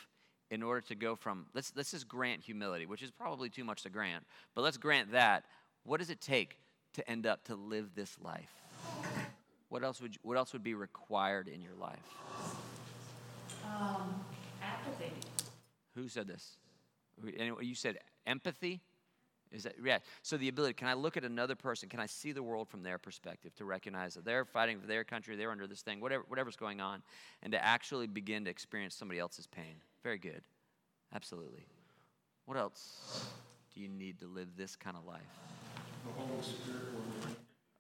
in 0.52 0.62
order 0.64 0.82
to 0.82 0.96
go 0.96 1.16
from, 1.16 1.48
let's, 1.54 1.74
let's 1.76 1.92
just 1.92 2.08
grant 2.08 2.42
humility, 2.42 2.86
which 2.86 3.02
is 3.02 3.12
probably 3.12 3.50
too 3.50 3.64
much 3.64 3.84
to 3.84 3.90
grant, 3.90 4.24
but 4.54 4.62
let's 4.62 4.78
grant 4.78 5.12
that. 5.12 5.46
What 5.84 6.00
does 6.00 6.10
it 6.10 6.22
take 6.22 6.58
to 6.94 7.10
end 7.10 7.26
up 7.26 7.44
to 7.46 7.56
live 7.56 7.96
this 7.96 8.18
life? 8.22 8.52
What 9.70 9.84
else 9.84 10.02
would, 10.02 10.16
you, 10.16 10.20
what 10.24 10.38
else 10.38 10.54
would 10.54 10.64
be 10.64 10.74
required 10.74 11.48
in 11.48 11.62
your 11.62 11.74
life? 11.74 12.00
Um, 13.66 14.24
apathy. 14.62 15.12
Who 15.96 16.08
said 16.08 16.28
this? 16.28 16.58
You 17.62 17.76
said 17.76 17.98
empathy? 18.28 18.82
Is 19.52 19.64
that 19.64 19.76
yeah? 19.84 20.00
So 20.22 20.38
the 20.38 20.48
ability, 20.48 20.74
can 20.74 20.88
I 20.88 20.94
look 20.94 21.18
at 21.18 21.24
another 21.24 21.56
person? 21.56 21.90
Can 21.90 22.00
I 22.00 22.06
see 22.06 22.32
the 22.32 22.44
world 22.44 22.68
from 22.68 22.84
their 22.84 22.98
perspective 22.98 23.56
to 23.56 23.66
recognize 23.66 24.16
that 24.16 24.26
they're 24.26 24.46
fighting 24.46 24.80
for 24.80 24.88
their 24.88 25.04
country, 25.04 25.36
they're 25.36 25.52
under 25.52 25.68
this 25.68 25.82
thing, 25.82 26.02
whatever, 26.02 26.26
whatever's 26.28 26.56
going 26.56 26.82
on, 26.82 27.02
and 27.44 27.52
to 27.54 27.64
actually 27.64 28.08
begin 28.08 28.46
to 28.46 28.52
experience 28.52 28.96
somebody 28.96 29.20
else's 29.20 29.48
pain? 29.48 29.76
Very 30.04 30.18
good. 30.18 30.42
Absolutely. 31.14 31.66
What 32.46 32.58
else 32.58 33.26
do 33.74 33.82
you 33.82 33.88
need 33.88 34.20
to 34.20 34.28
live 34.28 34.50
this 34.58 34.76
kind 34.76 34.98
of 34.98 35.06
life? 35.06 35.22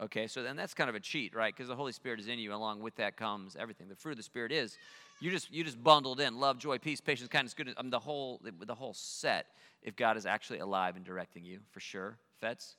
Okay, 0.01 0.27
so 0.27 0.43
then 0.43 0.58
that's 0.58 0.73
kind 0.73 0.89
of 0.89 0.95
a 0.95 0.99
cheat, 0.99 1.34
right? 1.34 1.55
Because 1.55 1.69
the 1.69 1.75
Holy 1.75 1.93
Spirit 1.93 2.19
is 2.19 2.27
in 2.27 2.38
you. 2.38 2.49
And 2.49 2.58
along 2.58 2.81
with 2.81 2.95
that 2.97 3.15
comes 3.15 3.55
everything. 3.55 3.88
The 3.88 3.95
fruit 3.95 4.12
of 4.12 4.17
the 4.17 4.23
Spirit 4.23 4.51
is 4.51 4.77
you 5.21 5.31
just 5.31 5.51
you 5.53 5.63
just 5.63 5.81
bundled 5.81 6.19
in 6.19 6.38
love, 6.39 6.58
joy, 6.58 6.77
peace, 6.77 6.99
patience, 6.99 7.29
kindness, 7.29 7.53
goodness. 7.53 7.75
I 7.77 7.81
mean, 7.81 7.91
the 7.91 7.99
whole 7.99 8.41
the, 8.43 8.65
the 8.65 8.75
whole 8.75 8.93
set. 8.93 9.47
If 9.81 9.95
God 9.95 10.17
is 10.17 10.25
actually 10.25 10.60
alive 10.60 10.95
and 10.95 11.05
directing 11.05 11.45
you, 11.45 11.60
for 11.71 11.79
sure. 11.79 12.17
Feds. 12.41 12.75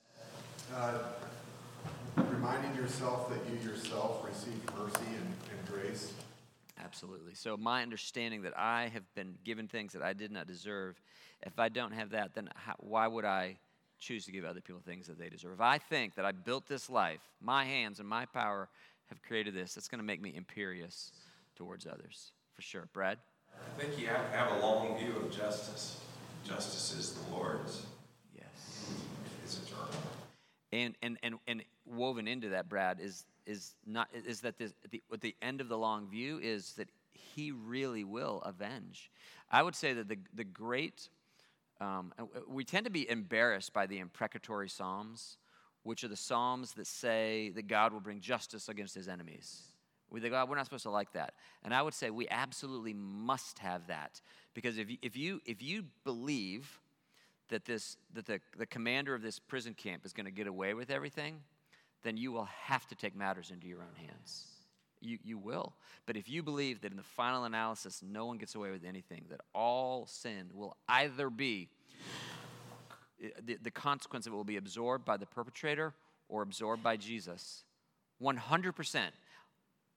Uh, 0.74 0.98
Reminding 2.16 2.74
yourself 2.74 3.30
that 3.30 3.38
you 3.50 3.70
yourself 3.70 4.26
receive 4.26 4.60
mercy 4.76 5.06
and, 5.06 5.34
and 5.50 5.68
grace. 5.68 6.12
Absolutely. 6.82 7.34
So 7.34 7.56
my 7.56 7.82
understanding 7.82 8.42
that 8.42 8.58
I 8.58 8.88
have 8.92 9.02
been 9.14 9.34
given 9.44 9.68
things 9.68 9.92
that 9.92 10.02
I 10.02 10.12
did 10.12 10.30
not 10.30 10.46
deserve. 10.46 11.00
If 11.42 11.58
I 11.58 11.68
don't 11.68 11.92
have 11.92 12.10
that, 12.10 12.34
then 12.34 12.48
how, 12.54 12.74
why 12.78 13.06
would 13.06 13.24
I 13.24 13.56
choose 13.98 14.24
to 14.26 14.32
give 14.32 14.44
other 14.44 14.60
people 14.60 14.80
things 14.84 15.06
that 15.06 15.18
they 15.18 15.28
deserve? 15.28 15.54
If 15.54 15.60
I 15.60 15.78
think 15.78 16.14
that 16.16 16.24
I 16.24 16.32
built 16.32 16.66
this 16.66 16.90
life, 16.90 17.20
my 17.40 17.64
hands 17.64 18.00
and 18.00 18.08
my 18.08 18.26
power 18.26 18.68
have 19.06 19.22
created 19.22 19.54
this, 19.54 19.74
that's 19.74 19.88
going 19.88 20.00
to 20.00 20.04
make 20.04 20.20
me 20.20 20.34
imperious 20.36 21.12
towards 21.56 21.86
others, 21.86 22.32
for 22.54 22.62
sure. 22.62 22.88
Brad. 22.92 23.18
I 23.54 23.80
think 23.80 23.98
you 23.98 24.06
have 24.08 24.30
to 24.30 24.36
have 24.36 24.52
a 24.52 24.66
long 24.66 24.98
view 24.98 25.16
of 25.16 25.34
justice. 25.34 26.00
Justice 26.46 26.94
is 26.98 27.12
the 27.12 27.34
Lord's. 27.34 27.86
Yes. 28.34 28.90
It's 29.42 29.60
eternal. 29.66 29.88
And 30.72 30.94
and 31.02 31.18
and 31.22 31.36
and 31.46 31.62
woven 31.86 32.28
into 32.28 32.50
that, 32.50 32.68
Brad, 32.68 33.00
is 33.00 33.24
is 33.46 33.74
not 33.86 34.08
is 34.12 34.40
that 34.42 34.58
this, 34.58 34.74
the 34.90 35.02
the 35.20 35.34
end 35.40 35.60
of 35.60 35.68
the 35.68 35.78
long 35.78 36.08
view 36.08 36.38
is 36.42 36.72
that 36.74 36.88
he 37.12 37.52
really 37.52 38.04
will 38.04 38.42
avenge. 38.42 39.10
I 39.50 39.62
would 39.62 39.74
say 39.74 39.92
that 39.94 40.08
the 40.08 40.18
the 40.34 40.44
great 40.44 41.08
um, 41.80 42.12
we 42.48 42.64
tend 42.64 42.84
to 42.84 42.90
be 42.90 43.08
embarrassed 43.08 43.72
by 43.72 43.86
the 43.86 43.98
imprecatory 43.98 44.68
psalms, 44.68 45.38
which 45.82 46.04
are 46.04 46.08
the 46.08 46.16
psalms 46.16 46.72
that 46.72 46.86
say 46.86 47.50
that 47.50 47.68
God 47.68 47.92
will 47.92 48.00
bring 48.00 48.20
justice 48.20 48.68
against 48.68 48.94
his 48.94 49.08
enemies. 49.08 49.62
We 50.10 50.20
think, 50.20 50.34
oh, 50.34 50.46
we're 50.48 50.56
not 50.56 50.64
supposed 50.64 50.84
to 50.84 50.90
like 50.90 51.12
that. 51.12 51.34
And 51.64 51.74
I 51.74 51.82
would 51.82 51.94
say 51.94 52.10
we 52.10 52.28
absolutely 52.28 52.94
must 52.94 53.58
have 53.58 53.88
that. 53.88 54.20
Because 54.54 54.78
if 54.78 54.90
you, 54.90 54.96
if 55.02 55.16
you, 55.16 55.40
if 55.44 55.62
you 55.62 55.84
believe 56.04 56.80
that, 57.48 57.64
this, 57.64 57.96
that 58.14 58.26
the, 58.26 58.40
the 58.56 58.66
commander 58.66 59.14
of 59.14 59.22
this 59.22 59.38
prison 59.38 59.74
camp 59.74 60.06
is 60.06 60.12
going 60.12 60.26
to 60.26 60.32
get 60.32 60.46
away 60.46 60.74
with 60.74 60.90
everything, 60.90 61.40
then 62.02 62.16
you 62.16 62.32
will 62.32 62.48
have 62.62 62.86
to 62.86 62.94
take 62.94 63.16
matters 63.16 63.50
into 63.50 63.66
your 63.66 63.80
own 63.80 63.94
hands. 63.96 64.55
You, 65.00 65.18
you 65.22 65.38
will. 65.38 65.74
But 66.06 66.16
if 66.16 66.28
you 66.28 66.42
believe 66.42 66.80
that 66.80 66.90
in 66.90 66.96
the 66.96 67.02
final 67.02 67.44
analysis, 67.44 68.02
no 68.02 68.26
one 68.26 68.38
gets 68.38 68.54
away 68.54 68.70
with 68.70 68.84
anything, 68.84 69.26
that 69.30 69.40
all 69.54 70.06
sin 70.06 70.50
will 70.52 70.76
either 70.88 71.30
be, 71.30 71.68
eh, 73.22 73.28
the, 73.44 73.58
the 73.62 73.70
consequence 73.70 74.26
of 74.26 74.32
it 74.32 74.36
will 74.36 74.44
be 74.44 74.56
absorbed 74.56 75.04
by 75.04 75.16
the 75.16 75.26
perpetrator 75.26 75.94
or 76.28 76.42
absorbed 76.42 76.82
by 76.82 76.96
Jesus, 76.96 77.64
100%. 78.22 79.00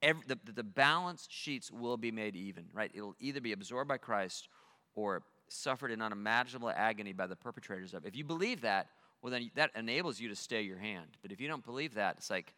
Every, 0.02 0.22
the, 0.26 0.38
the 0.52 0.62
balance 0.62 1.26
sheets 1.30 1.70
will 1.70 1.96
be 1.96 2.10
made 2.10 2.36
even, 2.36 2.66
right? 2.72 2.90
It'll 2.94 3.16
either 3.20 3.40
be 3.40 3.52
absorbed 3.52 3.88
by 3.88 3.98
Christ 3.98 4.48
or 4.94 5.22
suffered 5.48 5.90
in 5.90 6.00
unimaginable 6.00 6.70
agony 6.70 7.12
by 7.12 7.26
the 7.26 7.36
perpetrators 7.36 7.92
of. 7.94 8.06
If 8.06 8.16
you 8.16 8.24
believe 8.24 8.62
that, 8.62 8.88
well, 9.22 9.30
then 9.30 9.50
that 9.54 9.70
enables 9.74 10.20
you 10.20 10.28
to 10.28 10.36
stay 10.36 10.62
your 10.62 10.78
hand. 10.78 11.08
But 11.22 11.32
if 11.32 11.40
you 11.40 11.48
don't 11.48 11.64
believe 11.64 11.94
that, 11.94 12.16
it's 12.18 12.30
like, 12.30 12.54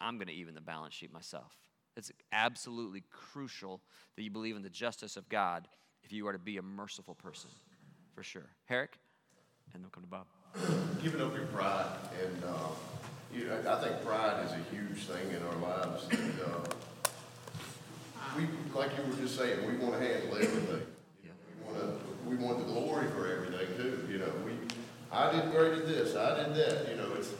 I'm 0.00 0.16
going 0.16 0.28
to 0.28 0.34
even 0.34 0.54
the 0.54 0.60
balance 0.60 0.94
sheet 0.94 1.12
myself. 1.12 1.52
It's 1.96 2.12
absolutely 2.32 3.02
crucial 3.10 3.80
that 4.16 4.22
you 4.22 4.30
believe 4.30 4.56
in 4.56 4.62
the 4.62 4.70
justice 4.70 5.16
of 5.16 5.28
God 5.28 5.66
if 6.04 6.12
you 6.12 6.26
are 6.28 6.32
to 6.32 6.38
be 6.38 6.56
a 6.58 6.62
merciful 6.62 7.14
person, 7.14 7.50
for 8.14 8.22
sure. 8.22 8.46
Herrick, 8.66 8.98
and 9.74 9.82
then 9.82 9.90
come 9.90 10.04
to 10.04 10.08
Bob. 10.08 10.26
giving 11.02 11.20
up 11.20 11.34
your 11.34 11.46
pride, 11.46 11.86
and 12.22 12.44
uh, 12.44 13.34
you, 13.34 13.50
I 13.52 13.76
I 13.76 13.80
think 13.82 14.04
pride 14.04 14.44
is 14.46 14.52
a 14.52 14.74
huge 14.74 15.04
thing 15.06 15.30
in 15.30 15.42
our 15.42 15.56
lives. 15.56 16.06
And, 16.10 16.34
uh, 16.40 16.68
we, 18.36 18.44
like 18.74 18.90
you 18.96 19.10
were 19.10 19.16
just 19.20 19.36
saying, 19.36 19.66
we 19.66 19.76
want 19.84 20.00
to 20.00 20.06
handle 20.06 20.36
everything. 20.36 20.86
We 21.24 21.64
want 21.64 21.78
to, 21.78 22.28
we 22.28 22.36
want 22.36 22.58
the 22.58 22.64
glory 22.72 23.06
for 23.10 23.26
everything 23.30 23.76
too. 23.76 24.06
You 24.10 24.18
know, 24.18 24.32
we, 24.44 24.52
I 25.10 25.32
did 25.32 25.50
great 25.50 25.72
at 25.72 25.86
this, 25.86 26.14
I 26.14 26.36
did 26.44 26.54
that. 26.54 26.88
You 26.90 26.96
know, 26.96 27.08
it's 27.16 27.30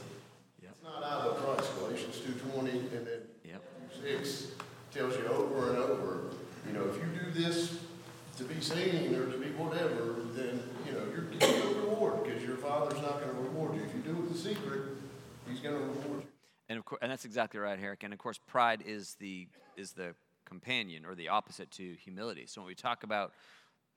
Yep. 0.61 0.71
it's 0.71 0.83
not 0.83 1.03
out 1.03 1.21
of 1.27 1.37
Christ. 1.37 1.71
Galatians 1.79 2.19
two 2.19 2.33
twenty, 2.51 2.71
and 2.79 3.07
then 3.07 3.21
Yep. 3.45 3.61
six 4.03 4.47
tells 4.91 5.15
you 5.15 5.27
over 5.27 5.69
and 5.69 5.77
over. 5.77 6.21
You 6.67 6.73
know, 6.73 6.85
if 6.89 6.97
you 6.97 7.05
do 7.19 7.31
this 7.31 7.79
to 8.37 8.43
be 8.43 8.59
seen 8.61 9.15
or 9.15 9.31
to 9.31 9.37
be 9.37 9.49
whatever, 9.51 10.15
then 10.33 10.63
you 10.85 10.93
know 10.93 11.05
you're 11.11 11.25
getting 11.25 11.61
a 11.61 11.81
reward 11.81 12.23
because 12.23 12.43
your 12.43 12.57
father's 12.57 13.01
not 13.01 13.21
going 13.21 13.35
to 13.35 13.41
reward 13.41 13.75
you. 13.75 13.83
If 13.83 13.93
you 13.93 14.01
do 14.01 14.23
it 14.23 14.29
in 14.29 14.35
secret, 14.35 14.81
he's 15.47 15.59
going 15.59 15.75
to 15.75 15.81
reward 15.81 16.21
you. 16.21 16.27
And 16.69 16.79
of 16.79 16.85
course, 16.85 16.99
and 17.01 17.11
that's 17.11 17.25
exactly 17.25 17.59
right, 17.59 17.77
Herrick. 17.79 18.03
And 18.03 18.13
of 18.13 18.19
course, 18.19 18.39
pride 18.47 18.83
is 18.85 19.15
the 19.15 19.47
is 19.75 19.91
the 19.91 20.15
companion 20.45 21.05
or 21.05 21.15
the 21.15 21.29
opposite 21.29 21.69
to 21.71 21.93
humility. 21.95 22.45
So 22.47 22.61
when 22.61 22.67
we 22.67 22.75
talk 22.75 23.03
about 23.03 23.33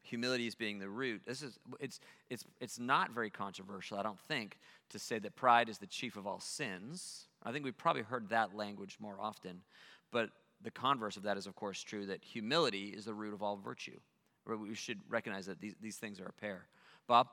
humility 0.03 0.47
as 0.47 0.55
being 0.55 0.79
the 0.79 0.89
root, 0.89 1.23
this 1.27 1.43
is 1.43 1.59
it's 1.81 2.01
it's 2.29 2.45
it's 2.61 2.79
not 2.79 3.13
very 3.13 3.31
controversial, 3.31 3.99
I 3.99 4.03
don't 4.03 4.21
think, 4.21 4.59
to 4.91 4.99
say 4.99 5.19
that 5.19 5.37
pride 5.37 5.69
is 5.69 5.79
the 5.79 5.87
chief 5.87 6.17
of 6.17 6.27
all 6.27 6.41
sins. 6.41 7.27
I 7.43 7.53
think 7.53 7.65
we've 7.65 7.77
probably 7.77 8.03
heard 8.03 8.29
that 8.29 8.55
language 8.57 8.99
more 9.01 9.17
often, 9.21 9.63
but 10.11 10.31
the 10.63 10.71
converse 10.71 11.17
of 11.17 11.25
that 11.25 11.37
is, 11.37 11.47
of 11.47 11.55
course, 11.55 11.83
true 11.83 12.07
that 12.07 12.23
humility 12.25 12.87
is 12.89 13.05
the 13.05 13.15
root 13.15 13.35
of 13.35 13.43
all 13.43 13.57
virtue. 13.57 13.99
We 14.47 14.75
should 14.75 15.01
recognize 15.09 15.47
that 15.47 15.61
these, 15.61 15.75
these 15.81 15.97
things 15.97 16.21
are 16.21 16.27
a 16.27 16.33
pair. 16.33 16.67
Bob? 17.07 17.29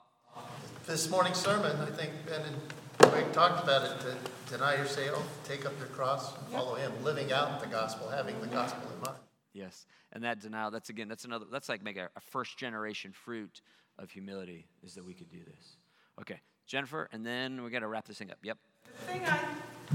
This 0.85 1.09
morning's 1.09 1.37
sermon, 1.37 1.75
I 1.81 1.89
think 1.89 2.11
Ben 2.27 2.41
and 2.41 3.11
Greg 3.11 3.31
talked 3.33 3.63
about 3.63 3.83
it, 3.83 3.99
to 4.01 4.51
deny 4.51 4.75
yourself, 4.75 5.25
take 5.43 5.65
up 5.65 5.73
your 5.79 5.87
cross, 5.87 6.37
and 6.37 6.47
follow 6.49 6.75
him, 6.75 6.91
living 7.03 7.31
out 7.31 7.59
the 7.59 7.67
gospel, 7.67 8.09
having 8.09 8.39
the 8.41 8.47
gospel 8.47 8.87
in 8.95 9.01
mind. 9.01 9.17
Yes, 9.53 9.87
and 10.13 10.23
that 10.23 10.39
denial, 10.39 10.69
that's 10.69 10.89
again, 10.89 11.07
that's 11.07 11.25
another, 11.25 11.45
that's 11.51 11.67
like 11.67 11.83
make 11.83 11.97
a, 11.97 12.09
a 12.15 12.21
first 12.21 12.57
generation 12.59 13.11
fruit 13.11 13.61
of 13.97 14.11
humility, 14.11 14.67
is 14.83 14.93
that 14.93 15.03
we 15.03 15.15
could 15.15 15.31
do 15.31 15.39
this. 15.39 15.77
Okay, 16.21 16.39
Jennifer, 16.67 17.09
and 17.11 17.25
then 17.25 17.63
we 17.63 17.71
got 17.71 17.79
to 17.79 17.87
wrap 17.87 18.07
this 18.07 18.19
thing 18.19 18.29
up. 18.29 18.37
Yep. 18.43 18.57
The 18.85 19.11
thing 19.11 19.25
I, 19.25 19.37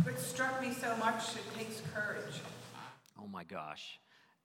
what 0.03 0.19
struck 0.19 0.61
me 0.61 0.73
so 0.73 0.97
much, 0.97 1.37
it 1.37 1.57
takes 1.57 1.81
courage. 1.95 2.41
Oh 3.25 3.29
my 3.29 3.45
gosh. 3.45 3.99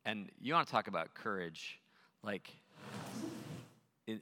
And 0.06 0.30
you 0.40 0.54
want 0.54 0.68
to 0.68 0.72
talk 0.72 0.88
about 0.88 1.14
courage, 1.14 1.80
like 2.24 2.50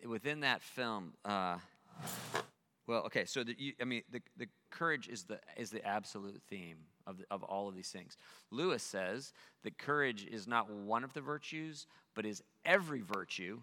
within 0.06 0.40
that 0.40 0.64
film, 0.64 1.14
uh, 1.24 1.58
well, 2.88 3.04
okay, 3.04 3.26
so 3.26 3.44
the, 3.44 3.56
you, 3.58 3.74
I 3.82 3.84
mean, 3.84 4.02
the, 4.12 4.22
the 4.38 4.48
courage 4.72 5.08
is 5.10 5.24
the, 5.24 5.40
is 5.58 5.70
the 5.70 5.86
absolute 5.86 6.42
theme 6.50 6.78
of, 7.06 7.18
the, 7.18 7.26
of 7.30 7.44
all 7.44 7.68
of 7.68 7.76
these 7.76 7.90
things. 7.90 8.18
Lewis 8.50 8.82
says 8.82 9.34
that 9.64 9.78
courage 9.78 10.26
is 10.26 10.48
not 10.48 10.70
one 10.70 11.04
of 11.04 11.14
the 11.14 11.22
virtues, 11.22 11.86
but 12.16 12.26
is 12.26 12.42
every 12.66 13.02
virtue 13.02 13.60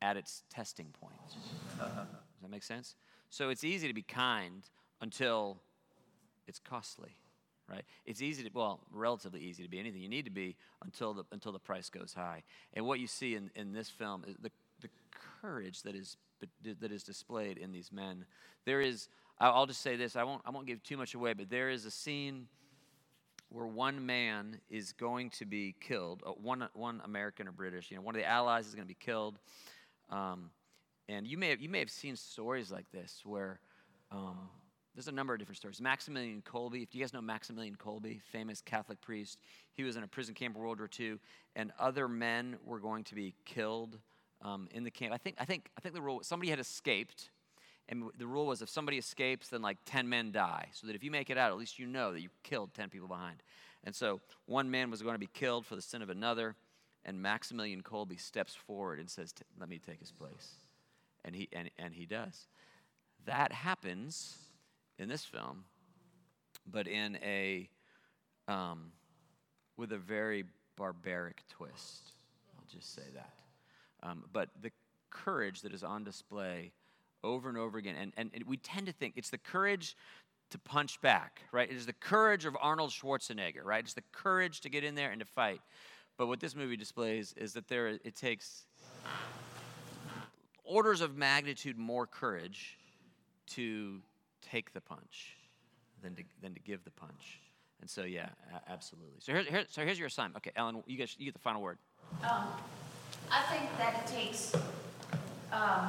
at 0.00 0.16
its 0.16 0.42
testing 0.50 0.88
point. 1.00 1.14
Does 1.78 1.88
that 2.40 2.50
make 2.50 2.64
sense? 2.64 2.96
So 3.30 3.50
it's 3.50 3.62
easy 3.62 3.88
to 3.88 3.94
be 3.94 4.02
kind 4.02 4.64
until 5.00 5.58
it's 6.48 6.58
costly, 6.58 7.14
right? 7.68 7.84
It's 8.04 8.22
easy 8.22 8.44
to, 8.44 8.50
well, 8.52 8.80
relatively 8.90 9.40
easy 9.40 9.62
to 9.62 9.68
be 9.68 9.78
anything 9.78 10.00
you 10.00 10.08
need 10.08 10.24
to 10.24 10.30
be 10.30 10.56
until 10.84 11.14
the, 11.14 11.24
until 11.32 11.52
the 11.52 11.58
price 11.58 11.88
goes 11.90 12.12
high. 12.14 12.42
And 12.74 12.86
what 12.86 13.00
you 13.00 13.06
see 13.06 13.34
in, 13.34 13.50
in 13.54 13.72
this 13.72 13.88
film 13.88 14.24
is 14.26 14.36
the 14.40 14.50
the 14.82 14.90
courage 15.40 15.82
that 15.82 15.94
is, 15.94 16.16
that 16.80 16.92
is 16.92 17.02
displayed 17.02 17.56
in 17.56 17.72
these 17.72 17.92
men. 17.92 18.24
There 18.64 18.80
is, 18.80 19.08
I'll 19.38 19.66
just 19.66 19.80
say 19.80 19.96
this, 19.96 20.16
I 20.16 20.24
won't, 20.24 20.42
I 20.44 20.50
won't 20.50 20.66
give 20.66 20.82
too 20.82 20.96
much 20.96 21.14
away, 21.14 21.32
but 21.32 21.48
there 21.48 21.70
is 21.70 21.86
a 21.86 21.90
scene 21.90 22.48
where 23.48 23.66
one 23.66 24.04
man 24.04 24.58
is 24.70 24.92
going 24.92 25.30
to 25.30 25.44
be 25.44 25.74
killed, 25.80 26.22
uh, 26.26 26.30
one, 26.30 26.68
one 26.74 27.00
American 27.04 27.46
or 27.46 27.52
British, 27.52 27.90
you 27.90 27.96
know, 27.96 28.02
one 28.02 28.14
of 28.14 28.20
the 28.20 28.26
allies 28.26 28.66
is 28.66 28.74
going 28.74 28.86
to 28.86 28.88
be 28.88 28.98
killed. 28.98 29.38
Um, 30.10 30.50
and 31.08 31.26
you 31.26 31.38
may, 31.38 31.50
have, 31.50 31.60
you 31.60 31.68
may 31.68 31.78
have 31.78 31.90
seen 31.90 32.16
stories 32.16 32.72
like 32.72 32.90
this 32.90 33.20
where 33.24 33.60
um, 34.10 34.48
there's 34.94 35.08
a 35.08 35.12
number 35.12 35.32
of 35.32 35.38
different 35.38 35.56
stories. 35.56 35.80
Maximilian 35.80 36.42
Kolbe, 36.42 36.82
if 36.82 36.94
you 36.94 37.00
guys 37.00 37.12
know 37.12 37.22
Maximilian 37.22 37.76
Kolbe, 37.76 38.20
famous 38.30 38.60
Catholic 38.60 39.00
priest, 39.00 39.38
he 39.72 39.82
was 39.82 39.96
in 39.96 40.02
a 40.02 40.06
prison 40.06 40.34
camp 40.34 40.54
in 40.54 40.60
World 40.60 40.78
War 40.78 40.90
II, 40.98 41.18
and 41.56 41.72
other 41.78 42.08
men 42.08 42.56
were 42.64 42.78
going 42.78 43.04
to 43.04 43.14
be 43.14 43.34
killed 43.44 43.98
um, 44.42 44.68
in 44.72 44.84
the 44.84 44.90
camp. 44.90 45.14
I 45.14 45.16
think, 45.16 45.36
I, 45.38 45.44
think, 45.44 45.70
I 45.78 45.80
think 45.80 45.94
the 45.94 46.02
rule, 46.02 46.20
somebody 46.22 46.50
had 46.50 46.58
escaped, 46.58 47.30
and 47.88 48.04
the 48.18 48.26
rule 48.26 48.46
was 48.46 48.60
if 48.60 48.68
somebody 48.68 48.98
escapes, 48.98 49.48
then 49.48 49.62
like 49.62 49.78
10 49.86 50.08
men 50.08 50.30
die. 50.30 50.68
So 50.72 50.86
that 50.86 50.96
if 50.96 51.02
you 51.02 51.10
make 51.10 51.30
it 51.30 51.38
out, 51.38 51.50
at 51.50 51.58
least 51.58 51.78
you 51.78 51.86
know 51.86 52.12
that 52.12 52.20
you 52.20 52.28
killed 52.42 52.74
10 52.74 52.90
people 52.90 53.08
behind. 53.08 53.42
And 53.84 53.94
so 53.94 54.20
one 54.46 54.70
man 54.70 54.90
was 54.90 55.02
going 55.02 55.14
to 55.14 55.18
be 55.18 55.28
killed 55.32 55.66
for 55.66 55.74
the 55.74 55.82
sin 55.82 56.02
of 56.02 56.10
another, 56.10 56.54
and 57.04 57.20
Maximilian 57.20 57.82
Kolbe 57.82 58.20
steps 58.20 58.54
forward 58.54 59.00
and 59.00 59.10
says, 59.10 59.34
Let 59.58 59.68
me 59.68 59.78
take 59.78 60.00
his 60.00 60.12
place. 60.12 60.54
And 61.24 61.34
he, 61.34 61.48
and, 61.52 61.70
and 61.78 61.94
he 61.94 62.04
does. 62.04 62.46
That 63.24 63.52
happens 63.52 64.36
in 65.02 65.08
this 65.08 65.24
film, 65.24 65.64
but 66.66 66.86
in 66.86 67.18
a, 67.22 67.68
um, 68.48 68.92
with 69.76 69.92
a 69.92 69.98
very 69.98 70.44
barbaric 70.76 71.42
twist. 71.48 72.12
I'll 72.56 72.64
just 72.72 72.94
say 72.94 73.02
that. 73.14 73.32
Um, 74.02 74.24
but 74.32 74.48
the 74.60 74.70
courage 75.10 75.62
that 75.62 75.74
is 75.74 75.82
on 75.82 76.04
display 76.04 76.72
over 77.22 77.48
and 77.48 77.58
over 77.58 77.78
again, 77.78 77.96
and, 78.00 78.12
and, 78.16 78.30
and 78.32 78.44
we 78.44 78.56
tend 78.56 78.86
to 78.86 78.92
think 78.92 79.14
it's 79.16 79.30
the 79.30 79.38
courage 79.38 79.96
to 80.50 80.58
punch 80.58 81.00
back, 81.00 81.42
right? 81.52 81.70
It 81.70 81.76
is 81.76 81.86
the 81.86 81.92
courage 81.92 82.44
of 82.44 82.56
Arnold 82.60 82.90
Schwarzenegger, 82.90 83.64
right? 83.64 83.82
It's 83.82 83.94
the 83.94 84.04
courage 84.12 84.60
to 84.62 84.68
get 84.68 84.84
in 84.84 84.94
there 84.94 85.10
and 85.10 85.20
to 85.20 85.26
fight. 85.26 85.60
But 86.18 86.26
what 86.26 86.40
this 86.40 86.54
movie 86.54 86.76
displays 86.76 87.34
is 87.36 87.54
that 87.54 87.68
there 87.68 87.88
it 87.88 88.14
takes 88.14 88.66
orders 90.64 91.00
of 91.00 91.16
magnitude 91.16 91.78
more 91.78 92.06
courage 92.06 92.78
to 93.48 94.00
take 94.42 94.72
the 94.72 94.80
punch 94.80 95.36
than 96.02 96.14
to, 96.16 96.22
than 96.42 96.54
to 96.54 96.60
give 96.60 96.84
the 96.84 96.90
punch. 96.90 97.40
And 97.80 97.88
so, 97.90 98.04
yeah, 98.04 98.28
absolutely. 98.68 99.18
So, 99.18 99.32
here, 99.32 99.42
here, 99.42 99.64
so 99.68 99.82
here's 99.84 99.98
your 99.98 100.06
assignment. 100.06 100.36
Okay, 100.36 100.52
Ellen, 100.54 100.82
you, 100.86 100.96
guys, 100.96 101.16
you 101.18 101.24
get 101.24 101.34
the 101.34 101.40
final 101.40 101.62
word. 101.62 101.78
Um, 102.22 102.44
I 103.30 103.42
think 103.50 103.76
that 103.78 104.02
it 104.02 104.06
takes 104.12 104.54
um, 105.52 105.88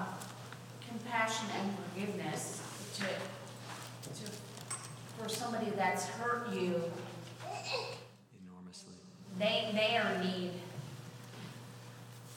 compassion 0.88 1.48
and 1.60 1.72
forgiveness 1.78 2.62
to, 2.96 3.04
to, 4.10 4.32
for 5.18 5.30
somebody 5.30 5.72
that's 5.76 6.08
hurt 6.08 6.52
you. 6.54 6.82
Enormously. 8.44 8.96
They, 9.38 9.70
they 9.74 9.98
are 9.98 10.14
in 10.14 10.22
need. 10.22 10.52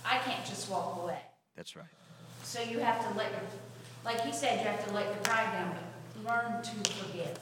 I 0.05 0.19
can't 0.19 0.45
just 0.45 0.71
walk 0.71 1.03
away. 1.03 1.19
That's 1.57 1.75
right. 1.77 1.87
So 2.43 2.63
you 2.63 2.79
have 2.79 3.01
to 3.09 3.19
let 3.19 3.31
your, 3.33 3.41
like 4.05 4.21
he 4.21 4.33
said, 4.33 4.61
you 4.61 4.69
have 4.69 4.87
to 4.87 4.95
let 4.95 5.07
your 5.07 5.17
pride 5.17 5.53
down, 5.53 5.73
but 5.75 5.83
learn 6.25 6.63
to 6.63 6.91
forgive. 6.91 7.39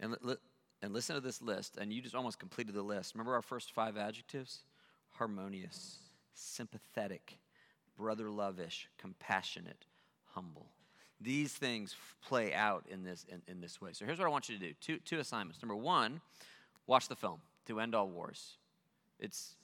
And, 0.00 0.16
li- 0.22 0.36
and 0.82 0.92
listen 0.92 1.14
to 1.14 1.20
this 1.20 1.40
list, 1.40 1.76
and 1.76 1.92
you 1.92 2.02
just 2.02 2.14
almost 2.14 2.38
completed 2.38 2.74
the 2.74 2.82
list. 2.82 3.14
Remember 3.14 3.34
our 3.34 3.42
first 3.42 3.72
five 3.72 3.96
adjectives? 3.96 4.64
Harmonious 5.10 5.98
sympathetic, 6.34 7.38
brother 7.96 8.26
lovish, 8.26 8.86
compassionate, 8.98 9.86
humble. 10.34 10.66
These 11.20 11.52
things 11.52 11.94
play 12.26 12.52
out 12.52 12.84
in 12.90 13.04
this, 13.04 13.24
in, 13.28 13.42
in 13.46 13.60
this 13.60 13.80
way. 13.80 13.90
So 13.92 14.04
here's 14.04 14.18
what 14.18 14.26
I 14.26 14.30
want 14.30 14.48
you 14.48 14.58
to 14.58 14.64
do 14.64 14.72
two, 14.80 14.98
two 14.98 15.20
assignments. 15.20 15.62
Number 15.62 15.76
one, 15.76 16.20
watch 16.86 17.08
the 17.08 17.14
film, 17.14 17.40
To 17.66 17.80
End 17.80 17.94
All 17.94 18.08
Wars. 18.08 18.56
It's, 19.20 19.54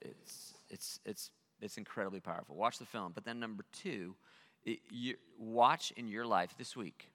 it's, 0.00 0.54
it's, 0.68 0.98
it's, 1.04 1.30
it's 1.60 1.78
incredibly 1.78 2.20
powerful. 2.20 2.56
Watch 2.56 2.78
the 2.78 2.86
film. 2.86 3.12
But 3.14 3.24
then 3.24 3.38
number 3.38 3.64
two, 3.72 4.16
it, 4.64 4.80
you, 4.90 5.14
watch 5.38 5.92
in 5.96 6.08
your 6.08 6.26
life 6.26 6.54
this 6.58 6.76
week. 6.76 7.12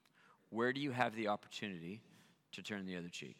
Where 0.56 0.72
do 0.72 0.80
you 0.80 0.90
have 0.90 1.14
the 1.14 1.28
opportunity 1.28 2.00
to 2.52 2.62
turn 2.62 2.86
the 2.86 2.96
other 2.96 3.10
cheek? 3.10 3.36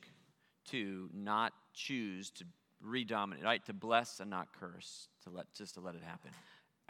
To 0.66 1.08
not 1.14 1.54
choose 1.72 2.30
to 2.32 2.44
redominate, 2.86 3.42
right? 3.42 3.64
To 3.64 3.72
bless 3.72 4.20
and 4.20 4.28
not 4.28 4.48
curse, 4.52 5.08
to 5.24 5.30
let 5.30 5.46
just 5.54 5.72
to 5.76 5.80
let 5.80 5.94
it 5.94 6.02
happen. 6.02 6.30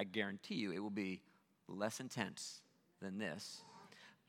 I 0.01 0.03
guarantee 0.03 0.57
you 0.57 0.72
it 0.72 0.81
will 0.81 0.91
be 0.91 1.20
less 1.68 2.01
intense 2.01 2.61
than 3.01 3.18
this, 3.18 3.62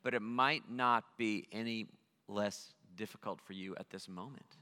but 0.04 0.14
it 0.14 0.22
might 0.22 0.70
not 0.70 1.04
be 1.18 1.48
any 1.52 1.88
less 2.28 2.76
difficult 2.96 3.42
for 3.42 3.54
you 3.54 3.76
at 3.78 3.90
this 3.90 4.08
moment. 4.08 4.58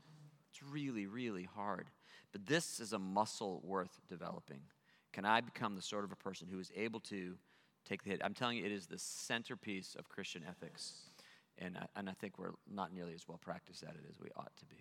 It's 0.52 0.64
really, 0.64 1.06
really 1.06 1.50
hard. 1.54 1.88
But 2.32 2.46
this 2.46 2.80
is 2.80 2.94
a 2.94 3.00
muscle 3.00 3.60
worth 3.66 4.00
developing. 4.08 4.62
Can 5.12 5.26
I 5.26 5.42
become 5.42 5.76
the 5.76 5.82
sort 5.82 6.06
of 6.06 6.14
a 6.14 6.16
person 6.16 6.48
who 6.50 6.60
is 6.60 6.72
able 6.78 7.02
to 7.02 7.34
take 7.84 8.04
the 8.04 8.12
hit? 8.12 8.22
I'm 8.24 8.34
telling 8.34 8.60
you, 8.60 8.64
it 8.64 8.72
is 8.72 8.88
the 8.88 8.98
centerpiece 8.98 9.98
of 10.00 10.08
Christian 10.08 10.42
ethics. 10.48 10.94
And 11.60 11.78
I, 11.78 11.86
and 11.96 12.10
I 12.10 12.14
think 12.14 12.38
we're 12.38 12.52
not 12.72 12.94
nearly 12.94 13.14
as 13.14 13.28
well 13.28 13.38
practiced 13.38 13.84
at 13.84 13.92
it 13.92 14.04
as 14.10 14.20
we 14.20 14.30
ought 14.36 14.56
to 14.58 14.66
be. 14.66 14.78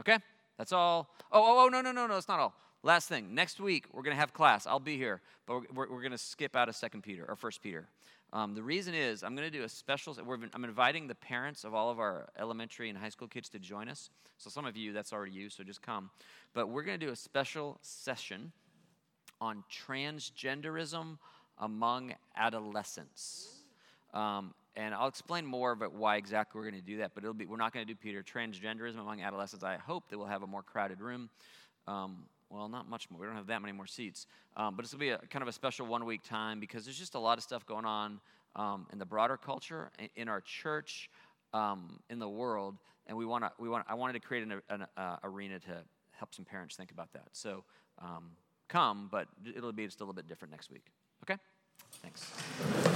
Okay? 0.00 0.18
That's 0.56 0.72
all. 0.72 1.10
Oh, 1.30 1.42
oh, 1.42 1.64
oh, 1.64 1.68
no, 1.68 1.80
no, 1.80 1.92
no, 1.92 2.06
no, 2.06 2.14
that's 2.14 2.28
not 2.28 2.40
all. 2.40 2.54
Last 2.82 3.08
thing, 3.08 3.34
next 3.34 3.60
week 3.60 3.86
we're 3.92 4.02
going 4.02 4.14
to 4.14 4.20
have 4.20 4.32
class. 4.32 4.66
I'll 4.66 4.78
be 4.78 4.96
here, 4.96 5.20
but 5.46 5.74
we're, 5.74 5.90
we're, 5.90 6.00
going 6.00 6.12
to 6.12 6.18
skip 6.18 6.54
out 6.54 6.68
of 6.68 6.76
Second 6.76 7.02
Peter 7.02 7.24
or 7.28 7.34
First 7.34 7.60
Peter. 7.60 7.88
Um, 8.32 8.54
the 8.54 8.62
reason 8.62 8.94
is 8.94 9.24
I'm 9.24 9.34
going 9.34 9.50
to 9.50 9.56
do 9.56 9.64
a 9.64 9.68
special. 9.68 10.16
I'm 10.52 10.64
inviting 10.64 11.08
the 11.08 11.14
parents 11.14 11.64
of 11.64 11.74
all 11.74 11.90
of 11.90 11.98
our 11.98 12.28
elementary 12.38 12.88
and 12.88 12.96
high 12.96 13.08
school 13.08 13.26
kids 13.26 13.48
to 13.50 13.58
join 13.58 13.88
us. 13.88 14.10
So 14.36 14.48
some 14.50 14.64
of 14.64 14.76
you, 14.76 14.92
that's 14.92 15.12
already 15.12 15.32
you, 15.32 15.50
so 15.50 15.64
just 15.64 15.82
come. 15.82 16.10
But 16.54 16.68
we're 16.68 16.82
going 16.82 16.98
to 16.98 17.04
do 17.04 17.10
a 17.10 17.16
special 17.16 17.78
session 17.82 18.52
on 19.40 19.64
transgenderism 19.72 21.18
among 21.58 22.14
adolescents. 22.36 23.62
Um, 24.14 24.54
and 24.78 24.94
I'll 24.94 25.08
explain 25.08 25.44
more 25.44 25.72
about 25.72 25.92
why 25.92 26.16
exactly 26.16 26.58
we're 26.58 26.70
going 26.70 26.80
to 26.80 26.86
do 26.86 26.98
that. 26.98 27.10
But 27.14 27.24
it'll 27.24 27.34
be 27.34 27.46
we're 27.46 27.56
not 27.56 27.74
going 27.74 27.84
to 27.84 27.92
do 27.92 27.96
Peter 27.96 28.22
transgenderism 28.22 28.98
among 29.00 29.20
adolescents. 29.20 29.64
I 29.64 29.76
hope 29.76 30.08
that 30.08 30.16
we'll 30.16 30.28
have 30.28 30.42
a 30.42 30.46
more 30.46 30.62
crowded 30.62 31.00
room. 31.00 31.28
Um, 31.88 32.24
well, 32.48 32.68
not 32.68 32.88
much 32.88 33.10
more. 33.10 33.20
We 33.20 33.26
don't 33.26 33.36
have 33.36 33.48
that 33.48 33.60
many 33.60 33.72
more 33.72 33.86
seats. 33.86 34.26
Um, 34.56 34.76
but 34.76 34.84
it's 34.84 34.94
going 34.94 35.10
to 35.10 35.18
be 35.18 35.24
a 35.24 35.28
kind 35.28 35.42
of 35.42 35.48
a 35.48 35.52
special 35.52 35.86
one 35.86 36.06
week 36.06 36.22
time 36.22 36.60
because 36.60 36.84
there's 36.84 36.98
just 36.98 37.16
a 37.16 37.18
lot 37.18 37.36
of 37.36 37.44
stuff 37.44 37.66
going 37.66 37.84
on 37.84 38.20
um, 38.56 38.86
in 38.92 38.98
the 38.98 39.04
broader 39.04 39.36
culture, 39.36 39.90
in 40.16 40.28
our 40.28 40.40
church, 40.40 41.10
um, 41.52 41.98
in 42.08 42.18
the 42.18 42.28
world, 42.28 42.76
and 43.06 43.16
we 43.16 43.26
want 43.26 43.44
to. 43.44 43.50
We 43.58 43.68
want. 43.68 43.84
I 43.88 43.94
wanted 43.94 44.12
to 44.12 44.20
create 44.20 44.44
an, 44.44 44.62
an 44.70 44.86
uh, 44.96 45.16
arena 45.24 45.58
to 45.58 45.82
help 46.12 46.32
some 46.32 46.44
parents 46.44 46.76
think 46.76 46.92
about 46.92 47.12
that. 47.14 47.28
So 47.32 47.64
um, 48.00 48.30
come, 48.68 49.08
but 49.10 49.26
it'll 49.56 49.72
be 49.72 49.86
just 49.86 50.00
a 50.00 50.04
little 50.04 50.14
bit 50.14 50.28
different 50.28 50.52
next 50.52 50.70
week. 50.70 50.84
Okay. 51.24 51.36
Thanks. 52.00 52.87